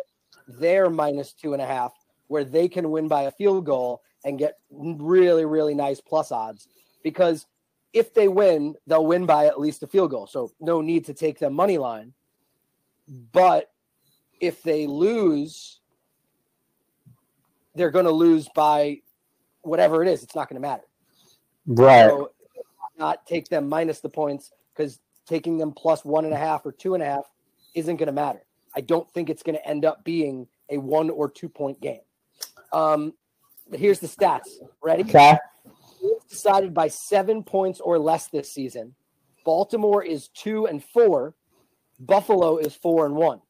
they're 0.48 0.90
minus 0.90 1.32
two 1.32 1.52
and 1.52 1.62
a 1.62 1.66
half 1.66 1.92
where 2.28 2.44
they 2.44 2.68
can 2.68 2.90
win 2.90 3.08
by 3.08 3.22
a 3.22 3.30
field 3.30 3.66
goal 3.66 4.02
and 4.24 4.38
get 4.38 4.58
really, 4.70 5.44
really 5.44 5.74
nice 5.74 6.00
plus 6.00 6.32
odds. 6.32 6.68
Because 7.02 7.46
if 7.92 8.14
they 8.14 8.28
win, 8.28 8.74
they'll 8.86 9.06
win 9.06 9.26
by 9.26 9.46
at 9.46 9.60
least 9.60 9.82
a 9.82 9.86
field 9.86 10.10
goal. 10.10 10.26
So 10.26 10.52
no 10.60 10.80
need 10.80 11.04
to 11.06 11.14
take 11.14 11.38
them 11.38 11.52
money 11.52 11.78
line. 11.78 12.14
But 13.32 13.71
if 14.42 14.62
they 14.62 14.86
lose, 14.86 15.80
they're 17.74 17.92
going 17.92 18.04
to 18.04 18.10
lose 18.10 18.48
by 18.54 19.00
whatever 19.62 20.02
it 20.02 20.08
is. 20.08 20.22
It's 20.22 20.34
not 20.34 20.48
going 20.48 20.60
to 20.60 20.68
matter. 20.68 20.82
Right. 21.66 22.10
So 22.10 22.32
not 22.98 23.24
take 23.26 23.48
them 23.48 23.68
minus 23.68 24.00
the 24.00 24.08
points 24.08 24.50
because 24.74 24.98
taking 25.26 25.56
them 25.56 25.72
plus 25.72 26.04
one 26.04 26.24
and 26.24 26.34
a 26.34 26.36
half 26.36 26.66
or 26.66 26.72
two 26.72 26.94
and 26.94 27.02
a 27.02 27.06
half 27.06 27.30
isn't 27.74 27.96
going 27.96 28.08
to 28.08 28.12
matter. 28.12 28.42
I 28.74 28.80
don't 28.80 29.08
think 29.12 29.30
it's 29.30 29.44
going 29.44 29.56
to 29.56 29.66
end 29.66 29.84
up 29.84 30.04
being 30.04 30.48
a 30.68 30.76
one 30.76 31.08
or 31.08 31.30
two 31.30 31.48
point 31.48 31.80
game. 31.80 32.00
Um, 32.72 33.14
but 33.70 33.78
here's 33.78 34.00
the 34.00 34.08
stats. 34.08 34.48
Ready? 34.82 35.04
Okay. 35.04 35.38
Decided 36.28 36.74
by 36.74 36.88
seven 36.88 37.44
points 37.44 37.80
or 37.80 37.96
less 37.96 38.26
this 38.26 38.50
season. 38.50 38.94
Baltimore 39.44 40.02
is 40.02 40.28
two 40.28 40.66
and 40.66 40.82
four. 40.82 41.34
Buffalo 42.00 42.56
is 42.56 42.74
four 42.74 43.06
and 43.06 43.14
one. 43.14 43.40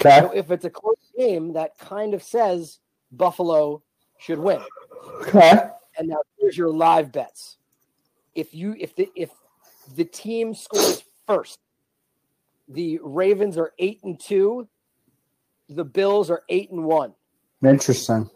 Okay. 0.00 0.20
So 0.20 0.32
if 0.32 0.50
it's 0.50 0.64
a 0.64 0.70
close 0.70 0.96
game, 1.16 1.52
that 1.54 1.78
kind 1.78 2.14
of 2.14 2.22
says 2.22 2.78
Buffalo 3.12 3.82
should 4.18 4.38
win. 4.38 4.60
Okay. 5.22 5.70
And 5.96 6.08
now 6.08 6.18
here's 6.38 6.56
your 6.56 6.70
live 6.70 7.10
bets. 7.12 7.58
If 8.34 8.54
you 8.54 8.76
if 8.78 8.94
the 8.94 9.10
if 9.16 9.30
the 9.96 10.04
team 10.04 10.54
scores 10.54 11.02
first, 11.26 11.58
the 12.68 13.00
Ravens 13.02 13.58
are 13.58 13.72
eight 13.78 14.00
and 14.04 14.20
two, 14.20 14.68
the 15.68 15.84
Bills 15.84 16.30
are 16.30 16.42
eight 16.48 16.70
and 16.70 16.84
one. 16.84 17.14
Interesting 17.64 18.30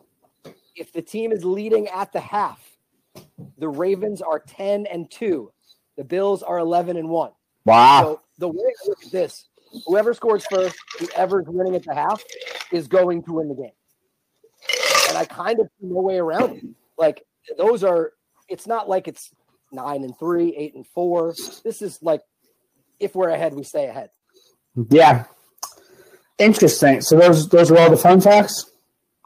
if 0.76 0.92
the 0.92 1.02
team 1.02 1.32
is 1.32 1.44
leading 1.44 1.88
at 1.88 2.12
the 2.12 2.20
half, 2.20 2.76
the 3.58 3.68
Ravens 3.68 4.22
are 4.22 4.38
10 4.38 4.86
and 4.86 5.10
2. 5.10 5.52
The 5.96 6.04
Bills 6.04 6.42
are 6.42 6.58
11 6.58 6.96
and 6.96 7.08
1. 7.08 7.30
Wow. 7.64 8.02
So 8.02 8.20
the 8.38 8.48
way 8.48 8.64
I 8.64 8.88
look 8.88 9.04
at 9.04 9.12
this, 9.12 9.48
whoever 9.86 10.14
scores 10.14 10.44
first, 10.46 10.76
whoever's 10.98 11.46
winning 11.48 11.74
at 11.74 11.84
the 11.84 11.94
half 11.94 12.22
is 12.70 12.88
going 12.88 13.22
to 13.24 13.32
win 13.32 13.48
the 13.48 13.54
game. 13.54 13.70
And 15.08 15.18
I 15.18 15.24
kind 15.24 15.60
of 15.60 15.68
see 15.80 15.86
no 15.86 16.00
way 16.00 16.18
around 16.18 16.56
it. 16.56 16.64
Like 16.96 17.24
those 17.56 17.84
are 17.84 18.12
it's 18.48 18.66
not 18.66 18.88
like 18.88 19.08
it's 19.08 19.30
9 19.72 20.04
and 20.04 20.18
3, 20.18 20.54
8 20.56 20.74
and 20.74 20.86
4. 20.86 21.34
This 21.64 21.82
is 21.82 21.98
like 22.02 22.22
if 23.00 23.14
we're 23.14 23.30
ahead, 23.30 23.54
we 23.54 23.64
stay 23.64 23.86
ahead. 23.86 24.10
Yeah. 24.90 25.24
Interesting. 26.38 27.00
So 27.00 27.18
those 27.18 27.48
those 27.48 27.70
are 27.70 27.78
all 27.78 27.90
the 27.90 27.96
fun 27.96 28.20
facts? 28.20 28.70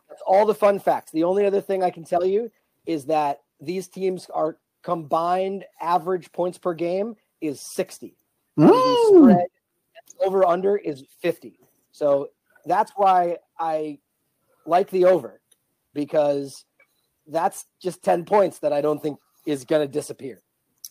That's 0.08 0.22
all 0.26 0.46
the 0.46 0.54
fun 0.54 0.78
facts. 0.78 1.12
The 1.12 1.24
only 1.24 1.46
other 1.46 1.60
thing 1.60 1.82
I 1.82 1.90
can 1.90 2.04
tell 2.04 2.24
you 2.24 2.50
is 2.86 3.06
that 3.06 3.40
these 3.60 3.88
teams 3.88 4.28
are 4.32 4.56
combined 4.82 5.64
average 5.80 6.32
points 6.32 6.58
per 6.58 6.74
game 6.74 7.16
is 7.40 7.60
60. 7.74 8.16
Mm. 8.58 9.08
spread 9.08 9.46
over 10.24 10.44
under 10.44 10.76
is 10.76 11.04
50. 11.20 11.58
So 11.92 12.28
that's 12.64 12.92
why 12.96 13.38
I 13.58 13.98
like 14.64 14.90
the 14.90 15.04
over 15.04 15.40
because 15.94 16.64
that's 17.26 17.64
just 17.80 18.02
10 18.02 18.24
points 18.24 18.58
that 18.60 18.72
I 18.72 18.80
don't 18.80 19.02
think 19.02 19.18
is 19.46 19.64
going 19.64 19.86
to 19.86 19.92
disappear. 19.92 20.42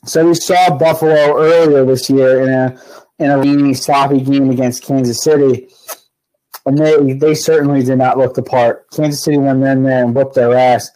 So 0.06 0.26
we 0.28 0.34
saw 0.34 0.78
Buffalo 0.78 1.38
earlier 1.38 1.86
this 1.86 2.10
year 2.10 2.42
in 2.42 2.50
a 2.50 2.82
in 3.18 3.32
a 3.32 3.38
rainy, 3.38 3.74
sloppy 3.74 4.20
game 4.20 4.50
against 4.50 4.84
Kansas 4.84 5.24
City 5.24 5.70
and 6.66 6.78
they 6.78 7.14
they 7.14 7.36
certainly 7.36 7.84
did 7.84 7.98
not 7.98 8.18
look 8.18 8.34
the 8.34 8.44
part. 8.44 8.90
Kansas 8.92 9.24
City 9.24 9.38
went 9.38 9.64
in 9.64 9.84
there 9.84 10.04
and 10.04 10.16
whooped 10.16 10.36
their 10.36 10.56
ass. 10.56 10.90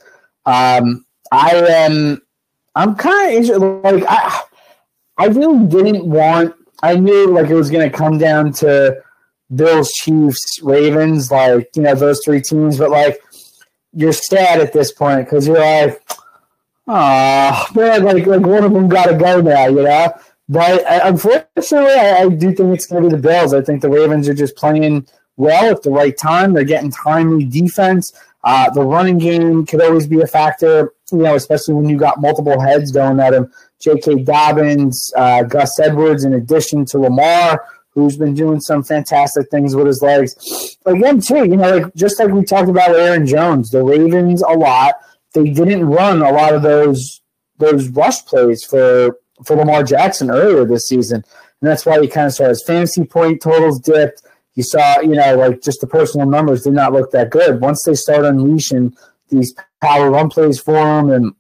Um, 0.46 1.06
I 1.32 1.52
am 1.56 2.22
I'm 2.76 2.96
kind 2.96 3.50
of 3.50 3.62
like 3.84 4.04
I 4.08 4.42
I 5.18 5.26
really 5.28 5.66
didn't 5.68 6.10
want. 6.10 6.56
I 6.82 6.96
knew 6.96 7.28
like 7.34 7.50
it 7.50 7.56
was 7.56 7.70
going 7.70 7.90
to 7.90 7.96
come 7.96 8.18
down 8.18 8.54
to 8.54 9.02
Bills, 9.54 9.92
Chiefs, 9.92 10.62
Ravens, 10.62 11.32
like 11.32 11.70
you 11.76 11.82
know 11.82 11.96
those 11.96 12.22
three 12.24 12.42
teams, 12.42 12.78
but 12.78 12.90
like 12.90 13.22
you're 13.94 14.14
sad 14.14 14.62
at 14.62 14.74
this 14.74 14.92
point 14.92 15.26
because 15.26 15.48
you're 15.48 15.60
like, 15.60 16.02
oh 16.88 17.66
man, 17.76 18.04
like 18.04 18.26
like 18.26 18.42
one 18.42 18.64
of 18.64 18.74
them 18.74 18.88
got 18.88 19.08
to 19.08 19.18
go 19.18 19.42
now, 19.42 19.68
you 19.68 19.84
know. 19.84 20.14
But 20.48 20.84
uh, 20.86 21.02
unfortunately, 21.04 21.92
I, 21.92 22.24
I 22.24 22.30
do 22.30 22.54
think 22.54 22.74
it's 22.76 22.88
going 22.88 23.04
to 23.04 23.10
be 23.10 23.16
the 23.16 23.22
Bills. 23.22 23.54
I 23.54 23.62
think 23.62 23.82
the 23.82 23.90
Ravens 23.90 24.28
are 24.28 24.34
just 24.34 24.56
playing 24.56 25.08
well 25.38 25.72
at 25.72 25.84
the 25.84 25.92
right 25.92 26.18
time. 26.18 26.54
They're 26.54 26.64
getting 26.64 26.92
timely 26.92 27.46
defense. 27.46 28.12
Uh, 28.44 28.70
the 28.72 28.82
running 28.82 29.18
game 29.18 29.66
could 29.66 29.82
always 29.82 30.08
be 30.08 30.22
a 30.22 30.28
factor, 30.28 30.94
you 31.12 31.18
know, 31.20 31.36
especially 31.36 31.74
when 31.74 31.90
you 31.90 31.98
got 31.98 32.22
multiple 32.22 32.60
heads 32.60 32.92
going 32.92 33.20
at 33.20 33.34
him. 33.34 33.52
J.K. 33.80 34.24
Dobbins, 34.24 35.12
uh, 35.16 35.44
Gus 35.44 35.80
Edwards, 35.80 36.24
in 36.24 36.34
addition 36.34 36.86
to 36.86 37.00
Lamar, 37.00 37.66
who's 37.92 38.18
been 38.18 38.34
doing 38.34 38.60
some 38.60 38.84
fantastic 38.84 39.50
things 39.50 39.76
with 39.76 39.88
his 39.88 40.02
legs. 40.02 40.78
Again, 40.86 41.22
too, 41.22 41.46
you 41.46 41.58
know, 41.58 41.78
like 41.78 41.96
just 41.96 42.20
like 42.20 42.30
we 42.30 42.44
talked 42.44 42.70
about 42.70 42.96
Aaron 42.96 43.26
Jones, 43.26 43.72
the 43.72 43.84
Ravens 43.84 44.42
a 44.42 44.54
lot. 44.54 44.96
They 45.34 45.50
didn't 45.50 45.86
run 45.86 46.22
a 46.22 46.32
lot 46.32 46.56
of 46.56 46.62
those 46.62 47.22
those 47.58 47.90
rush 47.90 48.26
plays 48.26 48.64
for 48.64 49.18
for 49.46 49.56
Lamar 49.56 49.84
Jackson 49.84 50.32
earlier 50.32 50.66
this 50.66 50.88
season, 50.88 51.24
and 51.62 51.70
that's 51.70 51.86
why 51.86 52.02
he 52.02 52.08
kind 52.08 52.28
of 52.28 52.34
saw 52.34 52.48
his 52.48 52.64
fantasy 52.64 53.06
point 53.06 53.42
totals 53.42 53.80
dipped 53.80 54.24
you 54.60 54.64
saw, 54.64 55.00
you 55.00 55.16
know, 55.16 55.38
like 55.38 55.62
just 55.62 55.80
the 55.80 55.88
personal 55.88 56.28
numbers 56.28 56.64
did 56.64 56.74
not 56.74 56.92
look 56.92 57.12
that 57.12 57.30
good. 57.30 57.62
Once 57.62 57.84
they 57.84 57.94
start 57.94 58.26
unleashing 58.26 58.94
these 59.30 59.56
power 59.82 60.12
run 60.12 60.30
plays 60.30 60.60
for 60.60 61.00
him 61.00 61.10
and 61.10 61.34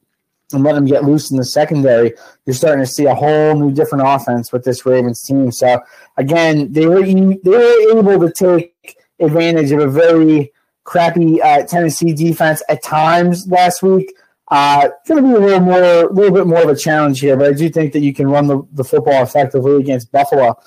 and 0.53 0.63
let 0.63 0.73
them 0.73 0.85
get 0.85 1.03
loose 1.03 1.31
in 1.31 1.37
the 1.37 1.43
secondary, 1.43 2.13
you're 2.45 2.53
starting 2.53 2.83
to 2.83 2.91
see 2.91 3.05
a 3.05 3.15
whole 3.15 3.55
new 3.55 3.71
different 3.71 4.03
offense 4.07 4.51
with 4.51 4.63
this 4.63 4.85
Ravens 4.85 5.21
team. 5.21 5.51
So 5.51 5.81
again, 6.17 6.71
they 6.71 6.87
were 6.87 7.03
they 7.03 7.39
were 7.45 8.13
able 8.13 8.29
to 8.29 8.33
take 8.33 8.97
advantage 9.19 9.71
of 9.71 9.79
a 9.79 9.87
very 9.87 10.51
crappy 10.83 11.41
uh, 11.41 11.63
Tennessee 11.65 12.13
defense 12.13 12.63
at 12.69 12.81
times 12.83 13.47
last 13.47 13.83
week. 13.83 14.11
Uh, 14.51 14.89
going 15.07 15.23
to 15.23 15.29
be 15.29 15.35
a 15.35 15.39
little 15.39 15.59
more, 15.59 15.83
a 15.83 16.11
little 16.11 16.33
bit 16.33 16.47
more 16.47 16.63
of 16.63 16.69
a 16.69 16.75
challenge 16.75 17.19
here, 17.19 17.37
but 17.37 17.49
I 17.49 17.53
do 17.53 17.69
think 17.69 17.93
that 17.93 17.99
you 17.99 18.15
can 18.15 18.27
run 18.27 18.47
the, 18.47 18.63
the 18.71 18.83
football 18.83 19.21
effectively 19.21 19.75
against 19.75 20.11
Buffalo, 20.11 20.57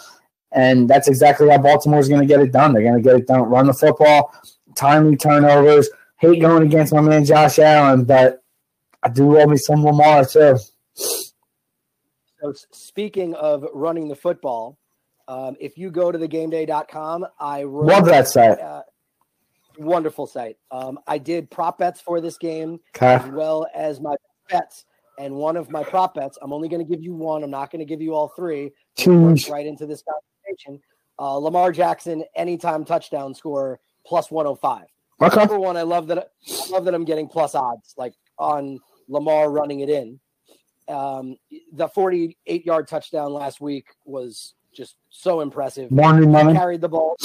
and 0.52 0.88
that's 0.88 1.08
exactly 1.08 1.48
how 1.48 1.58
Baltimore 1.58 1.98
is 1.98 2.08
going 2.08 2.20
to 2.20 2.26
get 2.26 2.40
it 2.40 2.52
done. 2.52 2.72
They're 2.72 2.84
going 2.84 2.94
to 2.94 3.00
get 3.02 3.16
it 3.16 3.26
done, 3.26 3.42
run 3.42 3.66
the 3.66 3.74
football, 3.74 4.32
timely 4.76 5.16
turnovers. 5.16 5.90
Hate 6.18 6.40
going 6.40 6.62
against 6.62 6.92
my 6.92 7.00
man 7.00 7.24
Josh 7.24 7.58
Allen, 7.58 8.04
but 8.04 8.41
I 9.02 9.08
do 9.08 9.36
love 9.36 9.48
me 9.48 9.56
some 9.56 9.84
Lamar 9.84 10.24
too. 10.24 10.58
So 10.94 12.52
speaking 12.72 13.34
of 13.34 13.64
running 13.72 14.08
the 14.08 14.16
football, 14.16 14.78
um, 15.28 15.56
if 15.60 15.78
you 15.78 15.90
go 15.90 16.10
to 16.10 16.18
thegameday.com, 16.18 17.26
I 17.38 17.62
wrote, 17.62 17.86
love 17.86 18.04
that 18.06 18.28
site. 18.28 18.58
Uh, 18.58 18.82
wonderful 19.78 20.26
site. 20.26 20.56
Um, 20.70 20.98
I 21.06 21.18
did 21.18 21.50
prop 21.50 21.78
bets 21.78 22.00
for 22.00 22.20
this 22.20 22.38
game 22.38 22.80
as 23.00 23.30
well 23.30 23.66
as 23.74 24.00
my 24.00 24.14
bets. 24.50 24.84
And 25.18 25.34
one 25.34 25.56
of 25.56 25.70
my 25.70 25.84
prop 25.84 26.14
bets, 26.14 26.38
I'm 26.42 26.52
only 26.52 26.68
going 26.68 26.84
to 26.84 26.90
give 26.90 27.02
you 27.02 27.14
one. 27.14 27.44
I'm 27.44 27.50
not 27.50 27.70
going 27.70 27.80
to 27.80 27.84
give 27.84 28.00
you 28.00 28.14
all 28.14 28.32
three. 28.34 28.72
Right 29.50 29.66
into 29.66 29.86
this 29.86 30.02
conversation. 30.02 30.80
Uh, 31.18 31.36
Lamar 31.36 31.70
Jackson, 31.70 32.24
anytime 32.34 32.84
touchdown 32.84 33.34
score 33.34 33.78
plus 34.06 34.30
105. 34.30 34.86
Okay. 35.20 35.36
Number 35.36 35.58
one, 35.58 35.76
I 35.76 35.82
love 35.82 36.08
that. 36.08 36.18
I 36.18 36.68
love 36.70 36.84
that 36.86 36.94
I'm 36.94 37.04
getting 37.04 37.28
plus 37.28 37.54
odds 37.54 37.94
like 37.96 38.14
on 38.38 38.80
Lamar 39.08 39.50
running 39.50 39.80
it 39.80 39.88
in. 39.88 40.20
Um, 40.88 41.36
the 41.72 41.88
48 41.88 42.66
yard 42.66 42.88
touchdown 42.88 43.32
last 43.32 43.60
week 43.60 43.86
was 44.04 44.54
just 44.74 44.96
so 45.10 45.40
impressive. 45.40 45.90
Morning, 45.90 46.30
money. 46.30 46.54
Carried 46.54 46.80
the 46.80 46.88
ball, 46.88 47.16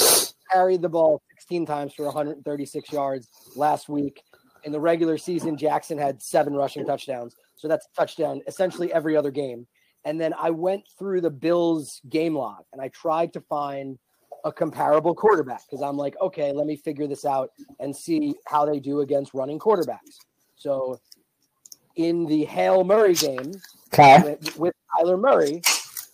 carried 0.51 0.81
the 0.81 0.89
ball 0.89 1.21
16 1.35 1.65
times 1.65 1.93
for 1.93 2.05
136 2.05 2.91
yards 2.91 3.29
last 3.55 3.89
week. 3.89 4.21
In 4.63 4.71
the 4.71 4.79
regular 4.79 5.17
season, 5.17 5.57
Jackson 5.57 5.97
had 5.97 6.21
seven 6.21 6.53
rushing 6.53 6.85
touchdowns. 6.85 7.35
So 7.55 7.67
that's 7.67 7.87
touchdown 7.95 8.41
essentially 8.47 8.93
every 8.93 9.15
other 9.15 9.31
game. 9.31 9.67
And 10.05 10.21
then 10.21 10.33
I 10.37 10.51
went 10.51 10.83
through 10.97 11.21
the 11.21 11.29
Bills 11.29 12.01
game 12.09 12.35
log 12.35 12.63
and 12.71 12.81
I 12.81 12.89
tried 12.89 13.33
to 13.33 13.41
find 13.41 13.97
a 14.45 14.51
comparable 14.51 15.13
quarterback 15.13 15.61
because 15.69 15.81
I'm 15.81 15.97
like, 15.97 16.15
okay, 16.21 16.51
let 16.51 16.67
me 16.67 16.75
figure 16.75 17.07
this 17.07 17.25
out 17.25 17.49
and 17.79 17.95
see 17.95 18.35
how 18.45 18.65
they 18.65 18.79
do 18.79 19.01
against 19.01 19.33
running 19.33 19.59
quarterbacks. 19.59 20.17
So 20.55 20.99
in 21.97 22.25
the 22.25 22.45
Hail 22.45 22.83
Murray 22.83 23.15
game 23.15 23.53
okay. 23.93 24.21
with, 24.23 24.57
with 24.57 24.73
Kyler 24.95 25.19
Murray, 25.19 25.61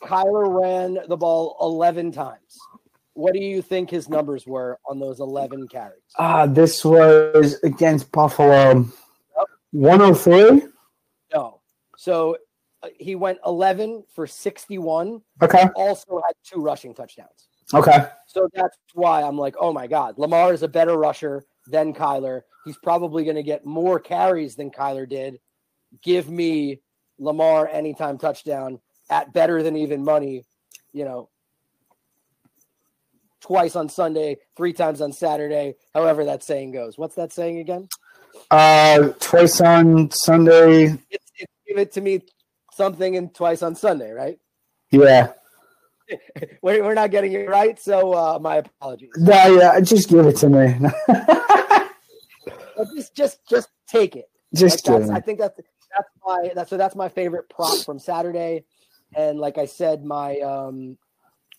Kyler 0.01 0.61
ran 0.61 0.97
the 1.07 1.17
ball 1.17 1.55
11 1.61 2.11
times. 2.11 2.57
What 3.13 3.33
do 3.33 3.39
you 3.39 3.61
think 3.61 3.91
his 3.91 4.09
numbers 4.09 4.47
were 4.47 4.79
on 4.89 4.99
those 4.99 5.19
11 5.19 5.67
carries? 5.67 6.01
Ah, 6.17 6.41
uh, 6.41 6.45
this 6.47 6.83
was 6.83 7.59
against 7.63 8.11
Buffalo. 8.11 8.79
Yep. 9.37 9.47
103? 9.71 10.63
No. 11.31 11.61
So 11.95 12.37
uh, 12.81 12.87
he 12.97 13.15
went 13.15 13.37
11 13.45 14.05
for 14.15 14.25
61. 14.25 15.21
Okay. 15.43 15.69
Also 15.75 16.21
had 16.25 16.33
two 16.43 16.59
rushing 16.59 16.95
touchdowns. 16.95 17.49
Okay. 17.73 18.05
So 18.25 18.47
that's 18.53 18.77
why 18.93 19.21
I'm 19.21 19.37
like, 19.37 19.55
oh 19.59 19.71
my 19.71 19.87
God, 19.87 20.17
Lamar 20.17 20.53
is 20.53 20.63
a 20.63 20.67
better 20.67 20.97
rusher 20.97 21.45
than 21.67 21.93
Kyler. 21.93 22.41
He's 22.65 22.77
probably 22.77 23.23
going 23.23 23.35
to 23.35 23.43
get 23.43 23.65
more 23.65 23.99
carries 23.99 24.55
than 24.55 24.71
Kyler 24.71 25.07
did. 25.07 25.39
Give 26.01 26.29
me 26.29 26.79
Lamar 27.19 27.67
anytime 27.67 28.17
touchdown 28.17 28.79
at 29.09 29.33
better 29.33 29.61
than 29.61 29.77
even 29.77 30.03
money, 30.03 30.43
you 30.91 31.05
know, 31.05 31.29
twice 33.41 33.75
on 33.75 33.89
Sunday, 33.89 34.37
three 34.55 34.73
times 34.73 35.01
on 35.01 35.11
Saturday, 35.11 35.75
however 35.93 36.25
that 36.25 36.43
saying 36.43 36.71
goes. 36.71 36.97
What's 36.97 37.15
that 37.15 37.33
saying 37.33 37.59
again? 37.59 37.87
Uh, 38.49 39.09
twice 39.19 39.61
on 39.61 40.09
Sunday. 40.11 40.87
Give 41.67 41.77
it 41.77 41.91
to 41.93 42.01
me 42.01 42.21
something 42.73 43.15
and 43.17 43.33
twice 43.33 43.61
on 43.61 43.75
Sunday, 43.75 44.11
right? 44.11 44.39
Yeah. 44.91 45.33
we're, 46.61 46.83
we're 46.83 46.93
not 46.93 47.11
getting 47.11 47.33
it 47.33 47.49
right, 47.49 47.79
so 47.79 48.13
uh, 48.13 48.39
my 48.39 48.57
apologies. 48.57 49.11
No, 49.17 49.57
yeah, 49.57 49.79
just 49.81 50.09
give 50.09 50.25
it 50.25 50.37
to 50.37 50.49
me. 50.49 50.75
just, 52.95 53.15
just, 53.15 53.47
just 53.47 53.69
take 53.87 54.15
it. 54.15 54.29
Just 54.53 54.87
like 54.87 55.09
I 55.09 55.19
think 55.19 55.39
that's 55.39 55.59
that's 55.95 56.09
my 56.25 56.51
that's 56.55 56.69
so 56.69 56.77
that's 56.77 56.95
my 56.95 57.09
favorite 57.09 57.49
prop 57.49 57.79
from 57.85 57.99
Saturday, 57.99 58.65
and 59.15 59.39
like 59.39 59.57
I 59.57 59.65
said, 59.65 60.03
my 60.03 60.39
um 60.39 60.97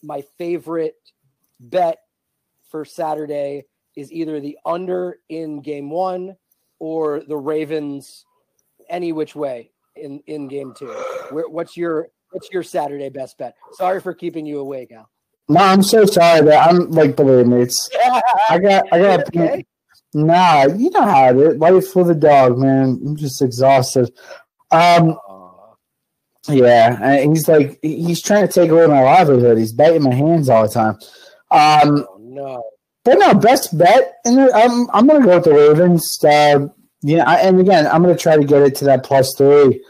my 0.03 0.22
favorite 0.39 0.97
bet 1.61 1.99
for 2.70 2.85
Saturday 2.85 3.64
is 3.97 4.12
either 4.12 4.41
the 4.41 4.59
under 4.66 5.18
in 5.28 5.61
game 5.62 5.91
one 5.91 6.37
or 6.78 7.20
the 7.20 7.37
Ravens 7.37 8.24
any 8.89 9.12
which 9.12 9.35
way 9.35 9.70
in 9.97 10.20
in 10.26 10.49
game 10.49 10.74
two. 10.76 10.93
Where, 11.30 11.49
what's 11.49 11.76
your 11.76 12.09
what's 12.30 12.51
your 12.53 12.62
Saturday 12.62 13.09
best 13.09 13.39
bet? 13.39 13.57
Sorry 13.72 14.01
for 14.01 14.14
keeping 14.14 14.47
you 14.47 14.61
awake, 14.61 14.93
Al. 14.93 15.09
No, 15.49 15.61
I'm 15.61 15.82
so 15.82 16.05
sorry 16.07 16.41
that 16.43 16.68
I'm 16.68 16.91
like 16.91 17.16
believe 17.16 17.47
me, 17.47 17.62
it's 17.62 17.89
I 18.51 18.59
got 18.59 18.85
I 18.93 18.99
got 18.99 19.20
okay? 19.28 19.64
Nah, 20.14 20.66
you 20.66 20.90
know 20.90 21.02
how 21.02 21.30
it 21.30 21.36
is. 21.36 21.56
Life 21.56 21.88
for 21.88 22.04
the 22.04 22.14
dog, 22.14 22.58
man. 22.58 23.00
I'm 23.04 23.16
just 23.16 23.42
exhausted. 23.42 24.12
Um, 24.70 25.18
yeah, 26.48 26.98
and 27.02 27.32
he's 27.32 27.48
like 27.48 27.78
he's 27.82 28.22
trying 28.22 28.46
to 28.46 28.52
take 28.52 28.70
away 28.70 28.86
my 28.86 29.02
livelihood. 29.02 29.58
He's 29.58 29.72
biting 29.72 30.02
my 30.02 30.14
hands 30.14 30.48
all 30.48 30.66
the 30.66 30.72
time. 30.72 30.98
Um, 31.50 32.06
oh, 32.08 32.18
no. 32.20 32.62
But 33.04 33.18
no, 33.18 33.34
best 33.34 33.76
bet, 33.76 34.14
and 34.24 34.38
I'm 34.38 34.88
I'm 34.90 35.06
gonna 35.06 35.24
go 35.24 35.36
with 35.36 35.44
the 35.44 35.54
Ravens. 35.54 36.22
Uh, 36.22 36.68
yeah, 37.02 37.30
and 37.30 37.60
again, 37.60 37.86
I'm 37.86 38.02
gonna 38.02 38.16
try 38.16 38.36
to 38.36 38.44
get 38.44 38.62
it 38.62 38.74
to 38.76 38.84
that 38.86 39.04
plus 39.04 39.34
three. 39.36 39.84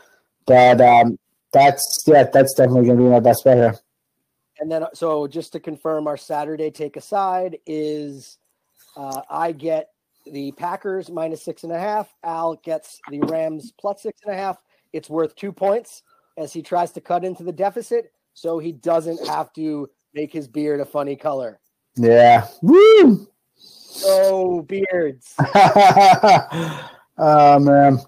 But 0.47 0.81
um, 0.81 1.19
that's 1.53 2.05
yeah, 2.07 2.25
that's 2.25 2.55
definitely 2.55 2.87
gonna 2.87 2.99
be 2.99 3.05
my 3.05 3.21
best 3.21 3.45
bet 3.45 3.57
here. 3.57 3.79
And 4.59 4.71
then, 4.71 4.87
so 4.95 5.27
just 5.27 5.53
to 5.53 5.61
confirm, 5.61 6.07
our 6.07 6.17
Saturday 6.17 6.71
take 6.71 6.97
aside 6.97 7.59
is 7.67 8.39
uh, 8.97 9.23
I 9.29 9.53
get 9.53 9.91
the 10.27 10.53
Packers 10.53 11.11
minus 11.11 11.43
six 11.43 11.65
and 11.65 11.73
a 11.73 11.79
half. 11.79 12.15
Al 12.23 12.57
gets 12.57 13.01
the 13.11 13.21
Rams 13.21 13.73
plus 13.79 14.03
six 14.03 14.21
and 14.25 14.35
a 14.35 14.37
half. 14.37 14.59
It's 14.93 15.11
worth 15.11 15.35
two 15.37 15.53
points 15.53 16.03
as 16.37 16.53
he 16.53 16.63
tries 16.63 16.93
to 16.93 17.01
cut 17.01 17.25
into 17.25 17.43
the 17.43 17.53
deficit, 17.53 18.13
so 18.33 18.59
he 18.59 18.73
doesn't 18.73 19.27
have 19.27 19.53
to 19.55 19.89
make 20.15 20.33
his 20.33 20.49
beard 20.49 20.81
a 20.81 20.85
funny 20.85 21.17
color. 21.17 21.61
Yeah. 21.97 22.47
Woo! 22.63 23.29
Oh, 24.05 24.63
beards. 24.63 25.35
oh, 25.39 27.59
man. 27.59 27.99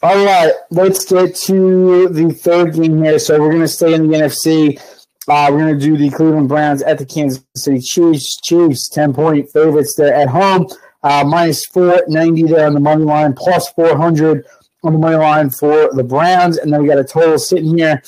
All 0.00 0.24
right, 0.24 0.52
let's 0.70 1.04
get 1.04 1.34
to 1.34 2.08
the 2.08 2.32
third 2.32 2.74
game 2.74 3.02
here. 3.02 3.18
So 3.18 3.40
we're 3.40 3.50
going 3.50 3.62
to 3.62 3.68
stay 3.68 3.94
in 3.94 4.08
the 4.08 4.16
NFC. 4.16 4.80
Uh, 5.26 5.48
we're 5.50 5.58
going 5.58 5.78
to 5.78 5.84
do 5.84 5.96
the 5.96 6.10
Cleveland 6.10 6.48
Browns 6.48 6.82
at 6.82 6.98
the 6.98 7.06
Kansas 7.06 7.44
City 7.56 7.80
Chiefs. 7.80 8.40
Chiefs, 8.40 8.88
10 8.88 9.12
point 9.12 9.50
favorites 9.50 9.94
there 9.94 10.14
at 10.14 10.28
home. 10.28 10.68
Uh, 11.08 11.24
minus 11.24 11.64
490 11.66 12.42
there 12.42 12.66
on 12.66 12.74
the 12.74 12.80
money 12.80 13.04
line, 13.04 13.32
plus 13.32 13.70
400 13.72 14.44
on 14.82 14.92
the 14.92 14.98
money 14.98 15.16
line 15.16 15.48
for 15.48 15.90
the 15.94 16.04
Browns. 16.04 16.58
And 16.58 16.72
then 16.72 16.82
we 16.82 16.88
got 16.88 16.98
a 16.98 17.04
total 17.04 17.38
sitting 17.38 17.78
here 17.78 18.02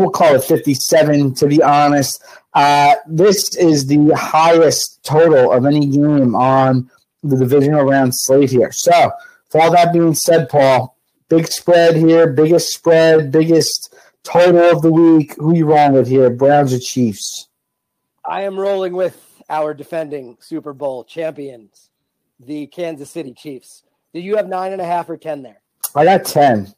we'll 0.00 0.10
call 0.10 0.34
it 0.34 0.42
57 0.42 1.34
to 1.34 1.46
be 1.46 1.62
honest. 1.62 2.24
Uh, 2.54 2.94
this 3.06 3.54
is 3.56 3.86
the 3.86 4.10
highest 4.16 5.02
total 5.04 5.52
of 5.52 5.66
any 5.66 5.86
game 5.86 6.34
on 6.34 6.90
the 7.22 7.36
divisional 7.36 7.84
round 7.84 8.14
slate 8.14 8.50
here. 8.50 8.72
So, 8.72 9.12
for 9.50 9.60
all 9.60 9.70
that 9.72 9.92
being 9.92 10.14
said, 10.14 10.48
Paul, 10.48 10.96
big 11.28 11.46
spread 11.46 11.96
here, 11.96 12.32
biggest 12.32 12.72
spread, 12.72 13.30
biggest 13.30 13.94
total 14.24 14.76
of 14.76 14.82
the 14.82 14.90
week. 14.90 15.34
Who 15.36 15.54
you 15.54 15.66
rolling 15.66 15.92
with 15.92 16.08
here, 16.08 16.30
Browns 16.30 16.72
or 16.72 16.78
Chiefs? 16.78 17.48
I 18.24 18.42
am 18.42 18.58
rolling 18.58 18.94
with 18.94 19.42
our 19.48 19.74
defending 19.74 20.38
Super 20.40 20.72
Bowl 20.72 21.04
champions, 21.04 21.89
the 22.44 22.66
Kansas 22.68 23.10
City 23.10 23.32
Chiefs. 23.32 23.82
Do 24.12 24.20
you 24.20 24.36
have 24.36 24.48
nine 24.48 24.72
and 24.72 24.80
a 24.80 24.86
half 24.86 25.08
or 25.08 25.16
ten 25.16 25.42
there? 25.42 25.62
I 25.94 26.04
got 26.04 26.24
ten. 26.24 26.72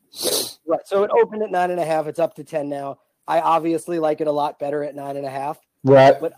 Right. 0.66 0.80
So 0.86 1.04
it 1.04 1.10
opened 1.10 1.42
at 1.42 1.50
nine 1.50 1.70
and 1.70 1.80
a 1.80 1.84
half. 1.84 2.06
It's 2.06 2.18
up 2.18 2.34
to 2.34 2.44
ten 2.44 2.68
now. 2.68 2.98
I 3.26 3.40
obviously 3.40 3.98
like 3.98 4.20
it 4.20 4.26
a 4.26 4.32
lot 4.32 4.58
better 4.58 4.82
at 4.82 4.94
nine 4.94 5.16
and 5.16 5.26
a 5.26 5.30
half. 5.30 5.58
Right. 5.84 6.18
But 6.20 6.32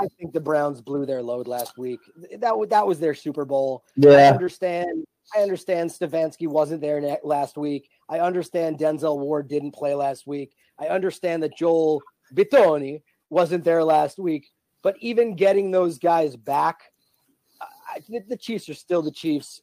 I 0.00 0.06
think 0.18 0.32
the 0.32 0.40
Browns 0.40 0.80
blew 0.80 1.06
their 1.06 1.22
load 1.22 1.48
last 1.48 1.78
week. 1.78 2.00
That 2.38 2.54
that 2.70 2.86
was 2.86 2.98
their 2.98 3.14
Super 3.14 3.44
Bowl. 3.44 3.84
Yeah. 3.96 4.10
I 4.10 4.24
understand. 4.26 5.04
I 5.36 5.40
understand 5.40 5.90
Stefanski 5.90 6.48
wasn't 6.48 6.80
there 6.80 7.18
last 7.22 7.58
week. 7.58 7.90
I 8.08 8.20
understand 8.20 8.78
Denzel 8.78 9.18
Ward 9.18 9.48
didn't 9.48 9.72
play 9.72 9.94
last 9.94 10.26
week. 10.26 10.54
I 10.78 10.88
understand 10.88 11.42
that 11.42 11.56
Joel 11.56 12.00
Bitonio 12.34 13.02
wasn't 13.28 13.64
there 13.64 13.84
last 13.84 14.18
week. 14.18 14.48
But 14.82 14.96
even 15.00 15.34
getting 15.36 15.70
those 15.70 15.98
guys 15.98 16.34
back, 16.36 16.80
I, 17.88 18.00
the 18.28 18.36
Chiefs 18.36 18.68
are 18.68 18.74
still 18.74 19.02
the 19.02 19.10
Chiefs. 19.10 19.62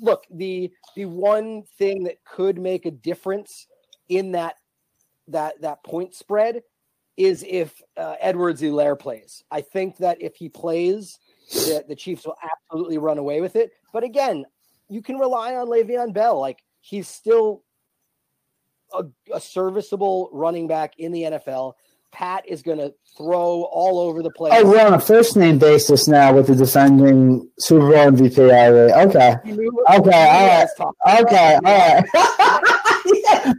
Look, 0.00 0.24
the 0.30 0.70
the 0.94 1.06
one 1.06 1.64
thing 1.78 2.04
that 2.04 2.24
could 2.24 2.58
make 2.58 2.86
a 2.86 2.90
difference 2.90 3.66
in 4.08 4.32
that 4.32 4.56
that 5.28 5.60
that 5.60 5.82
point 5.84 6.14
spread 6.14 6.62
is 7.16 7.44
if 7.46 7.82
uh, 7.96 8.14
Edwards-Helaire 8.20 8.98
plays. 8.98 9.42
I 9.50 9.60
think 9.60 9.96
that 9.96 10.22
if 10.22 10.36
he 10.36 10.48
plays, 10.48 11.18
the, 11.50 11.84
the 11.88 11.96
Chiefs 11.96 12.24
will 12.24 12.36
absolutely 12.42 12.96
run 12.98 13.18
away 13.18 13.40
with 13.40 13.56
it. 13.56 13.72
But 13.92 14.04
again, 14.04 14.46
you 14.88 15.02
can 15.02 15.18
rely 15.18 15.56
on 15.56 15.66
Le'Veon 15.66 16.14
Bell. 16.14 16.38
Like 16.38 16.62
he's 16.80 17.08
still 17.08 17.64
a, 18.94 19.04
a 19.34 19.40
serviceable 19.40 20.30
running 20.32 20.68
back 20.68 20.98
in 20.98 21.10
the 21.10 21.22
NFL. 21.22 21.74
Pat 22.12 22.44
is 22.48 22.62
going 22.62 22.78
to 22.78 22.92
throw 23.16 23.64
all 23.70 23.98
over 23.98 24.22
the 24.22 24.30
place. 24.30 24.52
Oh, 24.56 24.68
we're 24.68 24.84
on 24.84 24.94
a 24.94 25.00
first 25.00 25.36
name 25.36 25.58
basis 25.58 26.08
now 26.08 26.32
with 26.32 26.46
the 26.46 26.54
defending 26.54 27.48
Super 27.58 27.90
Bowl 27.90 28.10
MVP. 28.10 28.38
Okay. 28.38 29.36
Okay. 29.46 29.68
All 29.86 30.02
right. 30.06 30.68
Okay. 31.20 31.58
All 31.64 31.78
right. 31.78 32.04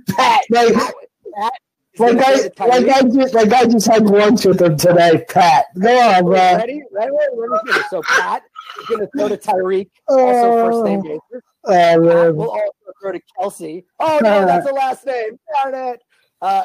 Pat, 0.08 0.44
like, 0.50 0.74
Pat 0.74 1.54
like 2.00 2.18
I, 2.18 2.66
like 2.66 2.88
I 2.88 3.02
just, 3.04 3.34
like 3.34 3.52
I 3.52 3.66
just 3.66 3.88
had 3.88 4.06
lunch 4.06 4.46
with 4.46 4.62
him 4.62 4.78
today, 4.78 5.24
Pat. 5.28 5.66
Go 5.78 6.00
on, 6.00 6.24
bro. 6.24 6.34
Ready? 6.34 6.84
Ready? 6.92 7.12
Ready? 7.36 7.80
So 7.90 8.02
Pat 8.04 8.44
is 8.80 8.86
going 8.88 9.02
to 9.02 9.10
throw 9.16 9.28
to 9.28 9.38
Tyreek, 9.38 9.90
also 10.08 10.72
first 10.72 10.86
name 10.86 11.02
basis. 11.02 11.44
Oh, 11.66 11.72
Pat 11.72 12.02
will 12.36 12.50
also 12.50 12.72
throw 13.02 13.12
to 13.12 13.22
Kelce. 13.38 13.84
Oh 14.00 14.20
no, 14.24 14.46
that's 14.46 14.66
the 14.66 14.74
last 14.74 15.06
name. 15.06 15.38
Darn 15.62 15.94
it. 15.94 16.02
Uh, 16.42 16.64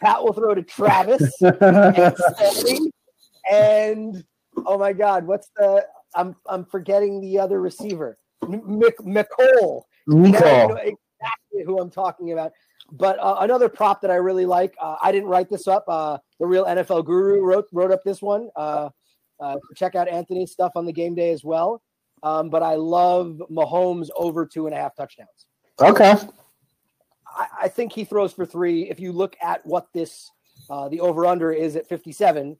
Pat 0.00 0.22
will 0.22 0.32
throw 0.32 0.54
to 0.54 0.62
Travis 0.62 1.22
and, 1.42 2.92
and 3.50 4.24
oh 4.66 4.78
my 4.78 4.92
God, 4.92 5.26
what's 5.26 5.50
the? 5.56 5.84
I'm 6.14 6.36
I'm 6.46 6.64
forgetting 6.64 7.20
the 7.20 7.38
other 7.38 7.60
receiver, 7.60 8.18
Mecole. 8.44 9.82
Mecole. 10.08 10.72
exactly 10.78 11.64
who 11.64 11.78
I'm 11.78 11.90
talking 11.90 12.32
about. 12.32 12.52
But 12.90 13.18
uh, 13.18 13.36
another 13.40 13.68
prop 13.68 14.00
that 14.00 14.10
I 14.10 14.14
really 14.14 14.46
like, 14.46 14.74
uh, 14.80 14.96
I 15.02 15.12
didn't 15.12 15.28
write 15.28 15.50
this 15.50 15.68
up. 15.68 15.84
Uh, 15.88 16.18
the 16.40 16.46
real 16.46 16.64
NFL 16.64 17.04
guru 17.04 17.42
wrote 17.42 17.66
wrote 17.72 17.90
up 17.90 18.02
this 18.04 18.22
one. 18.22 18.48
Uh, 18.56 18.88
uh, 19.40 19.56
check 19.76 19.94
out 19.94 20.08
Anthony's 20.08 20.52
stuff 20.52 20.72
on 20.74 20.86
the 20.86 20.92
game 20.92 21.14
day 21.14 21.30
as 21.30 21.44
well. 21.44 21.82
Um, 22.22 22.50
but 22.50 22.62
I 22.62 22.74
love 22.74 23.40
Mahomes 23.50 24.08
over 24.16 24.46
two 24.46 24.66
and 24.66 24.74
a 24.74 24.78
half 24.78 24.96
touchdowns. 24.96 25.46
Okay. 25.80 26.14
I, 27.38 27.46
I 27.62 27.68
think 27.68 27.92
he 27.92 28.04
throws 28.04 28.32
for 28.32 28.44
three. 28.44 28.90
If 28.90 29.00
you 29.00 29.12
look 29.12 29.36
at 29.42 29.64
what 29.64 29.86
this 29.94 30.30
uh, 30.68 30.88
the 30.88 31.00
over 31.00 31.24
under 31.24 31.52
is 31.52 31.76
at 31.76 31.88
57, 31.88 32.56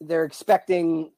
they're 0.00 0.24
expecting 0.24 1.12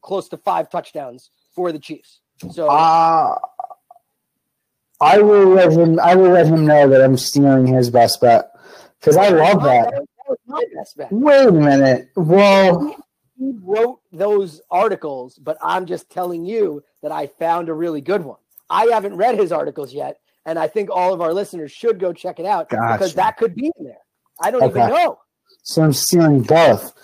close 0.00 0.28
to 0.28 0.36
five 0.36 0.70
touchdowns 0.70 1.30
for 1.54 1.72
the 1.72 1.78
Chiefs. 1.78 2.20
So 2.52 2.68
uh, 2.68 3.36
I 5.00 5.18
will 5.18 5.48
let 5.48 5.72
him. 5.72 5.98
I 5.98 6.14
will 6.14 6.30
let 6.30 6.46
him 6.46 6.64
know 6.64 6.88
that 6.88 7.02
I'm 7.02 7.16
stealing 7.16 7.66
his 7.66 7.90
best 7.90 8.20
bet 8.20 8.50
because 9.00 9.16
I 9.16 9.28
love 9.28 9.62
that. 9.64 9.90
that 9.90 10.36
my 10.46 10.64
best 10.74 10.96
bet. 10.96 11.12
Wait 11.12 11.48
a 11.48 11.52
minute. 11.52 12.10
Well, 12.16 12.96
he 13.38 13.52
wrote 13.62 14.00
those 14.12 14.60
articles, 14.70 15.38
but 15.38 15.58
I'm 15.62 15.86
just 15.86 16.10
telling 16.10 16.44
you 16.44 16.84
that 17.02 17.12
I 17.12 17.26
found 17.26 17.68
a 17.68 17.74
really 17.74 18.00
good 18.00 18.24
one. 18.24 18.38
I 18.70 18.86
haven't 18.86 19.16
read 19.16 19.38
his 19.38 19.52
articles 19.52 19.92
yet, 19.94 20.18
and 20.48 20.58
I 20.58 20.66
think 20.66 20.88
all 20.90 21.12
of 21.12 21.20
our 21.20 21.34
listeners 21.34 21.70
should 21.70 22.00
go 22.00 22.14
check 22.14 22.40
it 22.40 22.46
out 22.46 22.70
gotcha. 22.70 22.94
because 22.94 23.14
that 23.14 23.36
could 23.36 23.54
be 23.54 23.66
in 23.66 23.84
there. 23.84 23.98
I 24.40 24.50
don't 24.50 24.62
okay. 24.62 24.80
even 24.80 24.94
know. 24.94 25.18
So 25.62 25.82
I'm 25.82 25.92
stealing 25.92 26.42
both. 26.42 26.94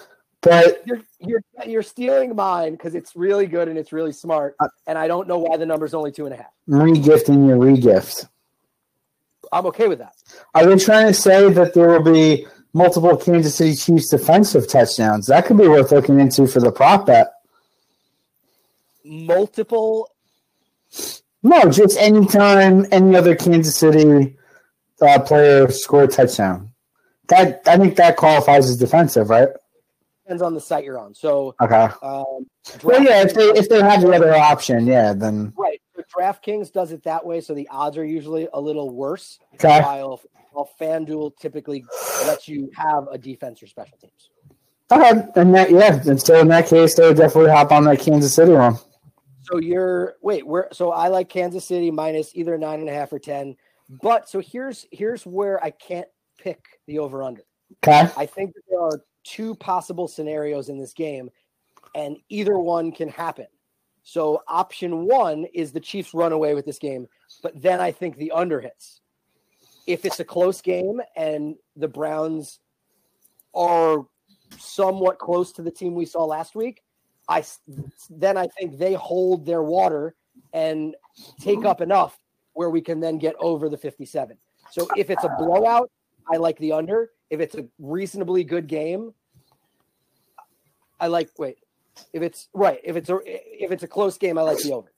But 0.40 0.82
you're 0.86 1.02
you're 1.20 1.42
you're 1.66 1.82
stealing 1.82 2.34
mine 2.34 2.72
because 2.72 2.94
it's 2.94 3.14
really 3.14 3.46
good 3.46 3.68
and 3.68 3.78
it's 3.78 3.92
really 3.92 4.12
smart, 4.12 4.56
uh, 4.60 4.68
and 4.86 4.98
I 4.98 5.08
don't 5.08 5.26
know 5.28 5.38
why 5.38 5.56
the 5.56 5.64
number's 5.64 5.94
only 5.94 6.12
two 6.12 6.26
and 6.26 6.34
a 6.34 6.36
half. 6.38 6.52
Regifting 6.68 7.46
your 7.46 7.56
regift. 7.56 8.28
I'm 9.52 9.66
okay 9.66 9.88
with 9.88 10.00
that. 10.00 10.14
Are 10.54 10.66
they 10.66 10.76
trying 10.76 11.06
to 11.06 11.14
say 11.14 11.50
that 11.50 11.74
there 11.74 11.88
will 11.88 12.12
be 12.12 12.46
multiple 12.74 13.16
Kansas 13.16 13.54
City 13.54 13.74
Chiefs 13.74 14.10
defensive 14.10 14.68
touchdowns? 14.68 15.26
That 15.26 15.46
could 15.46 15.56
be 15.56 15.68
worth 15.68 15.92
looking 15.92 16.20
into 16.20 16.46
for 16.46 16.60
the 16.60 16.72
prop 16.72 17.06
bet. 17.06 17.28
Multiple. 19.04 20.08
No, 21.44 21.70
just 21.70 21.96
anytime 21.98 22.86
any 22.90 23.14
other 23.14 23.36
Kansas 23.36 23.76
City 23.76 24.36
uh, 25.00 25.20
player 25.20 25.70
score 25.70 26.04
a 26.04 26.08
touchdown. 26.08 26.70
That 27.28 27.62
I 27.66 27.78
think 27.78 27.96
that 27.96 28.16
qualifies 28.16 28.68
as 28.68 28.76
defensive, 28.76 29.30
right? 29.30 29.48
depends 30.24 30.42
on 30.42 30.54
the 30.54 30.60
site 30.60 30.84
you're 30.84 30.98
on. 30.98 31.14
So 31.14 31.54
okay. 31.60 31.88
Um, 32.02 32.46
well, 32.82 33.02
yeah, 33.02 33.22
if 33.22 33.34
they 33.34 33.48
if 33.48 33.68
they 33.68 33.80
have 33.80 34.00
the 34.00 34.12
other 34.12 34.34
option, 34.34 34.86
yeah, 34.86 35.12
then 35.12 35.52
right. 35.56 35.80
So 35.94 36.02
DraftKings 36.16 36.72
does 36.72 36.92
it 36.92 37.02
that 37.04 37.24
way, 37.24 37.40
so 37.40 37.54
the 37.54 37.68
odds 37.70 37.96
are 37.96 38.04
usually 38.04 38.48
a 38.52 38.60
little 38.60 38.90
worse. 38.90 39.38
Okay. 39.54 39.80
While, 39.80 40.20
while 40.52 40.70
FanDuel 40.80 41.36
typically 41.36 41.84
lets 42.26 42.48
you 42.48 42.70
have 42.74 43.06
a 43.12 43.18
defense 43.18 43.62
or 43.62 43.66
special 43.66 43.96
teams. 43.98 44.30
Okay, 44.90 45.28
and 45.36 45.54
that 45.54 45.70
yeah, 45.70 46.00
and 46.06 46.20
so 46.20 46.40
in 46.40 46.48
that 46.48 46.66
case, 46.66 46.94
they 46.94 47.06
would 47.06 47.16
definitely 47.16 47.50
hop 47.50 47.70
on 47.72 47.84
that 47.84 48.00
Kansas 48.00 48.34
City 48.34 48.52
one. 48.52 48.78
So 49.44 49.58
you're 49.58 50.14
wait, 50.22 50.46
where? 50.46 50.68
So 50.72 50.90
I 50.90 51.08
like 51.08 51.28
Kansas 51.28 51.66
City 51.66 51.90
minus 51.90 52.34
either 52.34 52.56
nine 52.56 52.80
and 52.80 52.88
a 52.88 52.92
half 52.92 53.12
or 53.12 53.18
ten. 53.18 53.56
But 54.02 54.28
so 54.28 54.40
here's 54.40 54.86
here's 54.90 55.26
where 55.26 55.62
I 55.62 55.70
can't 55.70 56.08
pick 56.38 56.64
the 56.86 56.98
over 56.98 57.22
under. 57.22 57.42
Okay. 57.86 58.10
I 58.16 58.26
think 58.26 58.54
there 58.68 58.80
are 58.80 59.02
two 59.24 59.54
possible 59.56 60.08
scenarios 60.08 60.68
in 60.68 60.78
this 60.78 60.92
game, 60.92 61.30
and 61.94 62.16
either 62.28 62.58
one 62.58 62.92
can 62.92 63.08
happen. 63.08 63.46
So 64.02 64.42
option 64.48 65.06
one 65.06 65.46
is 65.54 65.72
the 65.72 65.80
Chiefs 65.80 66.14
run 66.14 66.32
away 66.32 66.54
with 66.54 66.66
this 66.66 66.78
game, 66.78 67.06
but 67.42 67.60
then 67.60 67.80
I 67.80 67.90
think 67.90 68.16
the 68.16 68.32
under 68.32 68.60
hits. 68.60 69.00
If 69.86 70.04
it's 70.04 70.20
a 70.20 70.24
close 70.24 70.60
game 70.60 71.00
and 71.16 71.56
the 71.76 71.88
Browns 71.88 72.60
are 73.54 74.06
somewhat 74.58 75.18
close 75.18 75.52
to 75.52 75.62
the 75.62 75.70
team 75.70 75.94
we 75.94 76.04
saw 76.04 76.24
last 76.24 76.54
week, 76.54 76.82
I 77.28 77.44
then 78.10 78.36
I 78.36 78.48
think 78.48 78.78
they 78.78 78.94
hold 78.94 79.46
their 79.46 79.62
water 79.62 80.14
and 80.52 80.94
take 81.40 81.64
up 81.64 81.80
enough 81.80 82.18
where 82.52 82.70
we 82.70 82.80
can 82.80 83.00
then 83.00 83.18
get 83.18 83.34
over 83.38 83.68
the 83.68 83.76
57. 83.76 84.36
So 84.70 84.88
if 84.96 85.10
it's 85.10 85.24
a 85.24 85.34
blowout, 85.38 85.90
I 86.32 86.36
like 86.36 86.58
the 86.58 86.72
under. 86.72 87.10
If 87.30 87.40
it's 87.40 87.54
a 87.54 87.66
reasonably 87.78 88.44
good 88.44 88.66
game, 88.66 89.12
I 91.00 91.08
like 91.08 91.30
wait. 91.38 91.58
If 92.12 92.22
it's 92.22 92.48
right, 92.54 92.80
if 92.82 92.96
it's 92.96 93.10
a 93.10 93.18
if 93.24 93.70
it's 93.70 93.82
a 93.82 93.88
close 93.88 94.18
game, 94.18 94.38
I 94.38 94.42
like 94.42 94.58
the 94.58 94.72
over. 94.72 94.92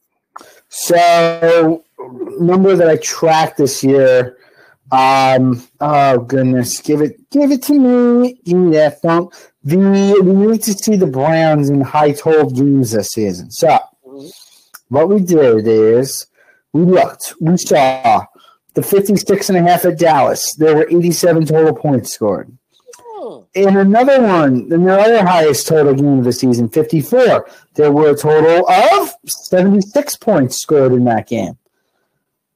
So 0.68 1.84
number 2.38 2.76
that 2.76 2.88
I 2.88 2.96
tracked 2.96 3.58
this 3.58 3.82
year. 3.82 4.38
Um. 4.92 5.66
Oh 5.80 6.18
goodness, 6.20 6.80
give 6.80 7.00
it, 7.00 7.28
give 7.30 7.50
it 7.50 7.62
to 7.64 7.72
me. 7.72 8.40
Give 8.44 8.56
me 8.56 8.72
that 8.76 9.02
phone. 9.02 9.30
The 9.66 10.20
we 10.22 10.32
need 10.32 10.62
to 10.62 10.74
see 10.74 10.94
the 10.94 11.08
Browns 11.08 11.70
in 11.70 11.80
high 11.80 12.12
total 12.12 12.48
games 12.48 12.92
this 12.92 13.10
season. 13.10 13.50
So 13.50 13.66
mm-hmm. 14.06 14.28
what 14.90 15.08
we 15.08 15.18
did 15.18 15.66
is 15.66 16.28
we 16.72 16.82
looked. 16.82 17.34
We 17.40 17.56
saw 17.56 18.26
the 18.74 18.82
56 18.82 19.48
and 19.48 19.58
a 19.58 19.62
half 19.62 19.84
at 19.84 19.98
Dallas. 19.98 20.54
There 20.54 20.76
were 20.76 20.86
87 20.88 21.46
total 21.46 21.74
points 21.74 22.12
scored. 22.12 22.56
In 23.54 23.76
another 23.76 24.22
one, 24.22 24.70
in 24.70 24.84
the 24.84 25.00
other 25.00 25.26
highest 25.26 25.66
total 25.66 25.94
game 25.94 26.18
of 26.18 26.24
the 26.24 26.32
season, 26.32 26.68
54, 26.68 27.48
there 27.74 27.90
were 27.90 28.10
a 28.10 28.16
total 28.16 28.70
of 28.70 29.14
76 29.26 30.16
points 30.18 30.60
scored 30.60 30.92
in 30.92 31.04
that 31.06 31.26
game. 31.26 31.58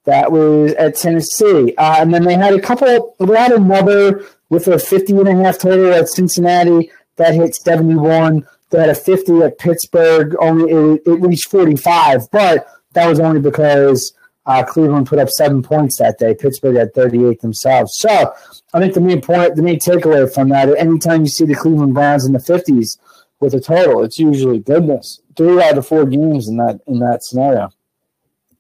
That 0.05 0.31
was 0.31 0.75
at 0.75 0.95
Tennessee. 0.95 1.75
Uh, 1.77 1.97
and 1.99 2.15
then 2.15 2.23
they 2.23 2.35
had 2.35 2.55
a 2.55 2.61
couple, 2.61 3.17
they 3.19 3.37
had 3.37 3.51
another 3.51 4.25
with 4.51 4.69
a 4.69 4.79
50 4.79 5.13
and 5.17 5.29
a 5.29 5.35
half 5.37 5.59
total 5.59 5.93
at 5.93 6.09
Cincinnati 6.09 6.91
that 7.21 7.35
hit 7.35 7.55
71. 7.55 8.47
They 8.71 8.81
had 8.81 8.89
a 8.89 8.95
50 8.95 9.43
at 9.43 9.59
Pittsburgh, 9.59 10.35
only 10.41 10.73
it, 10.73 11.03
it 11.07 11.21
reached 11.21 11.49
45, 11.51 12.31
but 12.31 12.67
that 12.93 13.09
was 13.09 13.21
only 13.21 13.41
because 13.41 14.13
uh, 14.47 14.65
Cleveland 14.65 15.07
put 15.07 15.19
up 15.19 15.29
seven 15.29 15.63
points 15.63 15.99
that 15.99 16.19
day. 16.19 16.35
Pittsburgh 16.35 16.77
had 16.77 16.95
38 16.95 17.41
themselves. 17.41 17.97
So 17.97 18.33
I 18.73 18.81
think 18.81 18.95
the 18.95 19.01
main 19.01 19.21
point, 19.21 19.55
the 19.57 19.63
main 19.63 19.79
takeaway 19.79 20.33
from 20.33 20.49
that, 20.49 20.77
anytime 20.79 21.23
you 21.23 21.29
see 21.29 21.45
the 21.45 21.55
Cleveland 21.55 21.95
Browns 21.95 22.25
in 22.25 22.33
the 22.33 22.39
50s 22.39 22.99
with 23.39 23.55
a 23.55 23.61
total, 23.61 24.03
it's 24.03 24.19
usually 24.19 24.61
goodness. 24.61 25.21
Three 25.37 25.63
out 25.63 25.79
of 25.79 25.87
four 25.87 26.07
games 26.07 26.49
in 26.49 26.57
that 26.57 26.81
in 26.87 26.99
that 27.01 27.23
scenario. 27.23 27.71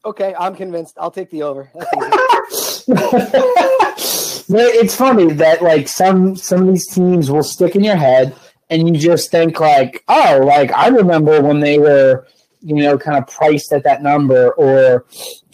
Okay, 0.04 0.34
I'm 0.38 0.54
convinced. 0.54 0.96
I'll 0.98 1.10
take 1.10 1.30
the 1.30 1.42
over. 1.42 1.70
it's 4.48 4.96
funny 4.96 5.32
that 5.34 5.62
like 5.62 5.88
some 5.88 6.36
some 6.36 6.62
of 6.62 6.68
these 6.68 6.88
teams 6.88 7.30
will 7.30 7.42
stick 7.42 7.76
in 7.76 7.84
your 7.84 7.96
head, 7.96 8.34
and 8.70 8.88
you 8.88 8.94
just 8.94 9.30
think 9.30 9.60
like, 9.60 10.04
oh, 10.08 10.40
like 10.44 10.72
I 10.72 10.88
remember 10.88 11.42
when 11.42 11.60
they 11.60 11.78
were, 11.78 12.26
you 12.60 12.76
know, 12.76 12.96
kind 12.96 13.18
of 13.18 13.26
priced 13.26 13.72
at 13.72 13.84
that 13.84 14.02
number, 14.02 14.52
or 14.52 15.06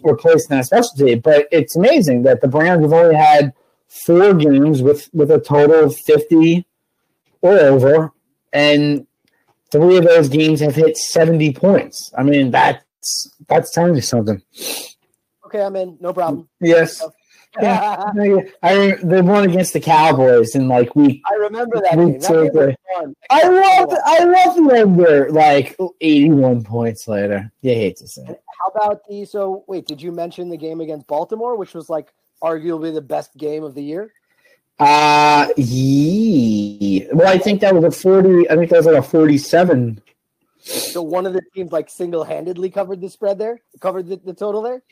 were 0.03 0.17
placed 0.17 0.51
in 0.51 0.59
a 0.59 0.65
specialty. 0.65 1.15
But 1.15 1.49
it's 1.51 1.77
amazing 1.77 2.23
that 2.25 2.41
the 2.41 2.49
Browns 2.49 2.83
have 2.83 2.93
only 2.93 3.17
had 3.17 3.53
four 3.89 4.35
games 4.35 4.83
with, 4.83 5.09
with 5.13 5.31
a 5.31 5.41
total 5.41 5.85
of 5.85 5.97
50 5.97 6.67
or 7.41 7.59
over, 7.59 8.13
and 8.53 9.07
three 9.73 9.97
of 9.97 10.05
those 10.05 10.29
games 10.29 10.61
have 10.61 10.75
hit 10.75 10.97
70 10.97 11.53
points. 11.55 12.13
I 12.17 12.23
mean, 12.23 12.51
that's 12.51 13.31
that's 13.49 13.71
telling 13.71 13.95
you 13.95 14.01
something. 14.01 14.43
Okay, 15.47 15.63
I'm 15.63 15.77
in. 15.77 15.97
No 16.01 16.13
problem. 16.13 16.49
Yes. 16.61 17.03
I 17.63 18.99
they 19.03 19.23
won 19.23 19.49
against 19.49 19.73
the 19.73 19.81
Cowboys 19.81 20.55
in 20.55 20.69
like 20.69 20.95
week. 20.95 21.23
I 21.31 21.35
remember 21.35 21.81
that 21.81 21.95
game. 21.95 22.19
That 22.19 22.55
was 22.55 22.75
fun. 22.95 23.17
I 23.31 23.49
love 23.49 23.95
I 24.05 24.25
love 24.25 24.57
the 24.57 24.83
under 24.83 25.31
like 25.31 25.77
eighty 26.01 26.31
one 26.31 26.63
points 26.63 27.09
later. 27.09 27.51
You 27.63 27.73
hate 27.73 27.97
to 27.99 28.09
say. 28.09 28.23
It. 28.23 28.43
How 28.59 28.69
about 28.69 29.07
the 29.09 29.25
so 29.25 29.65
wait? 29.67 29.87
Did 29.87 30.03
you 30.03 30.13
mention 30.13 30.49
the 30.49 30.57
game 30.57 30.81
against 30.81 31.07
Baltimore, 31.07 31.57
which 31.57 31.75
was 31.75 31.89
like 31.89 32.13
arguably 32.43 32.93
the 32.93 33.01
best 33.01 33.37
game 33.37 33.65
of 33.65 33.75
the 33.75 33.83
year? 33.83 34.13
Uh 34.79 35.49
yeah. 35.57 37.07
Well, 37.13 37.29
I 37.29 37.39
think 37.39 37.61
that 37.63 37.75
was 37.75 37.85
a 37.85 37.91
forty. 37.91 38.49
I 38.51 38.57
think 38.57 38.71
that 38.71 38.77
was 38.77 38.87
like 38.87 38.97
a 38.97 39.03
forty-seven. 39.03 40.03
So 40.59 41.01
one 41.01 41.27
of 41.27 41.33
the 41.33 41.43
teams 41.55 41.71
like 41.71 41.89
single-handedly 41.89 42.71
covered 42.71 43.01
the 43.01 43.09
spread 43.09 43.39
there, 43.39 43.61
covered 43.81 44.09
the, 44.09 44.17
the 44.17 44.35
total 44.35 44.63
there. 44.63 44.83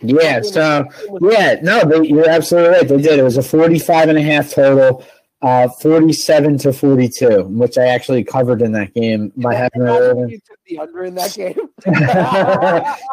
Yeah. 0.00 0.42
So 0.42 0.84
yeah, 1.20 1.56
no, 1.62 1.84
they, 1.84 2.08
you're 2.08 2.28
absolutely 2.28 2.70
right. 2.70 2.88
They 2.88 3.00
did. 3.00 3.18
It 3.18 3.24
was 3.24 3.36
a 3.36 3.42
45 3.42 4.10
and 4.10 4.18
a 4.18 4.22
half 4.22 4.50
total. 4.50 5.04
Uh, 5.40 5.68
47 5.68 6.58
to 6.58 6.72
42, 6.72 7.44
which 7.44 7.78
I 7.78 7.86
actually 7.86 8.24
covered 8.24 8.60
in 8.60 8.72
that 8.72 8.92
game 8.92 9.32
by 9.36 9.54
having 9.54 9.82
You 10.28 10.40
took 10.44 10.58
the 10.66 10.78
under 10.80 11.04
in 11.04 11.14
that 11.14 11.32
game. 11.32 11.54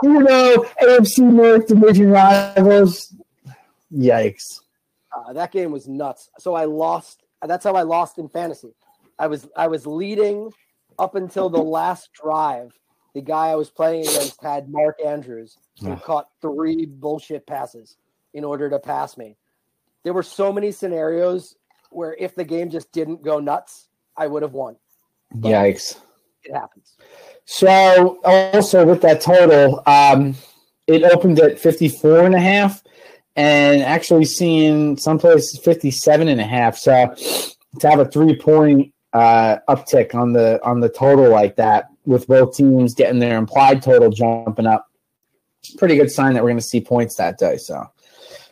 you 0.02 0.24
know, 0.24 0.66
AFC 0.82 1.20
North 1.20 1.68
division 1.68 2.10
rivals. 2.10 3.14
Yikes. 3.94 4.62
Uh, 5.16 5.34
that 5.34 5.52
game 5.52 5.72
was 5.72 5.88
nuts. 5.88 6.32
So 6.40 6.56
I 6.56 6.66
lost. 6.66 7.22
That's 7.46 7.64
how 7.64 7.76
I 7.76 7.84
lost 7.84 8.18
in 8.18 8.28
fantasy. 8.28 8.74
I 9.20 9.28
was 9.28 9.48
I 9.56 9.68
was 9.68 9.86
leading 9.86 10.52
up 10.98 11.16
until 11.16 11.50
the 11.50 11.62
last 11.62 12.12
drive. 12.14 12.72
The 13.16 13.22
guy 13.22 13.48
I 13.48 13.56
was 13.56 13.70
playing 13.70 14.02
against 14.02 14.44
had 14.44 14.70
Mark 14.70 14.98
Andrews, 15.04 15.58
who 15.80 15.96
caught 15.96 16.28
three 16.42 16.86
bullshit 16.86 17.48
passes 17.48 17.96
in 18.34 18.44
order 18.44 18.70
to 18.70 18.78
pass 18.78 19.18
me. 19.18 19.38
There 20.04 20.12
were 20.12 20.22
so 20.22 20.52
many 20.52 20.74
scenarios 20.74 21.56
where 21.92 22.14
if 22.20 22.36
the 22.36 22.44
game 22.44 22.70
just 22.70 22.92
didn't 22.92 23.24
go 23.24 23.40
nuts, 23.40 23.88
I 24.18 24.28
would 24.28 24.42
have 24.42 24.52
won. 24.52 24.76
But 25.34 25.48
Yikes! 25.48 25.98
It 26.44 26.54
happens. 26.54 26.98
So 27.46 28.20
also 28.26 28.86
with 28.86 29.02
that 29.04 29.22
total, 29.22 29.82
um, 29.88 30.36
it 30.86 31.04
opened 31.04 31.40
at 31.40 31.58
54 31.58 32.26
and 32.26 32.36
a 32.36 32.40
half 32.40 32.84
and 33.38 33.82
actually 33.82 34.26
seeing 34.26 34.98
some 34.98 35.20
places 35.20 35.58
57 35.60 36.28
and 36.28 36.42
a 36.42 36.46
half. 36.46 36.78
So 36.78 37.16
to 37.80 37.90
have 37.90 38.00
a 38.00 38.06
three 38.06 38.36
point 38.36 38.94
uh, 39.14 39.60
uptick 39.70 40.14
on 40.14 40.34
the 40.34 40.60
on 40.66 40.82
the 40.82 40.90
total 40.90 41.30
like 41.30 41.56
that 41.56 41.90
with 42.06 42.28
both 42.28 42.56
teams 42.56 42.94
getting 42.94 43.20
their 43.20 43.38
implied 43.38 43.82
total 43.82 44.10
jumping 44.10 44.68
up, 44.68 44.88
pretty 45.78 45.96
good 45.96 46.12
sign 46.12 46.34
that 46.34 46.44
we're 46.44 46.50
going 46.50 46.60
to 46.60 46.66
see 46.66 46.82
points 46.82 47.16
that 47.16 47.38
day. 47.38 47.58
So 47.58 47.84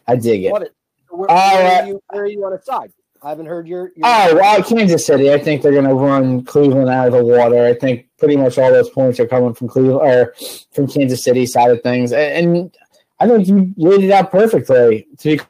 I 0.07 0.15
dig 0.15 0.45
it. 0.45 0.51
What 0.51 0.63
it 0.63 0.75
where, 1.09 1.29
uh, 1.29 1.81
are 1.81 1.87
you, 1.87 2.03
where 2.09 2.23
are 2.23 2.27
you 2.27 2.43
on 2.43 2.53
a 2.53 2.61
side? 2.61 2.91
I 3.21 3.29
haven't 3.29 3.45
heard 3.45 3.67
your. 3.67 3.91
your 3.95 4.05
oh, 4.05 4.35
well, 4.35 4.63
Kansas 4.63 5.05
City. 5.05 5.31
I 5.31 5.39
think 5.39 5.61
they're 5.61 5.71
going 5.71 5.87
to 5.87 5.93
run 5.93 6.43
Cleveland 6.43 6.89
out 6.89 7.07
of 7.07 7.13
the 7.13 7.23
water. 7.23 7.65
I 7.65 7.73
think 7.73 8.07
pretty 8.17 8.35
much 8.35 8.57
all 8.57 8.71
those 8.71 8.89
points 8.89 9.19
are 9.19 9.27
coming 9.27 9.53
from 9.53 9.69
Cleveland 9.69 10.01
or 10.01 10.33
from 10.73 10.87
Kansas 10.87 11.23
City 11.23 11.45
side 11.45 11.71
of 11.71 11.81
things. 11.81 12.11
And 12.11 12.75
I 13.19 13.27
think 13.27 13.47
you 13.47 13.73
laid 13.77 14.03
it 14.03 14.11
out 14.11 14.31
perfectly. 14.31 15.07
To 15.19 15.37
be 15.37 15.43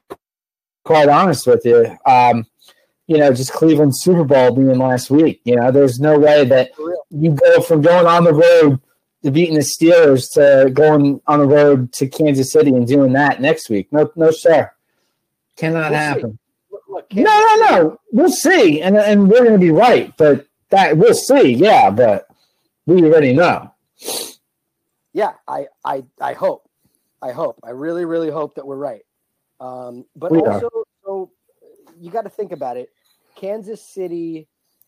quite 0.84 1.10
honest 1.10 1.47
with 1.47 1.66
you, 1.66 1.97
um, 2.06 2.45
you 3.08 3.18
know, 3.18 3.34
just 3.34 3.54
Cleveland 3.54 3.97
Super 3.97 4.24
Bowl 4.24 4.56
being 4.56 4.78
last 4.78 5.10
week. 5.10 5.41
You 5.43 5.56
know, 5.56 5.72
there's 5.72 5.99
no 5.99 6.20
way 6.20 6.45
that 6.45 6.72
you 7.14 7.32
go 7.32 7.61
from 7.61 7.82
going 7.82 8.07
on 8.07 8.24
the 8.24 8.34
road 8.34 8.80
to 9.24 9.32
beating 9.32 9.55
the 9.55 9.61
Steelers 9.61 10.32
to 10.34 10.70
going 10.72 11.22
on 11.28 11.39
the 11.39 11.45
road 11.45 11.93
to 11.93 12.07
Kansas 12.07 12.51
City 12.51 12.72
and 12.72 12.88
doing 12.88 13.14
that 13.14 13.39
next 13.39 13.70
week. 13.70 13.91
No, 13.91 14.11
no, 14.16 14.32
sir, 14.32 14.72
cannot 15.55 15.91
we'll 15.91 15.99
happen. 15.99 16.39
Look, 16.89 17.14
no, 17.14 17.24
no, 17.24 17.55
no. 17.55 17.99
We'll 18.11 18.32
see, 18.32 18.82
and 18.82 18.97
and 18.97 19.30
we're 19.30 19.39
going 19.39 19.53
to 19.53 19.59
be 19.59 19.72
right, 19.72 20.16
but 20.18 20.47
that 20.70 20.97
we'll 20.97 21.14
see. 21.14 21.53
Yeah, 21.53 21.89
but 21.89 22.28
we 22.86 23.03
already 23.03 23.34
know. 23.34 23.72
Yeah, 25.14 25.34
I, 25.47 25.68
I, 25.86 26.03
I 26.20 26.34
hope. 26.34 26.68
I 27.22 27.32
hope. 27.32 27.59
I 27.64 27.70
really, 27.70 28.03
really 28.03 28.30
hope 28.30 28.55
that 28.55 28.66
we're 28.66 28.76
right. 28.76 29.03
Um, 29.59 30.05
but 30.16 30.32
we 30.32 30.39
also, 30.39 30.66
are. 30.66 30.84
so 31.05 31.32
you 31.99 32.11
got 32.11 32.24
to 32.24 32.30
think 32.30 32.51
about 32.51 32.78
it. 32.78 32.89
Kansas 33.36 33.82
City 33.82 34.47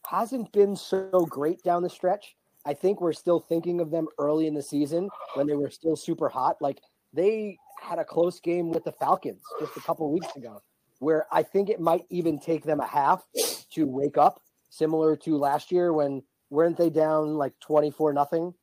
hasn't 0.10 0.52
been 0.52 0.76
so 0.76 1.26
great 1.30 1.62
down 1.64 1.84
the 1.84 1.90
stretch. 1.90 2.36
I 2.66 2.74
think 2.74 3.02
we're 3.02 3.14
still 3.14 3.40
thinking 3.40 3.80
of 3.80 3.92
them 3.92 4.08
early 4.18 4.48
in 4.48 4.54
the 4.54 4.62
season 4.62 5.10
when 5.36 5.48
they 5.48 5.54
were 5.54 5.70
still 5.70 5.96
super 5.96 6.30
hot. 6.30 6.58
Like 6.62 6.82
they 7.14 7.58
had 7.80 8.00
a 8.00 8.06
close 8.06 8.40
game 8.40 8.72
with 8.72 8.84
the 8.84 8.92
Falcons 8.92 9.42
just 9.60 9.78
a 9.78 9.82
couple 9.82 10.12
weeks 10.12 10.36
ago, 10.36 10.62
where 11.00 11.28
I 11.32 11.44
think 11.44 11.70
it 11.70 11.80
might 11.80 12.06
even 12.10 12.40
take 12.40 12.64
them 12.64 12.80
a 12.80 12.88
half 12.88 13.24
to 13.72 13.86
wake 13.86 14.18
up, 14.18 14.42
similar 14.70 15.16
to 15.18 15.38
last 15.38 15.72
year 15.72 15.94
when 15.94 16.24
weren't 16.50 16.78
they 16.78 16.90
down 16.90 17.36
like 17.36 17.54
24 17.60 18.14
nothing 18.14 18.54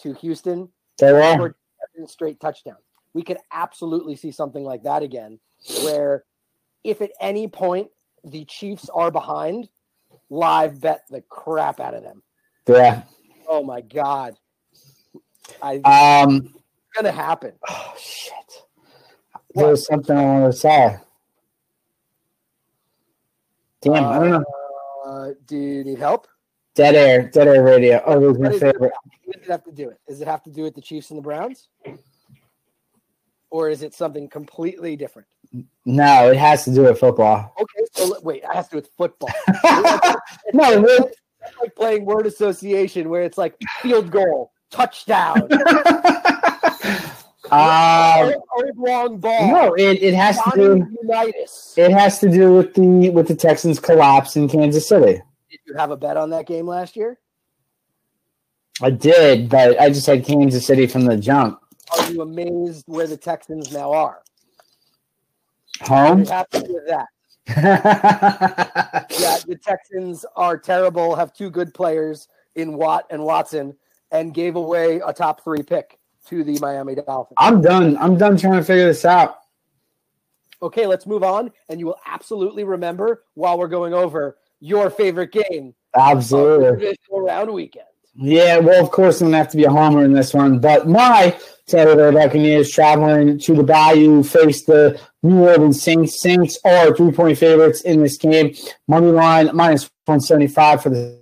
to 0.00 0.12
Houston? 0.14 0.68
They 0.98 1.12
were 1.12 1.56
straight 2.06 2.38
touchdowns 2.38 2.78
we 3.14 3.22
could 3.22 3.38
absolutely 3.52 4.16
see 4.16 4.30
something 4.30 4.64
like 4.64 4.82
that 4.84 5.02
again, 5.02 5.40
where 5.82 6.24
if 6.84 7.00
at 7.00 7.10
any 7.20 7.48
point 7.48 7.88
the 8.24 8.44
Chiefs 8.44 8.88
are 8.94 9.10
behind, 9.10 9.68
live 10.30 10.80
bet 10.80 11.04
the 11.10 11.22
crap 11.22 11.80
out 11.80 11.94
of 11.94 12.02
them. 12.02 12.22
Yeah. 12.66 13.02
Oh 13.46 13.62
my 13.62 13.80
god. 13.80 14.36
I 15.62 15.76
um 15.76 16.36
it's 16.36 16.52
gonna 16.94 17.12
happen. 17.12 17.52
Oh 17.68 17.94
shit. 17.98 18.32
There's 19.54 19.86
something 19.86 20.16
I 20.16 20.24
want 20.24 20.52
to 20.52 20.58
say. 20.58 20.96
Damn, 23.80 24.04
uh, 24.04 24.08
I 24.08 24.18
don't 24.18 24.30
know. 24.30 24.44
Uh, 25.06 25.30
do 25.46 25.56
you 25.56 25.84
need 25.84 25.98
help? 25.98 26.26
Dead 26.74 26.94
air, 26.94 27.28
dead 27.30 27.48
air 27.48 27.62
radio. 27.62 28.02
Oh, 28.06 28.34
my 28.34 28.50
favorite. 28.50 28.92
What 29.24 29.36
does 29.36 29.44
it 29.44 29.50
have 29.50 29.64
to 29.64 29.72
do 29.72 29.88
it? 29.90 29.98
Does 30.06 30.20
it 30.20 30.28
have 30.28 30.42
to 30.44 30.50
do 30.50 30.62
with 30.62 30.74
the 30.74 30.80
Chiefs 30.80 31.10
and 31.10 31.18
the 31.18 31.22
Browns? 31.22 31.68
Or 33.50 33.68
is 33.68 33.82
it 33.82 33.94
something 33.94 34.28
completely 34.28 34.96
different? 34.96 35.28
No, 35.84 36.30
it 36.30 36.36
has 36.36 36.64
to 36.64 36.74
do 36.74 36.82
with 36.82 36.98
football. 36.98 37.54
Okay, 37.60 37.84
so 37.92 38.18
wait, 38.22 38.42
it 38.42 38.52
has 38.52 38.68
to 38.68 38.72
do 38.72 38.76
with 38.78 38.90
football. 38.96 39.30
no, 40.52 40.84
it's 40.84 41.16
like 41.60 41.74
playing 41.74 42.04
word 42.04 42.26
association 42.26 43.08
where 43.08 43.22
it's 43.22 43.38
like 43.38 43.56
field 43.80 44.10
goal, 44.10 44.52
touchdown. 44.70 45.48
Um, 47.50 48.34
long 48.76 49.18
ball. 49.18 49.48
No, 49.48 49.74
it, 49.74 50.02
it 50.02 50.12
has 50.12 50.36
to 50.36 50.50
do. 50.54 50.86
Unitas. 51.02 51.72
It 51.78 51.90
has 51.92 52.18
to 52.18 52.30
do 52.30 52.52
with 52.52 52.74
the 52.74 53.08
with 53.08 53.26
the 53.26 53.34
Texans 53.34 53.80
collapse 53.80 54.36
in 54.36 54.50
Kansas 54.50 54.86
City. 54.86 55.22
Did 55.50 55.60
you 55.64 55.74
have 55.74 55.90
a 55.90 55.96
bet 55.96 56.18
on 56.18 56.28
that 56.30 56.46
game 56.46 56.66
last 56.66 56.94
year? 56.94 57.18
I 58.82 58.90
did, 58.90 59.48
but 59.48 59.80
I 59.80 59.88
just 59.88 60.06
had 60.06 60.26
Kansas 60.26 60.66
City 60.66 60.86
from 60.86 61.06
the 61.06 61.16
jump 61.16 61.58
are 61.96 62.10
you 62.12 62.22
amazed 62.22 62.84
where 62.86 63.06
the 63.06 63.16
Texans 63.16 63.72
now 63.72 63.92
are? 63.92 64.22
Home. 65.82 66.24
happy 66.24 66.60
with 66.60 66.86
that. 66.88 67.06
yeah, 69.10 69.38
the 69.46 69.56
Texans 69.56 70.26
are 70.36 70.58
terrible. 70.58 71.14
Have 71.14 71.32
two 71.32 71.50
good 71.50 71.72
players 71.72 72.28
in 72.56 72.74
Watt 72.74 73.06
and 73.10 73.22
Watson, 73.22 73.76
and 74.10 74.34
gave 74.34 74.56
away 74.56 75.00
a 75.06 75.12
top 75.12 75.42
three 75.42 75.62
pick 75.62 75.98
to 76.26 76.44
the 76.44 76.58
Miami 76.60 76.94
Dolphins. 76.94 77.36
I'm 77.38 77.62
done. 77.62 77.96
I'm 77.98 78.18
done 78.18 78.36
trying 78.36 78.58
to 78.58 78.64
figure 78.64 78.86
this 78.86 79.04
out. 79.04 79.38
Okay, 80.60 80.86
let's 80.86 81.06
move 81.06 81.22
on, 81.22 81.52
and 81.68 81.78
you 81.78 81.86
will 81.86 82.00
absolutely 82.04 82.64
remember 82.64 83.24
while 83.34 83.58
we're 83.58 83.68
going 83.68 83.94
over 83.94 84.36
your 84.60 84.90
favorite 84.90 85.32
game. 85.32 85.74
Absolutely. 85.94 86.96
Round 87.10 87.52
weekend. 87.52 87.86
Yeah, 88.14 88.58
well, 88.58 88.82
of 88.82 88.90
course, 88.90 89.20
I'm 89.20 89.28
gonna 89.28 89.38
have 89.38 89.50
to 89.50 89.56
be 89.56 89.64
a 89.64 89.70
homer 89.70 90.04
in 90.04 90.12
this 90.12 90.34
one, 90.34 90.58
but 90.58 90.88
my 90.88 91.38
Tampa 91.66 91.94
Bay 91.94 92.10
Buccaneers 92.10 92.70
traveling 92.70 93.38
to 93.40 93.54
the 93.54 93.62
Bayou 93.62 94.22
face 94.22 94.64
the 94.64 95.00
New 95.22 95.46
Orleans 95.46 95.82
Saints. 95.82 96.20
Saints 96.20 96.58
are 96.64 96.94
three 96.96 97.12
point 97.12 97.38
favorites 97.38 97.82
in 97.82 98.02
this 98.02 98.16
game. 98.16 98.54
Money 98.88 99.12
line 99.12 99.50
minus 99.54 99.84
175 100.06 100.82
for 100.82 100.90
the 100.90 101.20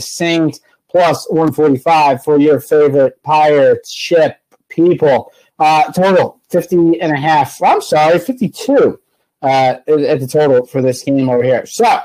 Saints, 0.00 0.60
plus 0.90 1.26
145 1.30 2.22
for 2.22 2.38
your 2.38 2.60
favorite 2.60 3.22
Pirates 3.22 3.92
ship 3.92 4.38
people. 4.68 5.32
Uh, 5.58 5.90
total 5.92 6.40
50 6.50 7.00
and 7.00 7.12
a 7.12 7.16
half. 7.16 7.62
I'm 7.62 7.80
sorry, 7.80 8.18
52 8.18 9.00
uh, 9.42 9.46
at 9.46 9.86
the 9.86 10.28
total 10.30 10.66
for 10.66 10.82
this 10.82 11.02
game 11.02 11.28
over 11.28 11.42
here. 11.42 11.66
So 11.66 12.00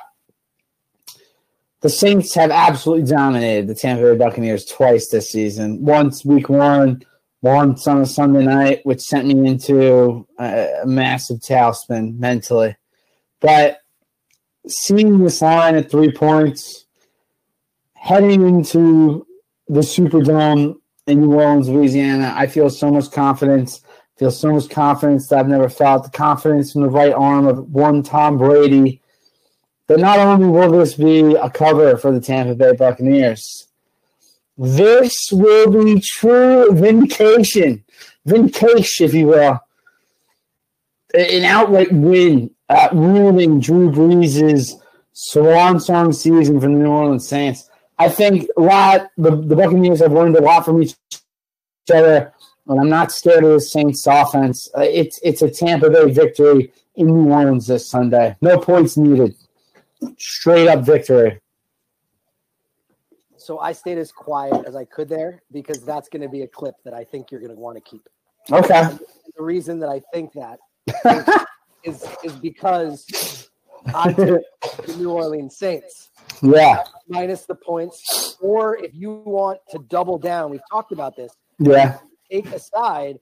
the 1.84 1.90
Saints 1.90 2.34
have 2.34 2.50
absolutely 2.50 3.06
dominated 3.06 3.68
the 3.68 3.76
Tampa 3.76 4.04
Bay 4.04 4.18
Buccaneers 4.18 4.66
twice 4.66 5.10
this 5.10 5.30
season. 5.30 5.86
Once 5.86 6.26
week 6.26 6.50
one, 6.50 7.04
once 7.42 7.86
on 7.86 8.02
a 8.02 8.06
Sunday 8.06 8.46
night, 8.46 8.80
which 8.84 9.02
sent 9.02 9.28
me 9.28 9.48
into 9.48 10.26
a, 10.40 10.82
massive 10.86 11.38
tailspin 11.38 12.18
mentally. 12.18 12.76
But 13.42 13.80
seeing 14.68 15.24
this 15.24 15.42
line 15.42 15.76
at 15.76 15.92
three 15.92 16.12
points, 16.12 16.86
heading 17.96 18.48
into 18.48 19.28
the 19.68 19.82
Superdome 19.82 20.76
in 21.06 21.22
New 21.22 21.34
Orleans, 21.34 21.70
Louisiana, 21.70 22.34
I 22.36 22.48
feel 22.48 22.70
so 22.72 22.90
much 22.90 23.12
confidence 23.12 23.84
Feel 24.18 24.30
so 24.30 24.54
much 24.54 24.70
confidence 24.70 25.28
that 25.28 25.40
I've 25.40 25.48
never 25.48 25.70
felt. 25.70 26.04
The 26.04 26.12
confidence 26.12 26.76
in 26.76 26.82
the 26.82 26.90
right 26.90 27.14
arm 27.14 27.48
of 27.48 27.68
one 27.72 28.04
Tom 28.04 28.38
Brady. 28.38 29.02
That 29.88 30.00
not 30.00 30.20
only 30.20 30.48
will 30.48 30.72
this 30.72 30.94
be 30.94 31.36
a 31.36 31.50
cover 31.50 31.98
for 31.98 32.12
the 32.12 32.22
Tampa 32.22 32.56
Bay 32.56 32.74
Buccaneers, 32.74 33.68
this 34.58 35.14
will 35.32 35.84
be 35.84 36.00
true 36.00 36.72
vindication, 36.72 37.84
vindication, 38.26 39.06
if 39.06 39.14
you 39.14 39.28
will. 39.28 39.60
An 41.14 41.44
outright 41.44 41.92
win 41.92 42.52
at 42.70 42.94
ruining 42.94 43.60
Drew 43.60 43.92
Brees' 43.92 44.74
swan 45.12 45.80
song 45.80 46.14
season 46.14 46.60
for 46.60 46.68
the 46.68 46.74
New 46.74 46.88
Orleans 46.88 47.28
Saints. 47.28 47.70
I 48.00 48.10
think 48.10 48.48
a 48.58 48.62
lot. 48.62 49.08
The, 49.18 49.32
the 49.36 49.56
Buccaneers 49.56 50.00
have 50.00 50.14
learned 50.14 50.36
a 50.36 50.42
lot 50.42 50.66
from 50.66 50.82
each 50.82 50.96
other, 51.94 52.34
and 52.68 52.80
I'm 52.80 52.90
not 52.90 53.12
scared 53.12 53.44
of 53.44 53.52
the 53.52 53.62
Saints' 53.62 54.08
offense. 54.08 54.70
Uh, 54.76 54.82
it's 54.82 55.20
it's 55.24 55.42
a 55.42 55.50
Tampa 55.50 55.90
Bay 55.90 56.12
victory 56.12 56.72
in 56.96 57.08
New 57.08 57.32
Orleans 57.32 57.68
this 57.68 57.90
Sunday. 57.90 58.36
No 58.42 58.58
points 58.58 58.98
needed. 58.98 59.36
Straight 60.18 60.68
up 60.68 60.82
victory. 60.82 61.40
So 63.38 63.60
I 63.60 63.74
stayed 63.74 63.98
as 63.98 64.12
quiet 64.12 64.66
as 64.66 64.76
I 64.76 64.86
could 64.86 65.10
there 65.10 65.44
because 65.52 65.84
that's 65.84 66.08
going 66.08 66.22
to 66.22 66.30
be 66.30 66.44
a 66.44 66.48
clip 66.48 66.76
that 66.86 66.94
I 66.94 67.04
think 67.04 67.30
you're 67.30 67.42
going 67.42 67.54
to 67.54 67.60
want 67.60 67.76
to 67.76 67.82
keep. 67.82 68.08
Okay. 68.50 68.74
And 68.84 69.00
the 69.36 69.44
reason 69.44 69.80
that 69.80 69.90
I 69.90 70.02
think 70.14 70.32
that 70.34 70.60
is 71.84 72.06
is 72.24 72.34
because 72.34 73.50
I 73.94 74.14
the 74.14 74.44
New 74.98 75.12
Orleans 75.12 75.58
Saints 75.58 76.10
Yeah. 76.42 76.84
minus 77.08 77.46
the 77.46 77.56
points, 77.56 78.38
or 78.42 78.78
if 78.78 78.94
you 78.94 79.22
want 79.26 79.60
to 79.72 79.80
double 79.90 80.18
down, 80.18 80.50
we've 80.50 80.62
talked 80.72 80.92
about 80.94 81.16
this. 81.18 81.34
Yeah. 81.60 82.00
Take 82.32 82.48
a 82.48 82.60
side 82.60 83.20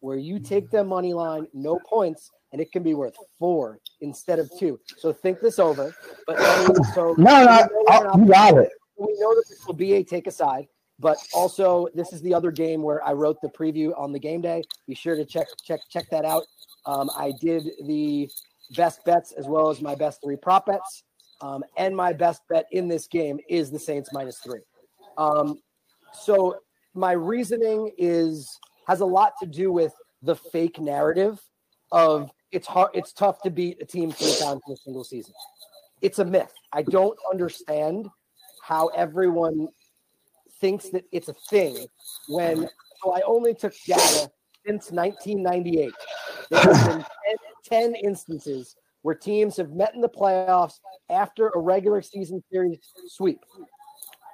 where 0.00 0.16
you 0.16 0.38
take 0.38 0.70
the 0.70 0.84
money 0.84 1.12
line, 1.12 1.48
no 1.52 1.80
points, 1.84 2.30
and 2.52 2.60
it 2.60 2.70
can 2.70 2.82
be 2.84 2.94
worth 2.94 3.16
four 3.38 3.80
instead 4.00 4.38
of 4.38 4.50
two. 4.58 4.78
So 4.98 5.12
think 5.12 5.40
this 5.40 5.58
over. 5.58 5.94
But 6.26 6.36
so 6.94 7.14
No, 7.18 7.44
no, 7.44 7.44
we 7.46 7.46
know 7.46 7.68
we're 8.00 8.04
not- 8.04 8.18
you 8.18 8.26
got 8.26 8.58
it. 8.58 8.70
we 8.96 9.14
know 9.18 9.34
that 9.34 9.44
this 9.48 9.66
will 9.66 9.74
be 9.74 9.94
a 9.94 10.04
take 10.04 10.26
aside, 10.26 10.68
but 10.98 11.18
also 11.34 11.88
this 11.94 12.12
is 12.12 12.20
the 12.22 12.34
other 12.34 12.50
game 12.50 12.82
where 12.82 13.04
I 13.06 13.12
wrote 13.12 13.40
the 13.42 13.48
preview 13.48 13.98
on 13.98 14.12
the 14.12 14.18
game 14.18 14.40
day. 14.40 14.62
Be 14.86 14.94
sure 14.94 15.16
to 15.16 15.24
check 15.24 15.46
check 15.64 15.80
check 15.90 16.08
that 16.10 16.24
out. 16.24 16.44
Um, 16.86 17.10
I 17.16 17.32
did 17.40 17.68
the 17.86 18.30
best 18.76 19.04
bets 19.04 19.32
as 19.32 19.46
well 19.46 19.70
as 19.70 19.80
my 19.80 19.94
best 19.94 20.20
three 20.22 20.36
prop 20.36 20.66
bets, 20.66 21.04
um, 21.40 21.64
and 21.76 21.96
my 21.96 22.12
best 22.12 22.42
bet 22.48 22.66
in 22.72 22.88
this 22.88 23.06
game 23.06 23.38
is 23.48 23.70
the 23.70 23.78
Saints 23.78 24.10
minus 24.12 24.38
three. 24.38 24.60
Um, 25.18 25.60
so 26.12 26.56
my 26.94 27.12
reasoning 27.12 27.90
is 27.98 28.48
has 28.86 29.00
a 29.00 29.06
lot 29.06 29.32
to 29.40 29.46
do 29.46 29.72
with 29.72 29.92
the 30.22 30.36
fake 30.36 30.78
narrative 30.80 31.40
of 31.92 32.30
it's 32.52 32.66
hard 32.66 32.90
it's 32.94 33.12
tough 33.12 33.42
to 33.42 33.50
beat 33.50 33.80
a 33.80 33.84
team 33.84 34.12
three 34.12 34.34
times 34.36 34.62
in 34.66 34.72
a 34.72 34.76
single 34.76 35.04
season. 35.04 35.34
It's 36.02 36.18
a 36.18 36.24
myth. 36.24 36.52
I 36.72 36.82
don't 36.82 37.18
understand 37.30 38.08
how 38.62 38.88
everyone 38.88 39.68
thinks 40.60 40.88
that 40.90 41.04
it's 41.12 41.28
a 41.28 41.34
thing 41.50 41.86
when 42.28 42.68
so 43.02 43.14
I 43.14 43.20
only 43.26 43.54
took 43.54 43.74
data 43.86 44.30
since 44.66 44.90
1998. 44.90 45.92
There 46.50 46.60
have 46.60 46.86
been 46.86 47.04
10, 47.68 47.92
10 47.92 47.94
instances 47.96 48.76
where 49.02 49.14
teams 49.14 49.56
have 49.56 49.70
met 49.70 49.94
in 49.94 50.00
the 50.00 50.08
playoffs 50.08 50.80
after 51.10 51.50
a 51.50 51.58
regular 51.58 52.02
season 52.02 52.42
series 52.50 52.78
sweep. 53.06 53.40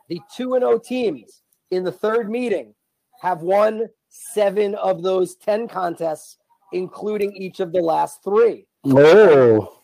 The 0.08 0.20
2 0.36 0.54
and 0.54 0.62
0 0.62 0.78
teams 0.78 1.42
in 1.70 1.84
the 1.84 1.92
third 1.92 2.30
meeting 2.30 2.74
have 3.20 3.42
won 3.42 3.88
7 4.08 4.74
of 4.76 5.02
those 5.02 5.36
10 5.36 5.68
contests 5.68 6.38
including 6.73 7.35
each 7.37 7.61
of 7.61 7.73
the 7.73 7.81
last 7.81 8.23
3. 8.25 8.66
Oh. 8.87 9.79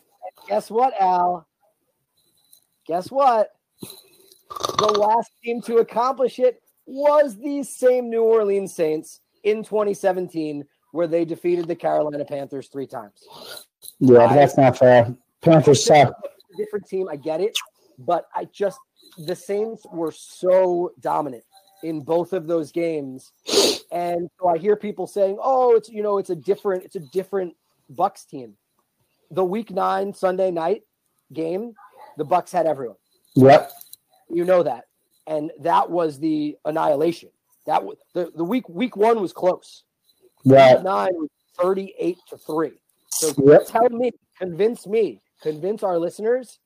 Guess 0.47 0.71
what, 0.71 0.93
Al? 0.99 1.47
Guess 2.87 3.11
what? 3.11 3.51
The 4.79 4.97
last 4.97 5.31
team 5.43 5.61
to 5.63 5.77
accomplish 5.77 6.39
it 6.39 6.61
was 6.85 7.37
these 7.37 7.69
same 7.69 8.09
New 8.09 8.23
Orleans 8.23 8.73
Saints 8.73 9.21
in 9.43 9.63
2017, 9.63 10.65
where 10.91 11.07
they 11.07 11.23
defeated 11.23 11.67
the 11.67 11.75
Carolina 11.75 12.25
Panthers 12.25 12.67
three 12.67 12.87
times. 12.87 13.23
Yeah, 13.99 14.33
that's 14.33 14.57
not 14.57 14.77
fair. 14.77 15.15
Panthers 15.41 15.85
suck. 15.85 16.13
Different 16.57 16.87
team, 16.87 17.07
I 17.09 17.15
get 17.15 17.41
it, 17.41 17.55
but 17.99 18.25
I 18.35 18.45
just 18.45 18.79
the 19.17 19.35
Saints 19.35 19.85
were 19.91 20.11
so 20.11 20.91
dominant 20.99 21.43
in 21.83 22.01
both 22.01 22.33
of 22.33 22.47
those 22.47 22.71
games, 22.71 23.31
and 23.91 24.29
so 24.39 24.47
I 24.47 24.57
hear 24.57 24.75
people 24.75 25.07
saying, 25.07 25.37
"Oh, 25.41 25.75
it's 25.75 25.89
you 25.89 26.03
know, 26.03 26.17
it's 26.17 26.29
a 26.29 26.35
different, 26.35 26.83
it's 26.83 26.95
a 26.95 26.99
different 26.99 27.55
Bucks 27.89 28.25
team." 28.25 28.55
The 29.31 29.43
Week 29.43 29.71
Nine 29.71 30.13
Sunday 30.13 30.51
night 30.51 30.83
game, 31.33 31.73
the 32.17 32.25
Bucks 32.25 32.51
had 32.51 32.65
everyone. 32.65 32.97
Yep. 33.35 33.71
You 34.29 34.45
know 34.45 34.63
that, 34.63 34.85
and 35.27 35.51
that 35.61 35.89
was 35.89 36.19
the 36.19 36.57
annihilation. 36.65 37.29
That 37.65 37.83
was 37.83 37.97
the, 38.13 38.31
the 38.35 38.43
week. 38.43 38.67
Week 38.69 38.95
one 38.95 39.21
was 39.21 39.33
close. 39.33 39.83
Right. 40.45 40.75
Week 40.75 40.83
nine 40.83 41.13
was 41.13 41.29
thirty-eight 41.57 42.17
to 42.29 42.37
three. 42.37 42.73
So 43.09 43.33
Yep. 43.43 43.65
tell 43.67 43.89
me, 43.89 44.11
convince 44.37 44.87
me, 44.87 45.21
convince 45.41 45.83
our 45.83 45.97
listeners 45.97 46.59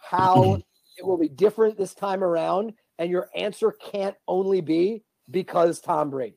how 0.00 0.54
it 0.98 1.04
will 1.04 1.18
be 1.18 1.28
different 1.28 1.76
this 1.76 1.94
time 1.94 2.22
around. 2.24 2.72
And 2.98 3.10
your 3.10 3.30
answer 3.34 3.72
can't 3.72 4.14
only 4.28 4.60
be 4.60 5.02
because 5.30 5.80
Tom 5.80 6.10
Brady. 6.10 6.36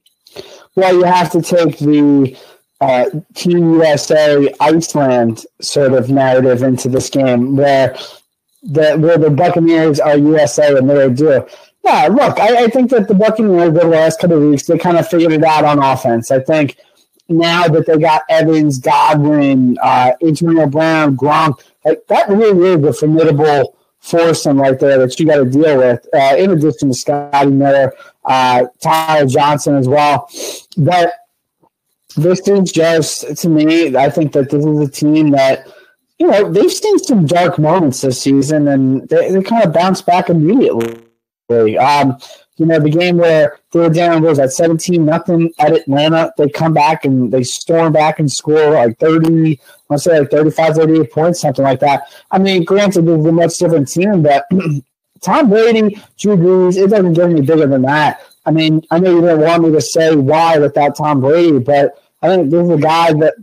Well, 0.76 0.94
you 0.96 1.04
have 1.04 1.32
to 1.32 1.42
take 1.42 1.78
the 1.78 2.38
uh, 2.82 3.06
Team 3.34 3.74
USA 3.76 4.54
Iceland 4.60 5.46
sort 5.62 5.94
of 5.94 6.10
narrative 6.10 6.64
into 6.64 6.90
this 6.90 7.10
game, 7.10 7.56
where 7.56 7.96
the 8.64 8.96
where 8.98 9.18
the 9.18 9.30
Buccaneers 9.30 10.00
are 10.00 10.18
USA 10.18 10.76
and 10.76 10.90
they're. 10.90 11.48
Yeah, 11.84 12.08
look, 12.08 12.40
I, 12.40 12.64
I 12.64 12.68
think 12.68 12.92
that 12.92 13.10
the 13.10 13.14
Buccaneers 13.14 13.74
the 13.74 13.86
last 13.86 14.20
couple 14.20 14.38
of 14.38 14.50
weeks 14.50 14.66
they 14.66 14.78
kind 14.78 14.98
of 14.98 15.08
figured 15.08 15.34
it 15.34 15.44
out 15.44 15.66
on 15.66 15.80
offense. 15.80 16.32
I 16.32 16.40
think 16.40 16.78
now 17.28 17.68
that 17.68 17.86
they 17.86 17.98
got 17.98 18.24
Evans, 18.30 18.80
Godwin, 18.80 19.78
uh, 19.82 20.12
Antonio 20.22 20.68
Brown, 20.68 21.18
Gronk, 21.18 21.62
like 21.86 22.06
that 22.08 22.30
really 22.30 22.70
is 22.70 22.86
a 22.86 22.94
formidable 22.94 23.78
foursome 24.00 24.60
right 24.60 24.80
there 24.80 24.98
that 25.00 25.20
you 25.20 25.26
got 25.26 25.38
to 25.38 25.46
deal 25.46 25.78
with. 25.78 26.06
Uh, 26.14 26.36
in 26.38 26.52
addition 26.52 26.90
to 26.90 26.94
Scotty 26.94 27.52
Miller, 27.52 27.94
uh, 28.26 28.66
Tyler 28.82 29.28
Johnson 29.28 29.76
as 29.76 29.88
well, 29.88 30.30
but 30.78 31.14
this 32.16 32.48
is 32.48 32.72
just 32.72 33.38
to 33.38 33.50
me. 33.50 33.96
I 33.96 34.10
think 34.10 34.34
that 34.34 34.50
this 34.50 34.66
is 34.66 34.80
a 34.80 34.92
team 34.92 35.32
that 35.32 35.68
you 36.20 36.28
know 36.28 36.52
they've 36.52 36.72
seen 36.72 37.00
some 37.00 37.26
dark 37.26 37.58
moments 37.58 38.02
this 38.02 38.22
season, 38.22 38.68
and 38.68 39.08
they, 39.10 39.32
they 39.32 39.42
kind 39.42 39.66
of 39.66 39.74
bounce 39.74 40.02
back 40.02 40.30
immediately. 40.30 41.00
Um, 41.50 42.18
you 42.58 42.68
know, 42.68 42.80
the 42.80 42.90
game 42.90 43.18
where 43.18 43.60
they 43.72 43.80
were 43.80 43.90
down 43.90 44.22
was 44.22 44.38
that 44.38 44.54
seventeen 44.54 45.06
nothing 45.06 45.52
at 45.60 45.74
Atlanta, 45.74 46.32
they 46.38 46.50
come 46.50 46.74
back 46.74 47.04
and 47.04 47.32
they 47.32 47.44
storm 47.44 47.94
back 47.94 48.20
and 48.20 48.32
score 48.32 48.72
like 48.72 49.00
thirty, 49.00 49.60
I 49.60 49.64
want 49.90 50.02
to 50.04 50.10
say 50.10 50.20
like 50.20 50.30
35, 50.30 50.76
38 50.76 51.12
points, 51.12 51.42
something 51.42 51.64
like 51.64 51.80
that. 51.80 52.04
I 52.32 52.40
mean, 52.40 52.64
granted, 52.64 53.06
was 53.06 53.26
a 53.26 53.32
much 53.32 53.58
different 53.58 53.88
team, 53.88 54.22
but 54.22 54.46
Tom 55.24 55.50
Brady, 55.50 56.02
Drew 56.18 56.36
Brees, 56.36 56.78
it 56.78 56.90
doesn't 56.90 57.14
get 57.14 57.30
any 57.30 57.42
bigger 57.42 57.68
than 57.68 57.84
that. 57.84 58.22
I 58.46 58.52
mean, 58.52 58.82
I 58.92 59.00
know 59.00 59.16
you 59.16 59.22
didn't 59.22 59.42
want 59.42 59.64
me 59.64 59.72
to 59.72 59.82
say 59.82 60.16
why 60.16 60.58
without 60.58 60.98
Tom 60.98 61.22
Brady, 61.22 61.60
but 61.60 61.98
I 62.22 62.28
think 62.28 62.52
this 62.52 62.64
is 62.64 62.70
a 62.70 62.78
guy 62.78 63.14
that 63.14 63.36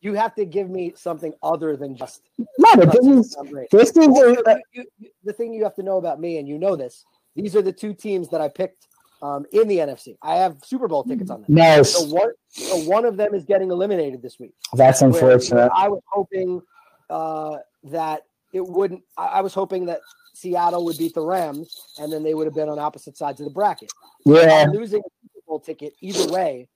You 0.00 0.14
have 0.14 0.34
to 0.34 0.44
give 0.44 0.68
me 0.68 0.92
something 0.96 1.32
other 1.42 1.76
than 1.76 1.96
just 1.96 2.22
no, 2.38 2.74
but 2.76 2.92
this 2.92 3.06
is 3.06 3.36
this 3.70 3.90
is 3.90 4.08
a, 4.08 4.60
you, 4.72 4.84
you, 4.98 5.10
the 5.24 5.32
thing 5.32 5.54
you 5.54 5.62
have 5.64 5.74
to 5.76 5.82
know 5.82 5.98
about 5.98 6.20
me, 6.20 6.38
and 6.38 6.48
you 6.48 6.58
know 6.58 6.74
this, 6.74 7.04
these 7.36 7.54
are 7.54 7.62
the 7.62 7.72
two 7.72 7.94
teams 7.94 8.28
that 8.30 8.40
I 8.40 8.48
picked 8.48 8.88
um, 9.22 9.46
in 9.52 9.68
the 9.68 9.78
NFC. 9.78 10.16
I 10.22 10.36
have 10.36 10.56
Super 10.64 10.88
Bowl 10.88 11.04
tickets 11.04 11.30
on 11.30 11.42
them. 11.42 11.54
no. 11.54 11.82
So 11.82 12.04
one, 12.06 12.30
so 12.48 12.76
one 12.88 13.04
of 13.04 13.16
them 13.16 13.34
is 13.34 13.44
getting 13.44 13.70
eliminated 13.70 14.22
this 14.22 14.38
week. 14.38 14.54
That's 14.72 15.02
unfortunate. 15.02 15.70
I 15.74 15.88
was 15.88 16.02
hoping 16.06 16.62
uh, 17.08 17.58
that 17.84 18.22
it 18.52 18.66
wouldn't. 18.66 19.02
I, 19.16 19.26
I 19.26 19.40
was 19.42 19.54
hoping 19.54 19.86
that 19.86 20.00
Seattle 20.40 20.84
would 20.84 20.98
beat 20.98 21.14
the 21.14 21.24
Rams, 21.24 21.94
and 21.98 22.12
then 22.12 22.22
they 22.22 22.34
would 22.34 22.46
have 22.46 22.54
been 22.54 22.68
on 22.68 22.78
opposite 22.78 23.16
sides 23.16 23.40
of 23.40 23.44
the 23.44 23.52
bracket. 23.52 23.90
Yeah, 24.24 24.66
losing 24.72 25.00
a 25.00 25.10
Super 25.22 25.44
Bowl 25.46 25.60
ticket 25.60 25.94
either 26.00 26.32
way. 26.32 26.68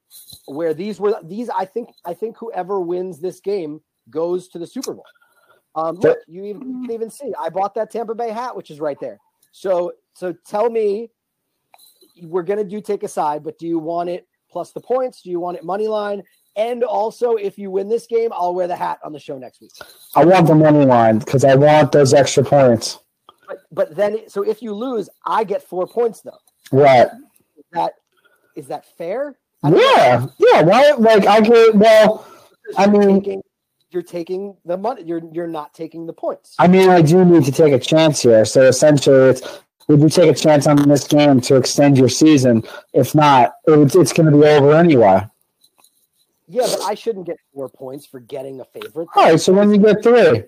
Where 0.47 0.75
these 0.75 1.01
were 1.01 1.19
these, 1.25 1.51
I 1.51 1.65
think. 1.65 1.89
I 2.05 2.15
think 2.15 2.37
whoever 2.37 2.81
wins 2.81 3.21
this 3.21 3.41
game 3.41 3.81
goes 4.11 4.49
to 4.49 4.59
the 4.59 4.67
Super 4.67 4.95
Bowl. 4.95 5.07
Um, 5.75 5.97
look, 5.97 6.19
you, 6.29 6.45
even, 6.45 6.62
you 6.62 6.87
can 6.87 6.93
even 6.93 7.11
see 7.11 7.33
I 7.41 7.49
bought 7.49 7.75
that 7.75 7.91
Tampa 7.91 8.15
Bay 8.15 8.31
hat, 8.31 8.55
which 8.55 8.71
is 8.71 8.79
right 8.79 8.99
there. 9.01 9.19
So, 9.51 9.93
so 10.15 10.33
tell 10.47 10.71
me, 10.71 11.11
we're 12.23 12.43
gonna 12.43 12.65
do 12.65 12.81
take 12.81 13.03
a 13.03 13.09
side, 13.09 13.43
but 13.43 13.59
do 13.59 13.67
you 13.67 13.79
want 13.79 14.09
it 14.09 14.29
plus 14.51 14.71
the 14.73 14.81
points? 14.81 15.23
Do 15.23 15.31
you 15.31 15.41
want 15.41 15.57
it 15.57 15.65
money 15.65 15.89
line? 15.89 16.23
And 16.57 16.85
also, 16.85 17.35
if 17.35 17.59
you 17.59 17.71
win 17.71 17.89
this 17.89 18.07
game, 18.07 18.31
I'll 18.33 18.55
wear 18.55 18.69
the 18.69 18.77
hat 18.77 19.01
on 19.03 19.12
the 19.12 19.19
show 19.19 19.37
next 19.39 19.61
week. 19.61 19.73
I 20.15 20.25
want 20.25 20.47
the 20.47 20.55
money 20.55 20.85
line 20.85 21.19
because 21.19 21.45
I 21.45 21.57
want 21.57 21.91
those 21.91 22.15
extra 22.15 22.45
points. 22.45 23.01
But 23.47 23.59
but 23.72 23.95
then, 23.95 24.28
so 24.28 24.42
if 24.42 24.62
you 24.62 24.74
lose, 24.74 25.09
I 25.24 25.45
get 25.45 25.62
four 25.62 25.86
points 25.86 26.20
though. 26.20 26.38
Right. 26.72 27.09
Is 27.57 27.64
that 27.72 27.92
is 28.57 28.66
that 28.68 28.86
fair? 28.97 29.36
Yeah, 29.62 30.26
yeah. 30.38 30.62
Why? 30.62 30.92
Like 30.99 31.26
I 31.26 31.40
could. 31.40 31.78
Well, 31.78 32.26
I 32.76 32.86
mean, 32.86 33.20
taking, 33.20 33.42
you're 33.90 34.03
taking 34.03 34.57
the 34.64 34.76
money. 34.76 35.03
You're 35.05 35.22
you're 35.32 35.47
not 35.47 35.72
taking 35.72 36.07
the 36.07 36.12
points. 36.12 36.55
I 36.59 36.68
mean, 36.68 36.90
I 36.90 37.03
do 37.03 37.24
need 37.24 37.45
to 37.45 37.53
take 37.53 37.72
a 37.72 37.78
chance 37.78 38.20
here. 38.22 38.45
So 38.45 38.62
essentially, 38.62 39.30
it's 39.30 39.61
would 39.88 40.01
you 40.01 40.09
take 40.09 40.30
a 40.30 40.34
chance 40.34 40.66
on 40.66 40.76
this 40.88 41.07
game 41.07 41.40
to 41.42 41.57
extend 41.57 41.99
your 41.99 42.09
season? 42.09 42.62
If 42.92 43.14
not, 43.14 43.55
it's, 43.66 43.95
it's 43.95 44.12
going 44.12 44.30
to 44.30 44.36
be 44.36 44.45
over 44.45 44.74
anyway. 44.74 45.26
Yeah, 46.49 46.66
but 46.66 46.82
I 46.82 46.95
shouldn't 46.95 47.26
get 47.26 47.38
four 47.55 47.68
points 47.68 48.07
for 48.07 48.20
getting 48.20 48.61
a 48.61 48.64
favorite. 48.64 49.09
All 49.14 49.30
right, 49.30 49.40
so 49.40 49.53
when 49.53 49.70
you 49.70 49.78
get 49.78 50.03
three. 50.03 50.45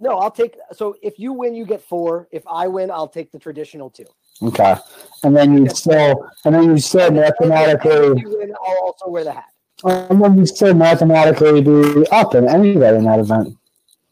No, 0.00 0.18
I'll 0.18 0.30
take. 0.30 0.56
So 0.72 0.96
if 1.02 1.18
you 1.18 1.32
win, 1.32 1.54
you 1.54 1.64
get 1.64 1.82
four. 1.82 2.28
If 2.30 2.42
I 2.46 2.66
win, 2.68 2.90
I'll 2.90 3.08
take 3.08 3.30
the 3.32 3.38
traditional 3.38 3.90
two. 3.90 4.06
Okay, 4.42 4.74
and 5.22 5.36
then 5.36 5.56
you 5.56 5.68
still, 5.68 6.30
and 6.44 6.54
then 6.54 6.64
you 6.64 6.78
still 6.78 7.10
mathematically. 7.10 8.18
If 8.18 8.22
you 8.22 8.38
win, 8.38 8.54
I'll 8.54 8.78
also 8.82 9.08
wear 9.08 9.24
the 9.24 9.32
hat. 9.32 9.44
And 9.84 10.22
then 10.22 10.38
you 10.38 10.46
still 10.46 10.74
mathematically 10.74 11.60
be 11.60 12.06
up 12.10 12.34
in 12.34 12.48
any 12.48 12.76
way 12.76 12.96
in 12.96 13.04
that 13.04 13.20
event 13.20 13.56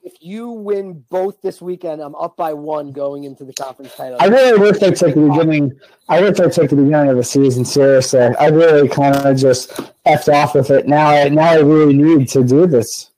if 0.09 0.23
you 0.23 0.49
win 0.49 1.05
both 1.11 1.41
this 1.43 1.61
weekend, 1.61 2.01
I'm 2.01 2.15
up 2.15 2.35
by 2.35 2.55
one 2.55 2.93
going 2.93 3.25
into 3.25 3.45
the 3.45 3.53
conference 3.53 3.95
title. 3.95 4.17
I 4.19 4.27
really 4.27 4.59
wish 4.59 4.79
they 4.79 4.91
took 4.91 5.15
the 5.15 5.21
beginning. 5.21 5.79
I 6.09 6.23
wish 6.23 6.39
they 6.39 6.49
took 6.49 6.71
the 6.71 6.77
beginning 6.77 7.11
of 7.11 7.17
the 7.17 7.25
season 7.25 7.63
seriously. 7.63 8.21
I 8.21 8.47
really 8.47 8.89
kind 8.89 9.15
of 9.15 9.37
just 9.37 9.69
effed 10.07 10.33
off 10.33 10.55
with 10.55 10.71
it. 10.71 10.89
Now, 10.89 11.09
I, 11.11 11.29
now 11.29 11.51
I 11.51 11.59
really 11.61 11.93
need 11.93 12.29
to 12.31 12.43
do 12.43 12.67
this. 12.67 13.11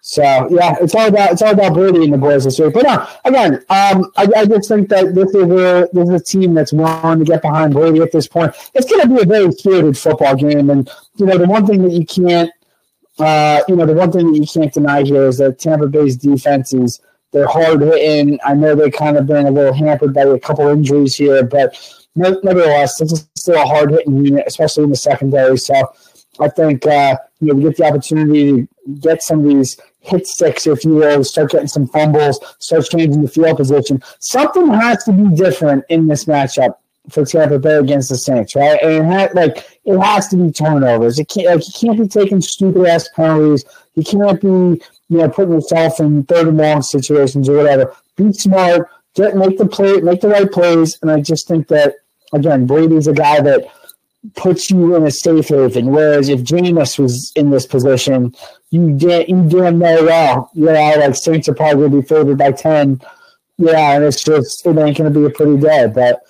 So 0.00 0.22
yeah, 0.22 0.76
it's 0.80 0.94
all 0.94 1.08
about 1.08 1.32
it's 1.32 1.42
all 1.42 1.52
about 1.52 1.74
Brady 1.74 2.04
and 2.04 2.12
the 2.12 2.18
boys 2.18 2.44
this 2.44 2.58
week. 2.58 2.74
But 2.74 2.84
no, 2.84 3.06
again, 3.24 3.54
um, 3.68 4.10
I, 4.16 4.26
I 4.36 4.46
just 4.46 4.68
think 4.68 4.88
that 4.88 5.14
this 5.14 5.34
is 5.34 5.50
a 5.50 5.88
this 5.92 6.08
is 6.08 6.20
a 6.20 6.24
team 6.24 6.54
that's 6.54 6.72
willing 6.72 7.18
to 7.18 7.24
get 7.24 7.42
behind 7.42 7.74
Brady 7.74 8.00
at 8.00 8.12
this 8.12 8.26
point. 8.26 8.54
It's 8.74 8.90
going 8.90 9.02
to 9.02 9.14
be 9.14 9.22
a 9.22 9.26
very 9.26 9.52
spirited 9.52 9.98
football 9.98 10.36
game, 10.36 10.70
and 10.70 10.88
you 11.16 11.26
know 11.26 11.36
the 11.36 11.46
one 11.46 11.66
thing 11.66 11.82
that 11.82 11.92
you 11.92 12.06
can't 12.06 12.50
uh, 13.18 13.62
you 13.68 13.76
know, 13.76 13.86
the 13.86 13.94
one 13.94 14.12
thing 14.12 14.32
that 14.32 14.38
you 14.38 14.46
can't 14.46 14.72
deny 14.72 15.02
here 15.02 15.26
is 15.26 15.38
that 15.38 15.58
Tampa 15.58 15.86
Bay's 15.86 16.16
defense 16.16 16.72
is 16.72 17.00
they're 17.32 17.48
hard 17.48 17.80
hitting. 17.80 18.38
I 18.44 18.54
know 18.54 18.74
they 18.74 18.90
kind 18.90 19.16
of 19.16 19.26
been 19.26 19.46
a 19.46 19.50
little 19.50 19.72
hampered 19.72 20.14
by 20.14 20.22
a 20.22 20.38
couple 20.38 20.68
injuries 20.68 21.16
here, 21.16 21.42
but 21.42 21.76
nevertheless, 22.14 22.98
this 22.98 23.12
is 23.12 23.28
still 23.36 23.60
a 23.60 23.66
hard 23.66 23.90
hitting 23.90 24.24
unit, 24.24 24.44
especially 24.46 24.84
in 24.84 24.90
the 24.90 24.96
secondary. 24.96 25.58
So 25.58 25.74
I 26.40 26.48
think 26.48 26.86
uh, 26.86 27.16
you 27.40 27.48
know 27.48 27.54
we 27.54 27.62
get 27.64 27.76
the 27.76 27.84
opportunity 27.84 28.52
to 28.52 28.68
get 29.00 29.22
some 29.22 29.40
of 29.40 29.44
these 29.46 29.78
hit 30.00 30.26
sticks, 30.26 30.66
if 30.66 30.84
you 30.84 30.94
will, 30.94 31.24
start 31.24 31.50
getting 31.50 31.68
some 31.68 31.86
fumbles, 31.88 32.40
start 32.58 32.86
changing 32.86 33.22
the 33.22 33.28
field 33.28 33.56
position. 33.56 34.02
Something 34.18 34.68
has 34.68 35.04
to 35.04 35.12
be 35.12 35.36
different 35.36 35.84
in 35.88 36.06
this 36.06 36.24
matchup 36.24 36.74
for 37.10 37.24
Tampa 37.24 37.58
Bay 37.58 37.76
against 37.76 38.10
the 38.10 38.16
Saints, 38.16 38.54
right? 38.54 38.80
And 38.82 39.12
it 39.12 39.34
like 39.34 39.80
it 39.84 39.98
has 39.98 40.28
to 40.28 40.36
be 40.36 40.52
turnovers. 40.52 41.18
It 41.18 41.28
can't 41.28 41.46
like 41.46 41.66
you 41.66 41.72
can't 41.88 41.98
be 41.98 42.08
taking 42.08 42.40
stupid 42.40 42.86
ass 42.86 43.08
penalties. 43.14 43.64
You 43.94 44.04
can't 44.04 44.40
be 44.40 44.46
you 44.46 45.18
know 45.18 45.28
putting 45.28 45.54
yourself 45.54 46.00
in 46.00 46.24
third 46.24 46.48
and 46.48 46.58
long 46.58 46.82
situations 46.82 47.48
or 47.48 47.56
whatever. 47.56 47.94
Be 48.16 48.32
smart. 48.32 48.90
Get 49.14 49.36
make 49.36 49.58
the 49.58 49.66
play, 49.66 50.00
make 50.00 50.20
the 50.20 50.28
right 50.28 50.50
plays. 50.50 50.98
And 51.02 51.10
I 51.10 51.20
just 51.20 51.48
think 51.48 51.68
that 51.68 51.94
again, 52.32 52.66
Brady's 52.66 53.06
a 53.06 53.12
guy 53.12 53.40
that 53.40 53.68
puts 54.34 54.70
you 54.70 54.96
in 54.96 55.06
a 55.06 55.10
safe 55.10 55.48
haven. 55.48 55.86
Whereas 55.86 56.28
if 56.28 56.40
Jameis 56.40 56.98
was 56.98 57.32
in 57.36 57.50
this 57.50 57.66
position, 57.66 58.34
you 58.70 58.92
get 58.92 59.28
you 59.28 59.48
damn 59.48 59.78
know 59.78 60.04
well, 60.04 60.50
know, 60.54 60.72
like 60.72 61.14
Saints 61.14 61.48
are 61.48 61.54
probably 61.54 61.88
to 61.88 62.02
be 62.02 62.06
favored 62.06 62.38
by 62.38 62.52
ten. 62.52 63.00
Yeah, 63.56 63.96
and 63.96 64.04
it's 64.04 64.22
just 64.22 64.64
it 64.66 64.78
ain't 64.78 64.96
to 64.96 65.10
be 65.10 65.26
a 65.26 65.30
pretty 65.30 65.56
day, 65.56 65.90
but 65.92 66.22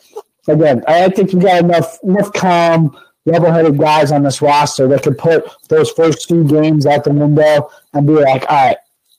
again, 0.48 0.82
I 0.88 1.08
think 1.10 1.32
you 1.32 1.40
got 1.40 1.64
enough 1.64 1.98
enough 2.02 2.32
calm, 2.32 2.96
level-headed 3.26 3.78
guys 3.78 4.12
on 4.12 4.22
this 4.22 4.40
roster 4.40 4.88
that 4.88 5.02
could 5.02 5.18
put 5.18 5.44
those 5.68 5.90
first 5.90 6.28
two 6.28 6.44
games 6.44 6.86
out 6.86 7.04
the 7.04 7.12
window 7.12 7.70
and 7.92 8.06
be 8.06 8.14
like, 8.14 8.44
all 8.48 8.68
right, 8.68 8.76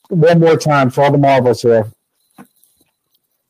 one 0.08 0.40
more 0.40 0.56
time 0.56 0.90
for 0.90 1.04
all 1.04 1.12
the 1.12 1.18
marbles 1.18 1.62
here. 1.62 1.90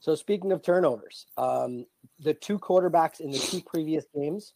So 0.00 0.14
speaking 0.14 0.52
of 0.52 0.62
turnovers, 0.62 1.26
um, 1.36 1.86
the 2.20 2.34
two 2.34 2.58
quarterbacks 2.58 3.20
in 3.20 3.30
the 3.30 3.38
two 3.38 3.60
previous 3.62 4.04
games, 4.14 4.52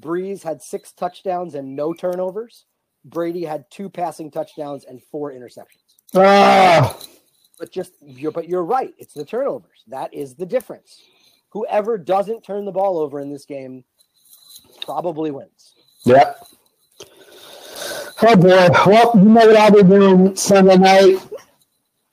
Brees 0.00 0.42
had 0.42 0.62
six 0.62 0.92
touchdowns 0.92 1.54
and 1.54 1.76
no 1.76 1.92
turnovers. 1.92 2.64
Brady 3.04 3.44
had 3.44 3.64
two 3.70 3.88
passing 3.88 4.30
touchdowns 4.30 4.84
and 4.84 5.02
four 5.10 5.32
interceptions. 5.32 5.82
Ah. 6.14 6.98
But 7.58 7.70
just 7.70 7.92
you're 8.00 8.32
but 8.32 8.48
you're 8.48 8.64
right. 8.64 8.94
It's 8.98 9.14
the 9.14 9.24
turnovers. 9.24 9.84
That 9.88 10.12
is 10.12 10.34
the 10.34 10.46
difference 10.46 11.02
whoever 11.54 11.96
doesn't 11.96 12.42
turn 12.42 12.66
the 12.66 12.72
ball 12.72 12.98
over 12.98 13.20
in 13.20 13.32
this 13.32 13.46
game 13.46 13.84
probably 14.84 15.30
wins. 15.30 15.74
Yep. 16.04 16.46
Oh 18.22 18.36
boy. 18.36 18.68
Well, 18.86 19.12
you 19.14 19.22
know 19.22 19.46
what 19.46 19.56
I'll 19.56 19.70
be 19.70 19.82
doing 19.82 20.36
Sunday 20.36 20.76
night? 20.76 21.18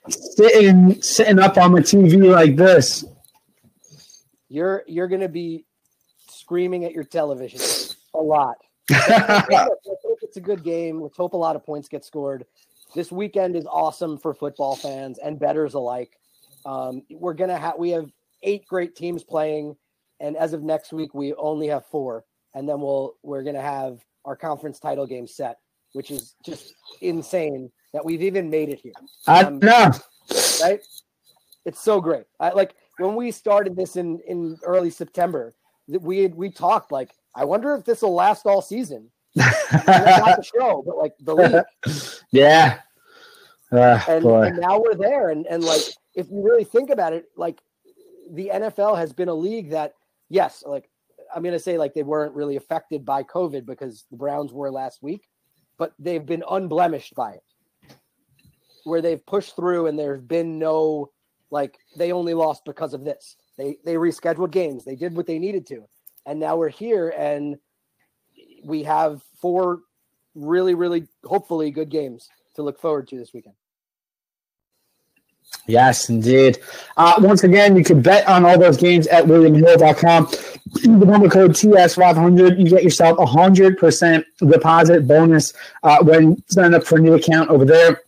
Sitting 0.08 1.00
sitting 1.02 1.38
up 1.38 1.58
on 1.58 1.72
my 1.72 1.80
TV 1.80 2.32
like 2.32 2.56
this. 2.56 3.04
You're 4.48 4.84
you're 4.86 5.08
gonna 5.08 5.28
be 5.28 5.66
screaming 6.42 6.84
at 6.84 6.92
your 6.92 7.04
television 7.04 7.60
a 8.14 8.18
lot. 8.18 8.56
it's 8.88 10.36
a 10.36 10.40
good 10.40 10.64
game. 10.64 11.00
Let's 11.00 11.16
hope 11.16 11.34
a 11.34 11.36
lot 11.36 11.56
of 11.56 11.64
points 11.64 11.88
get 11.88 12.04
scored. 12.04 12.44
This 12.94 13.12
weekend 13.12 13.56
is 13.56 13.64
awesome 13.66 14.18
for 14.18 14.34
football 14.34 14.76
fans 14.76 15.18
and 15.18 15.38
betters 15.38 15.74
alike. 15.74 16.18
Um, 16.66 17.02
we're 17.10 17.34
gonna 17.34 17.56
have 17.56 17.74
we 17.78 17.90
have 17.90 18.10
eight 18.42 18.66
great 18.66 18.94
teams 18.94 19.24
playing, 19.24 19.76
and 20.20 20.36
as 20.36 20.52
of 20.52 20.62
next 20.62 20.92
week, 20.92 21.14
we 21.14 21.32
only 21.34 21.68
have 21.68 21.86
four, 21.86 22.24
and 22.54 22.68
then 22.68 22.80
we'll 22.80 23.14
we're 23.22 23.42
gonna 23.42 23.62
have 23.62 24.04
our 24.24 24.36
conference 24.36 24.78
title 24.78 25.06
game 25.06 25.26
set, 25.26 25.58
which 25.92 26.10
is 26.10 26.34
just 26.44 26.74
insane 27.00 27.70
that 27.92 28.04
we've 28.04 28.22
even 28.22 28.50
made 28.50 28.68
it 28.68 28.80
here. 28.80 28.92
I 29.26 29.44
um, 29.44 29.58
know, 29.58 29.90
right? 30.60 30.80
It's 31.64 31.82
so 31.82 32.00
great. 32.00 32.24
I 32.40 32.50
like 32.50 32.74
when 32.98 33.14
we 33.14 33.30
started 33.30 33.76
this 33.76 33.96
in 33.96 34.20
in 34.26 34.58
early 34.64 34.90
September. 34.90 35.54
We 36.00 36.28
we 36.28 36.50
talked 36.50 36.92
like, 36.92 37.12
I 37.34 37.44
wonder 37.44 37.74
if 37.74 37.84
this 37.84 38.02
will 38.02 38.14
last 38.14 38.46
all 38.46 38.62
season. 38.62 39.10
not 39.34 39.56
the 39.86 40.42
show, 40.42 40.82
but 40.86 40.98
like 40.98 41.14
the 41.20 41.34
league. 41.34 42.04
Yeah. 42.32 42.78
Uh, 43.70 43.98
and, 44.06 44.24
and, 44.24 44.58
now 44.58 44.78
we're 44.78 44.94
there, 44.94 45.30
and 45.30 45.46
and 45.46 45.64
like 45.64 45.80
if 46.14 46.28
you 46.30 46.42
really 46.42 46.64
think 46.64 46.90
about 46.90 47.14
it, 47.14 47.26
like 47.36 47.62
the 48.30 48.50
NFL 48.52 48.98
has 48.98 49.12
been 49.12 49.28
a 49.28 49.34
league 49.34 49.70
that, 49.70 49.94
yes, 50.28 50.62
like 50.66 50.90
I'm 51.34 51.42
going 51.42 51.54
to 51.54 51.58
say, 51.58 51.78
like 51.78 51.94
they 51.94 52.02
weren't 52.02 52.34
really 52.34 52.56
affected 52.56 53.04
by 53.04 53.22
COVID 53.22 53.64
because 53.66 54.04
the 54.10 54.16
Browns 54.16 54.52
were 54.52 54.70
last 54.70 55.02
week, 55.02 55.28
but 55.78 55.92
they've 55.98 56.24
been 56.24 56.44
unblemished 56.50 57.14
by 57.14 57.32
it, 57.32 57.96
where 58.84 59.00
they've 59.00 59.24
pushed 59.24 59.56
through 59.56 59.86
and 59.86 59.98
there's 59.98 60.20
been 60.20 60.58
no, 60.58 61.10
like 61.50 61.78
they 61.96 62.12
only 62.12 62.34
lost 62.34 62.64
because 62.64 62.94
of 62.94 63.04
this. 63.04 63.36
They 63.58 63.76
they 63.84 63.94
rescheduled 63.94 64.50
games, 64.50 64.84
they 64.84 64.96
did 64.96 65.14
what 65.14 65.26
they 65.26 65.38
needed 65.38 65.66
to, 65.68 65.84
and 66.26 66.40
now 66.40 66.56
we're 66.56 66.68
here 66.68 67.12
and 67.16 67.56
we 68.64 68.84
have 68.84 69.22
four 69.40 69.80
really, 70.34 70.74
really, 70.74 71.06
hopefully 71.24 71.70
good 71.70 71.90
games 71.90 72.28
to 72.56 72.62
look 72.62 72.80
forward 72.80 73.08
to 73.08 73.18
this 73.18 73.32
weekend. 73.32 73.54
Yes, 75.66 76.08
indeed. 76.08 76.58
Uh, 76.96 77.14
once 77.18 77.44
again, 77.44 77.76
you 77.76 77.84
can 77.84 78.00
bet 78.00 78.26
on 78.26 78.44
all 78.44 78.58
those 78.58 78.76
games 78.76 79.06
at 79.08 79.26
williamhill.com. 79.26 80.24
The 80.24 81.06
promo 81.06 81.30
code 81.30 81.52
TS500, 81.52 82.58
you 82.58 82.68
get 82.68 82.82
yourself 82.82 83.18
a 83.18 83.24
100% 83.24 84.24
deposit 84.38 85.06
bonus 85.06 85.52
uh, 85.82 85.98
when 86.02 86.42
signing 86.48 86.74
up 86.74 86.84
for 86.84 86.96
a 86.96 87.00
new 87.00 87.14
account 87.14 87.50
over 87.50 87.64
there. 87.64 88.00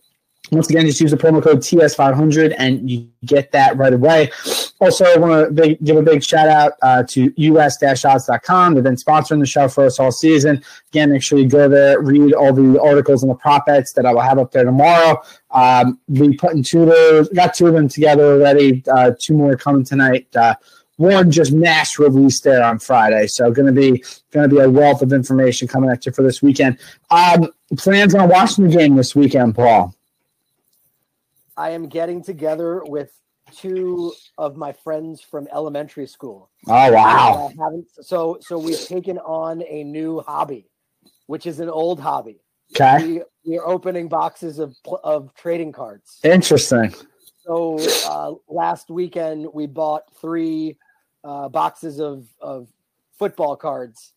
Once 0.51 0.69
again, 0.69 0.85
just 0.85 1.01
use 1.01 1.11
the 1.11 1.17
promo 1.17 1.41
code 1.41 1.59
TS500 1.59 2.55
and 2.57 2.89
you 2.89 3.07
get 3.25 3.51
that 3.51 3.75
right 3.77 3.93
away. 3.93 4.31
Also, 4.79 5.05
I 5.05 5.17
want 5.17 5.55
to 5.55 5.75
give 5.75 5.97
a 5.97 6.01
big 6.01 6.23
shout 6.23 6.47
out 6.47 6.73
uh, 6.81 7.03
to 7.09 7.33
us-odds.com. 7.37 8.73
They've 8.73 8.83
been 8.83 8.95
sponsoring 8.95 9.39
the 9.39 9.45
show 9.45 9.67
for 9.67 9.85
us 9.85 9.99
all 9.99 10.11
season. 10.11 10.63
Again, 10.89 11.11
make 11.11 11.23
sure 11.23 11.39
you 11.39 11.47
go 11.47 11.67
there, 11.67 12.01
read 12.01 12.33
all 12.33 12.53
the 12.53 12.81
articles 12.81 13.23
and 13.23 13.31
the 13.31 13.35
prop 13.35 13.65
bets 13.65 13.93
that 13.93 14.05
I 14.05 14.13
will 14.13 14.21
have 14.21 14.37
up 14.37 14.51
there 14.51 14.65
tomorrow. 14.65 15.21
Um, 15.51 15.99
we 16.07 16.35
putting 16.35 16.63
two 16.63 16.83
of 16.83 16.89
those, 16.89 17.29
got 17.29 17.53
two 17.53 17.67
of 17.67 17.73
them 17.73 17.87
together 17.87 18.23
already. 18.23 18.83
Uh, 18.91 19.11
two 19.19 19.33
more 19.33 19.55
coming 19.55 19.83
tonight. 19.83 20.27
Uh, 20.35 20.55
one 20.97 21.29
just 21.29 21.51
mass 21.51 21.99
release 21.99 22.39
there 22.39 22.63
on 22.63 22.79
Friday, 22.79 23.27
so 23.27 23.51
going 23.51 23.65
to 23.67 23.73
be 23.73 24.03
going 24.31 24.49
to 24.49 24.55
be 24.55 24.61
a 24.61 24.69
wealth 24.69 25.01
of 25.01 25.11
information 25.11 25.67
coming 25.67 25.89
at 25.89 26.05
you 26.05 26.11
for 26.11 26.23
this 26.23 26.41
weekend. 26.41 26.77
Um, 27.09 27.49
plans 27.77 28.15
on 28.15 28.29
watching 28.29 28.69
the 28.69 28.75
game 28.75 28.95
this 28.95 29.15
weekend, 29.15 29.55
Paul? 29.55 29.93
I 31.57 31.71
am 31.71 31.87
getting 31.87 32.23
together 32.23 32.83
with 32.85 33.11
two 33.51 34.13
of 34.37 34.57
my 34.57 34.73
friends 34.73 35.21
from 35.21 35.47
elementary 35.53 36.07
school. 36.07 36.49
Oh 36.67 36.91
wow! 36.91 37.51
I 37.51 37.63
haven't 37.63 37.87
so 38.01 38.37
so 38.41 38.57
we've 38.57 38.79
taken 38.79 39.17
on 39.19 39.63
a 39.67 39.83
new 39.83 40.21
hobby, 40.21 40.67
which 41.27 41.45
is 41.45 41.59
an 41.59 41.69
old 41.69 41.99
hobby. 41.99 42.41
Okay. 42.75 43.21
We, 43.45 43.57
are 43.57 43.67
opening 43.67 44.07
boxes 44.07 44.59
of 44.59 44.75
of 45.03 45.33
trading 45.35 45.71
cards. 45.71 46.19
Interesting. 46.23 46.93
So 47.45 47.77
uh, 48.07 48.33
last 48.49 48.89
weekend 48.89 49.47
we 49.53 49.67
bought 49.67 50.03
three 50.19 50.77
uh, 51.23 51.47
boxes 51.49 51.99
of 51.99 52.25
of 52.41 52.67
football 53.19 53.55
cards, 53.55 54.13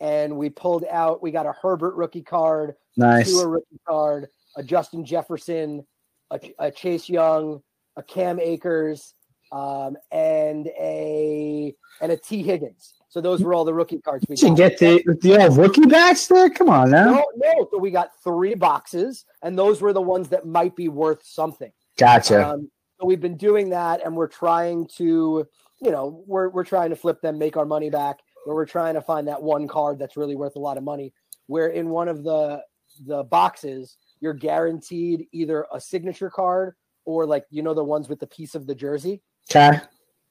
and 0.00 0.36
we 0.36 0.50
pulled 0.50 0.84
out. 0.90 1.22
We 1.22 1.30
got 1.30 1.46
a 1.46 1.52
Herbert 1.52 1.94
rookie 1.94 2.22
card, 2.22 2.74
Nice. 2.96 3.30
Tua 3.30 3.48
rookie 3.48 3.80
card, 3.88 4.28
a 4.56 4.62
Justin 4.62 5.04
Jefferson, 5.04 5.86
a, 6.30 6.40
a 6.58 6.70
Chase 6.70 7.08
Young, 7.08 7.62
a 7.96 8.02
Cam 8.02 8.40
Akers, 8.40 9.14
um, 9.52 9.96
and 10.10 10.66
a 10.78 11.74
and 12.00 12.12
a 12.12 12.16
Tee 12.16 12.42
Higgins. 12.42 12.94
So 13.08 13.20
those 13.20 13.42
were 13.42 13.54
all 13.54 13.64
the 13.64 13.72
rookie 13.72 13.98
cards 13.98 14.26
we 14.28 14.36
You 14.36 14.48
got. 14.48 14.56
get 14.56 14.78
the 14.78 15.02
the 15.22 15.42
old 15.42 15.56
rookie 15.56 15.86
backs 15.86 16.26
there. 16.26 16.50
Come 16.50 16.68
on 16.68 16.90
now. 16.90 17.12
No, 17.12 17.26
no. 17.36 17.68
So 17.70 17.78
we 17.78 17.90
got 17.90 18.10
three 18.22 18.54
boxes, 18.54 19.24
and 19.42 19.58
those 19.58 19.80
were 19.80 19.92
the 19.92 20.02
ones 20.02 20.28
that 20.30 20.46
might 20.46 20.76
be 20.76 20.88
worth 20.88 21.24
something. 21.24 21.72
Gotcha. 21.96 22.46
Um, 22.46 22.70
so 23.00 23.06
we've 23.06 23.20
been 23.20 23.36
doing 23.36 23.70
that, 23.70 24.04
and 24.04 24.16
we're 24.16 24.26
trying 24.26 24.86
to, 24.96 25.46
you 25.80 25.90
know, 25.90 26.24
we're 26.26 26.48
we're 26.50 26.64
trying 26.64 26.90
to 26.90 26.96
flip 26.96 27.20
them, 27.22 27.38
make 27.38 27.56
our 27.56 27.64
money 27.66 27.88
back. 27.90 28.18
Where 28.44 28.54
we're 28.54 28.66
trying 28.66 28.94
to 28.94 29.00
find 29.00 29.26
that 29.28 29.42
one 29.42 29.66
card 29.66 29.98
that's 29.98 30.16
really 30.16 30.36
worth 30.36 30.56
a 30.56 30.60
lot 30.60 30.76
of 30.76 30.84
money. 30.84 31.12
Where 31.46 31.68
in 31.68 31.88
one 31.88 32.08
of 32.08 32.22
the 32.22 32.62
the 33.06 33.24
boxes, 33.24 33.96
you're 34.20 34.34
guaranteed 34.34 35.26
either 35.32 35.66
a 35.72 35.80
signature 35.80 36.30
card 36.30 36.74
or 37.04 37.26
like 37.26 37.44
you 37.50 37.62
know 37.62 37.74
the 37.74 37.84
ones 37.84 38.08
with 38.08 38.20
the 38.20 38.26
piece 38.26 38.54
of 38.54 38.66
the 38.66 38.74
jersey. 38.74 39.22
Okay. 39.50 39.78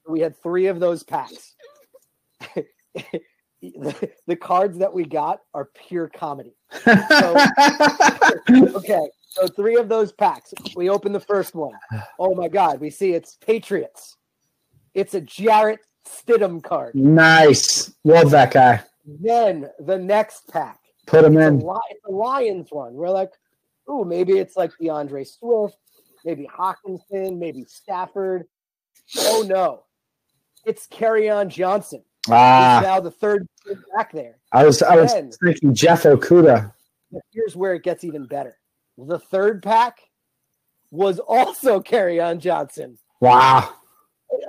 We 0.07 0.19
had 0.19 0.41
three 0.41 0.67
of 0.67 0.79
those 0.79 1.03
packs. 1.03 1.55
the, 2.53 4.09
the 4.27 4.35
cards 4.35 4.77
that 4.77 4.93
we 4.93 5.05
got 5.05 5.39
are 5.53 5.69
pure 5.87 6.07
comedy. 6.07 6.55
So, 6.83 7.35
Okay, 8.49 9.07
so 9.29 9.47
three 9.47 9.77
of 9.77 9.89
those 9.89 10.11
packs. 10.11 10.53
We 10.75 10.89
open 10.89 11.11
the 11.11 11.19
first 11.19 11.55
one. 11.55 11.73
Oh 12.19 12.35
my 12.35 12.47
God, 12.47 12.79
we 12.79 12.89
see 12.89 13.13
it's 13.13 13.35
Patriots. 13.37 14.17
It's 14.93 15.13
a 15.13 15.21
Jarrett 15.21 15.79
Stidham 16.07 16.61
card. 16.63 16.93
nice. 16.95 17.93
Love 18.03 18.29
that 18.31 18.51
guy. 18.51 18.83
Then 19.05 19.69
the 19.79 19.97
next 19.97 20.47
pack, 20.47 20.79
Put 21.07 21.23
him 21.23 21.37
in. 21.37 21.55
It's 21.89 22.05
a 22.07 22.11
Lions 22.11 22.67
one. 22.71 22.93
We're 22.93 23.09
like, 23.09 23.31
ooh, 23.89 24.05
maybe 24.05 24.33
it's 24.39 24.55
like 24.55 24.71
D'Andre 24.81 25.23
Swift, 25.23 25.77
maybe 26.23 26.47
Hockenson, 26.47 27.37
maybe 27.37 27.65
Stafford. 27.67 28.45
Oh 29.19 29.45
no, 29.47 29.83
it's 30.65 30.87
on 31.29 31.49
Johnson. 31.49 32.03
He's 32.25 32.33
Ah, 32.33 32.79
now 32.83 32.99
the 32.99 33.11
third 33.11 33.47
back 33.95 34.11
there. 34.11 34.37
I 34.51 34.65
was 34.65 34.81
I 34.81 34.95
was 34.95 35.13
Then- 35.13 35.31
thinking 35.43 35.73
Jeff 35.75 36.03
Okudah. 36.03 36.73
Here's 37.31 37.55
where 37.55 37.73
it 37.75 37.83
gets 37.83 38.03
even 38.03 38.25
better. 38.25 38.57
The 38.97 39.19
third 39.19 39.61
pack 39.61 39.99
was 40.91 41.19
also 41.19 41.79
Kerryon 41.81 42.39
Johnson. 42.39 42.97
Wow. 43.21 43.73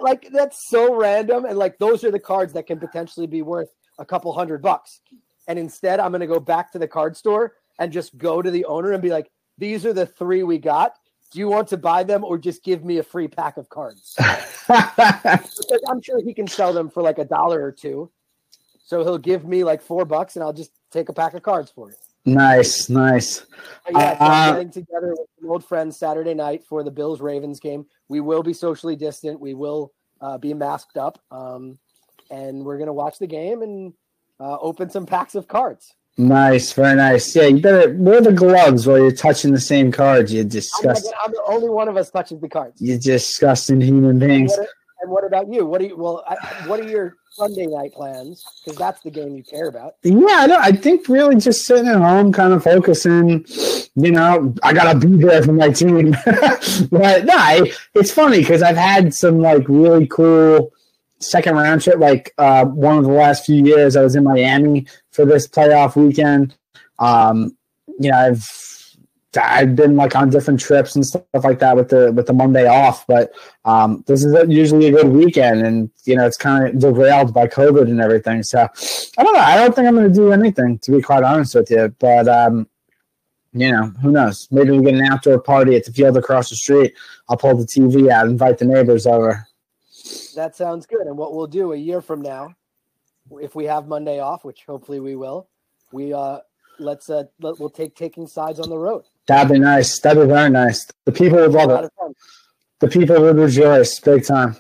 like 0.01 0.29
that's 0.33 0.69
so 0.69 0.95
random 0.95 1.45
and 1.45 1.57
like 1.59 1.79
those 1.79 2.03
are 2.03 2.11
the 2.11 2.19
cards 2.19 2.53
that 2.55 2.67
can 2.67 2.79
potentially 2.81 3.27
be 3.27 3.43
worth 3.43 3.69
a 3.99 4.05
couple 4.05 4.33
hundred 4.33 4.61
bucks 4.61 5.01
and 5.49 5.59
instead 5.59 6.01
i'm 6.01 6.11
going 6.11 6.21
to 6.21 6.27
go 6.27 6.41
back 6.41 6.73
to 6.73 6.79
the 6.79 6.89
card 6.89 7.17
store 7.17 7.55
and 7.79 7.93
just 7.93 8.17
go 8.19 8.43
to 8.43 8.51
the 8.51 8.65
owner 8.65 8.93
and 8.93 9.03
be 9.03 9.11
like 9.11 9.31
these 9.59 9.85
are 9.87 9.93
the 9.93 10.07
three 10.07 10.43
we 10.43 10.59
got 10.59 10.95
do 11.33 11.39
you 11.39 11.49
want 11.49 11.69
to 11.69 11.77
buy 11.77 12.03
them 12.05 12.25
or 12.25 12.39
just 12.39 12.63
give 12.63 12.85
me 12.85 12.99
a 12.99 13.03
free 13.03 13.29
pack 13.29 13.57
of 13.57 13.69
cards 13.69 14.15
because 14.67 15.81
i'm 15.89 16.01
sure 16.03 16.23
he 16.23 16.33
can 16.35 16.47
sell 16.47 16.73
them 16.73 16.89
for 16.89 17.03
like 17.03 17.19
a 17.19 17.25
dollar 17.25 17.63
or 17.63 17.73
two 17.73 18.11
so 18.85 19.03
he'll 19.03 19.19
give 19.19 19.45
me 19.45 19.65
like 19.65 19.83
four 19.83 20.05
bucks 20.05 20.37
and 20.37 20.43
i'll 20.43 20.53
just 20.53 20.71
take 20.91 21.09
a 21.09 21.13
pack 21.13 21.35
of 21.35 21.43
cards 21.43 21.71
for 21.71 21.91
it 21.91 21.97
nice, 22.25 22.89
nice. 22.89 23.47
but 23.85 23.95
yeah, 23.95 24.19
so 24.19 24.25
I'm 24.25 24.49
Uh, 24.49 24.53
getting 24.55 24.71
together 24.73 25.11
with 25.11 25.29
some 25.41 25.49
old 25.51 25.65
friends 25.65 25.97
Saturday 25.97 26.35
night 26.35 26.65
for 26.65 26.83
the 26.83 26.91
Bills 26.91 27.21
Ravens 27.21 27.61
game. 27.61 27.87
We 28.09 28.21
will 28.21 28.43
be 28.43 28.53
socially 28.53 28.97
distant. 28.97 29.39
We 29.39 29.55
will 29.55 29.93
uh, 30.21 30.37
be 30.37 30.53
masked 30.53 30.97
up, 30.97 31.21
um, 31.31 31.79
and 32.33 32.65
we're 32.65 32.79
gonna 32.79 32.93
watch 32.93 33.21
the 33.21 33.29
game 33.29 33.63
and 33.63 33.93
uh, 34.41 34.59
open 34.59 34.91
some 34.91 35.07
packs 35.07 35.37
of 35.37 35.47
cards. 35.47 35.95
Nice, 36.19 36.73
very 36.73 36.97
nice. 36.97 37.37
Yeah, 37.37 37.45
you 37.45 37.61
better 37.61 37.93
wear 37.95 38.23
the 38.23 38.33
gloves 38.33 38.87
while 38.87 38.99
you're 38.99 39.13
touching 39.13 39.53
the 39.53 39.61
same 39.61 39.93
cards. 39.93 40.33
You 40.33 40.41
I'm, 40.41 40.47
not 40.47 40.53
disgust, 40.53 41.13
I'm 41.25 41.33
the 41.33 41.43
only 41.47 41.69
one 41.69 41.89
of 41.89 41.97
us 41.97 42.11
touching 42.11 42.41
the 42.41 42.49
cards. 42.49 42.81
you 42.81 42.99
disgusting 42.99 43.83
human 43.83 44.19
beings. 44.19 44.53
What, 44.57 44.69
and 45.03 45.11
what 45.11 45.25
about 45.25 45.53
you? 45.53 45.67
What 45.67 45.81
do 45.81 45.89
you? 45.89 45.97
Well, 45.97 46.25
I, 46.27 46.37
what 46.67 46.81
are 46.81 46.89
your 46.89 47.17
Sunday 47.31 47.67
night 47.67 47.93
plans? 47.93 48.43
Because 48.65 48.79
that's 48.79 49.03
the 49.03 49.11
game 49.11 49.37
you 49.37 49.43
care 49.43 49.69
about. 49.69 49.97
Yeah, 50.03 50.57
I, 50.59 50.73
think 50.73 51.07
really 51.09 51.37
just 51.37 51.67
sitting 51.67 51.87
at 51.87 51.99
home, 51.99 52.33
kind 52.33 52.55
of 52.55 52.65
focusing. 52.65 53.45
You 53.95 54.13
know, 54.13 54.55
I 54.63 54.73
gotta 54.73 54.99
be 54.99 55.19
there 55.19 55.43
for 55.43 55.53
my 55.53 55.69
team. 55.69 56.13
but 56.91 57.27
no, 57.27 57.35
I, 57.35 57.71
it's 57.95 58.11
funny 58.11 58.39
because 58.39 58.63
I've 58.63 58.77
had 58.79 59.13
some 59.13 59.41
like 59.41 59.69
really 59.69 60.07
cool 60.07 60.73
second 61.31 61.55
round 61.55 61.83
trip. 61.83 61.99
Like 61.99 62.33
uh, 62.39 62.65
one 62.65 62.99
of 62.99 63.05
the 63.05 63.11
last 63.11 63.45
few 63.45 63.65
years, 63.65 63.97
I 63.97 64.03
was 64.03 64.17
in 64.17 64.25
Miami 64.25 64.87
for 65.11 65.25
this 65.25 65.47
playoff 65.47 65.97
weekend. 65.97 66.57
Um, 66.99 67.57
you 67.99 68.11
know, 68.11 68.19
I've 68.19 68.49
I've 69.37 69.77
been 69.77 69.97
like 69.97 70.17
on 70.17 70.31
different 70.31 70.61
trips 70.61 70.95
and 70.97 71.07
stuff 71.07 71.25
like 71.43 71.59
that 71.59 71.77
with 71.77 71.89
the 71.89 72.13
with 72.13 72.27
the 72.27 72.33
Monday 72.33 72.67
off, 72.67 73.07
but 73.07 73.33
um, 73.65 74.05
this 74.07 74.25
is 74.25 74.35
usually 74.49 74.89
a 74.89 74.93
good 74.93 75.09
weekend, 75.09 75.67
and 75.67 75.91
you 76.05 76.17
know 76.17 76.27
it's 76.27 76.37
kind 76.37 76.69
of 76.69 76.79
derailed 76.79 77.35
by 77.35 77.47
COVID 77.47 77.83
and 77.83 78.01
everything. 78.01 78.43
So 78.43 78.67
I 79.19 79.23
don't 79.23 79.35
know. 79.35 79.41
I 79.41 79.57
don't 79.57 79.75
think 79.75 79.89
I'm 79.89 79.95
going 79.95 80.09
to 80.09 80.15
do 80.15 80.33
anything 80.33 80.79
to 80.81 80.93
be 80.93 81.03
quite 81.03 81.23
honest 81.23 81.55
with 81.55 81.71
you, 81.71 81.95
but 81.99 82.29
um, 82.29 82.69
you 83.53 83.71
know 83.71 83.87
who 84.03 84.11
knows? 84.11 84.49
Maybe 84.51 84.71
we 84.71 84.85
get 84.85 84.95
an 84.95 85.07
outdoor 85.07 85.41
party 85.41 85.77
at 85.77 85.85
the 85.85 85.93
field 85.93 86.17
across 86.17 86.51
the 86.51 86.57
street. 86.57 86.95
I'll 87.29 87.37
pull 87.37 87.57
the 87.57 87.65
TV 87.65 88.11
out, 88.11 88.27
invite 88.27 88.59
the 88.59 88.65
neighbors 88.65 89.07
over. 89.07 89.47
That 90.35 90.55
sounds 90.55 90.87
good. 90.87 91.07
And 91.07 91.17
what 91.17 91.35
we'll 91.35 91.47
do 91.47 91.73
a 91.73 91.77
year 91.77 92.01
from 92.01 92.23
now, 92.23 92.55
if 93.41 93.55
we 93.55 93.65
have 93.65 93.89
Monday 93.89 94.21
off, 94.21 94.45
which 94.45 94.65
hopefully 94.67 95.01
we 95.01 95.17
will, 95.17 95.49
we 95.93 96.13
uh 96.13 96.39
let's 96.79 97.11
uh 97.11 97.25
let, 97.41 97.59
we'll 97.59 97.71
take 97.71 97.95
taking 97.95 98.27
sides 98.27 98.61
on 98.61 98.69
the 98.69 98.79
road. 98.79 99.05
That'd 99.27 99.53
be 99.53 99.59
nice. 99.59 99.99
That'd 100.01 100.23
be 100.23 100.29
very 100.29 100.51
nice. 100.51 100.87
The 101.05 101.13
people 101.13 101.39
would 101.39 101.53
love 101.53 101.85
it. 101.85 101.93
the 102.81 102.89
people 102.89 103.21
would 103.21 103.37
rejoice 103.37 103.99
big 104.01 104.25
time. 104.25 104.57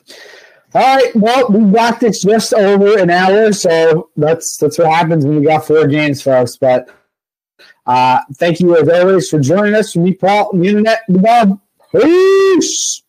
All 0.75 0.97
right, 0.97 1.15
well, 1.17 1.49
we 1.49 1.73
got 1.73 2.01
this 2.01 2.23
just 2.23 2.53
over 2.53 2.99
an 2.99 3.09
hour, 3.09 3.53
so 3.53 4.11
that's 4.17 4.57
that's 4.59 4.79
what 4.79 4.91
happens 4.93 5.25
when 5.25 5.41
we 5.41 5.47
got 5.47 5.67
four 5.67 5.87
games, 5.87 6.21
folks. 6.21 6.57
But 6.57 6.91
uh, 7.87 8.21
thank 8.35 8.61
you 8.61 8.77
as 8.77 8.89
always 8.89 9.29
for 9.29 9.39
joining 9.39 9.75
us. 9.75 9.93
From 9.93 10.03
me, 10.03 10.15
Paul, 10.15 10.51
the 10.53 10.67
internet, 10.67 11.03
the 11.09 11.19
Bob. 11.19 11.61
Peace. 11.93 13.03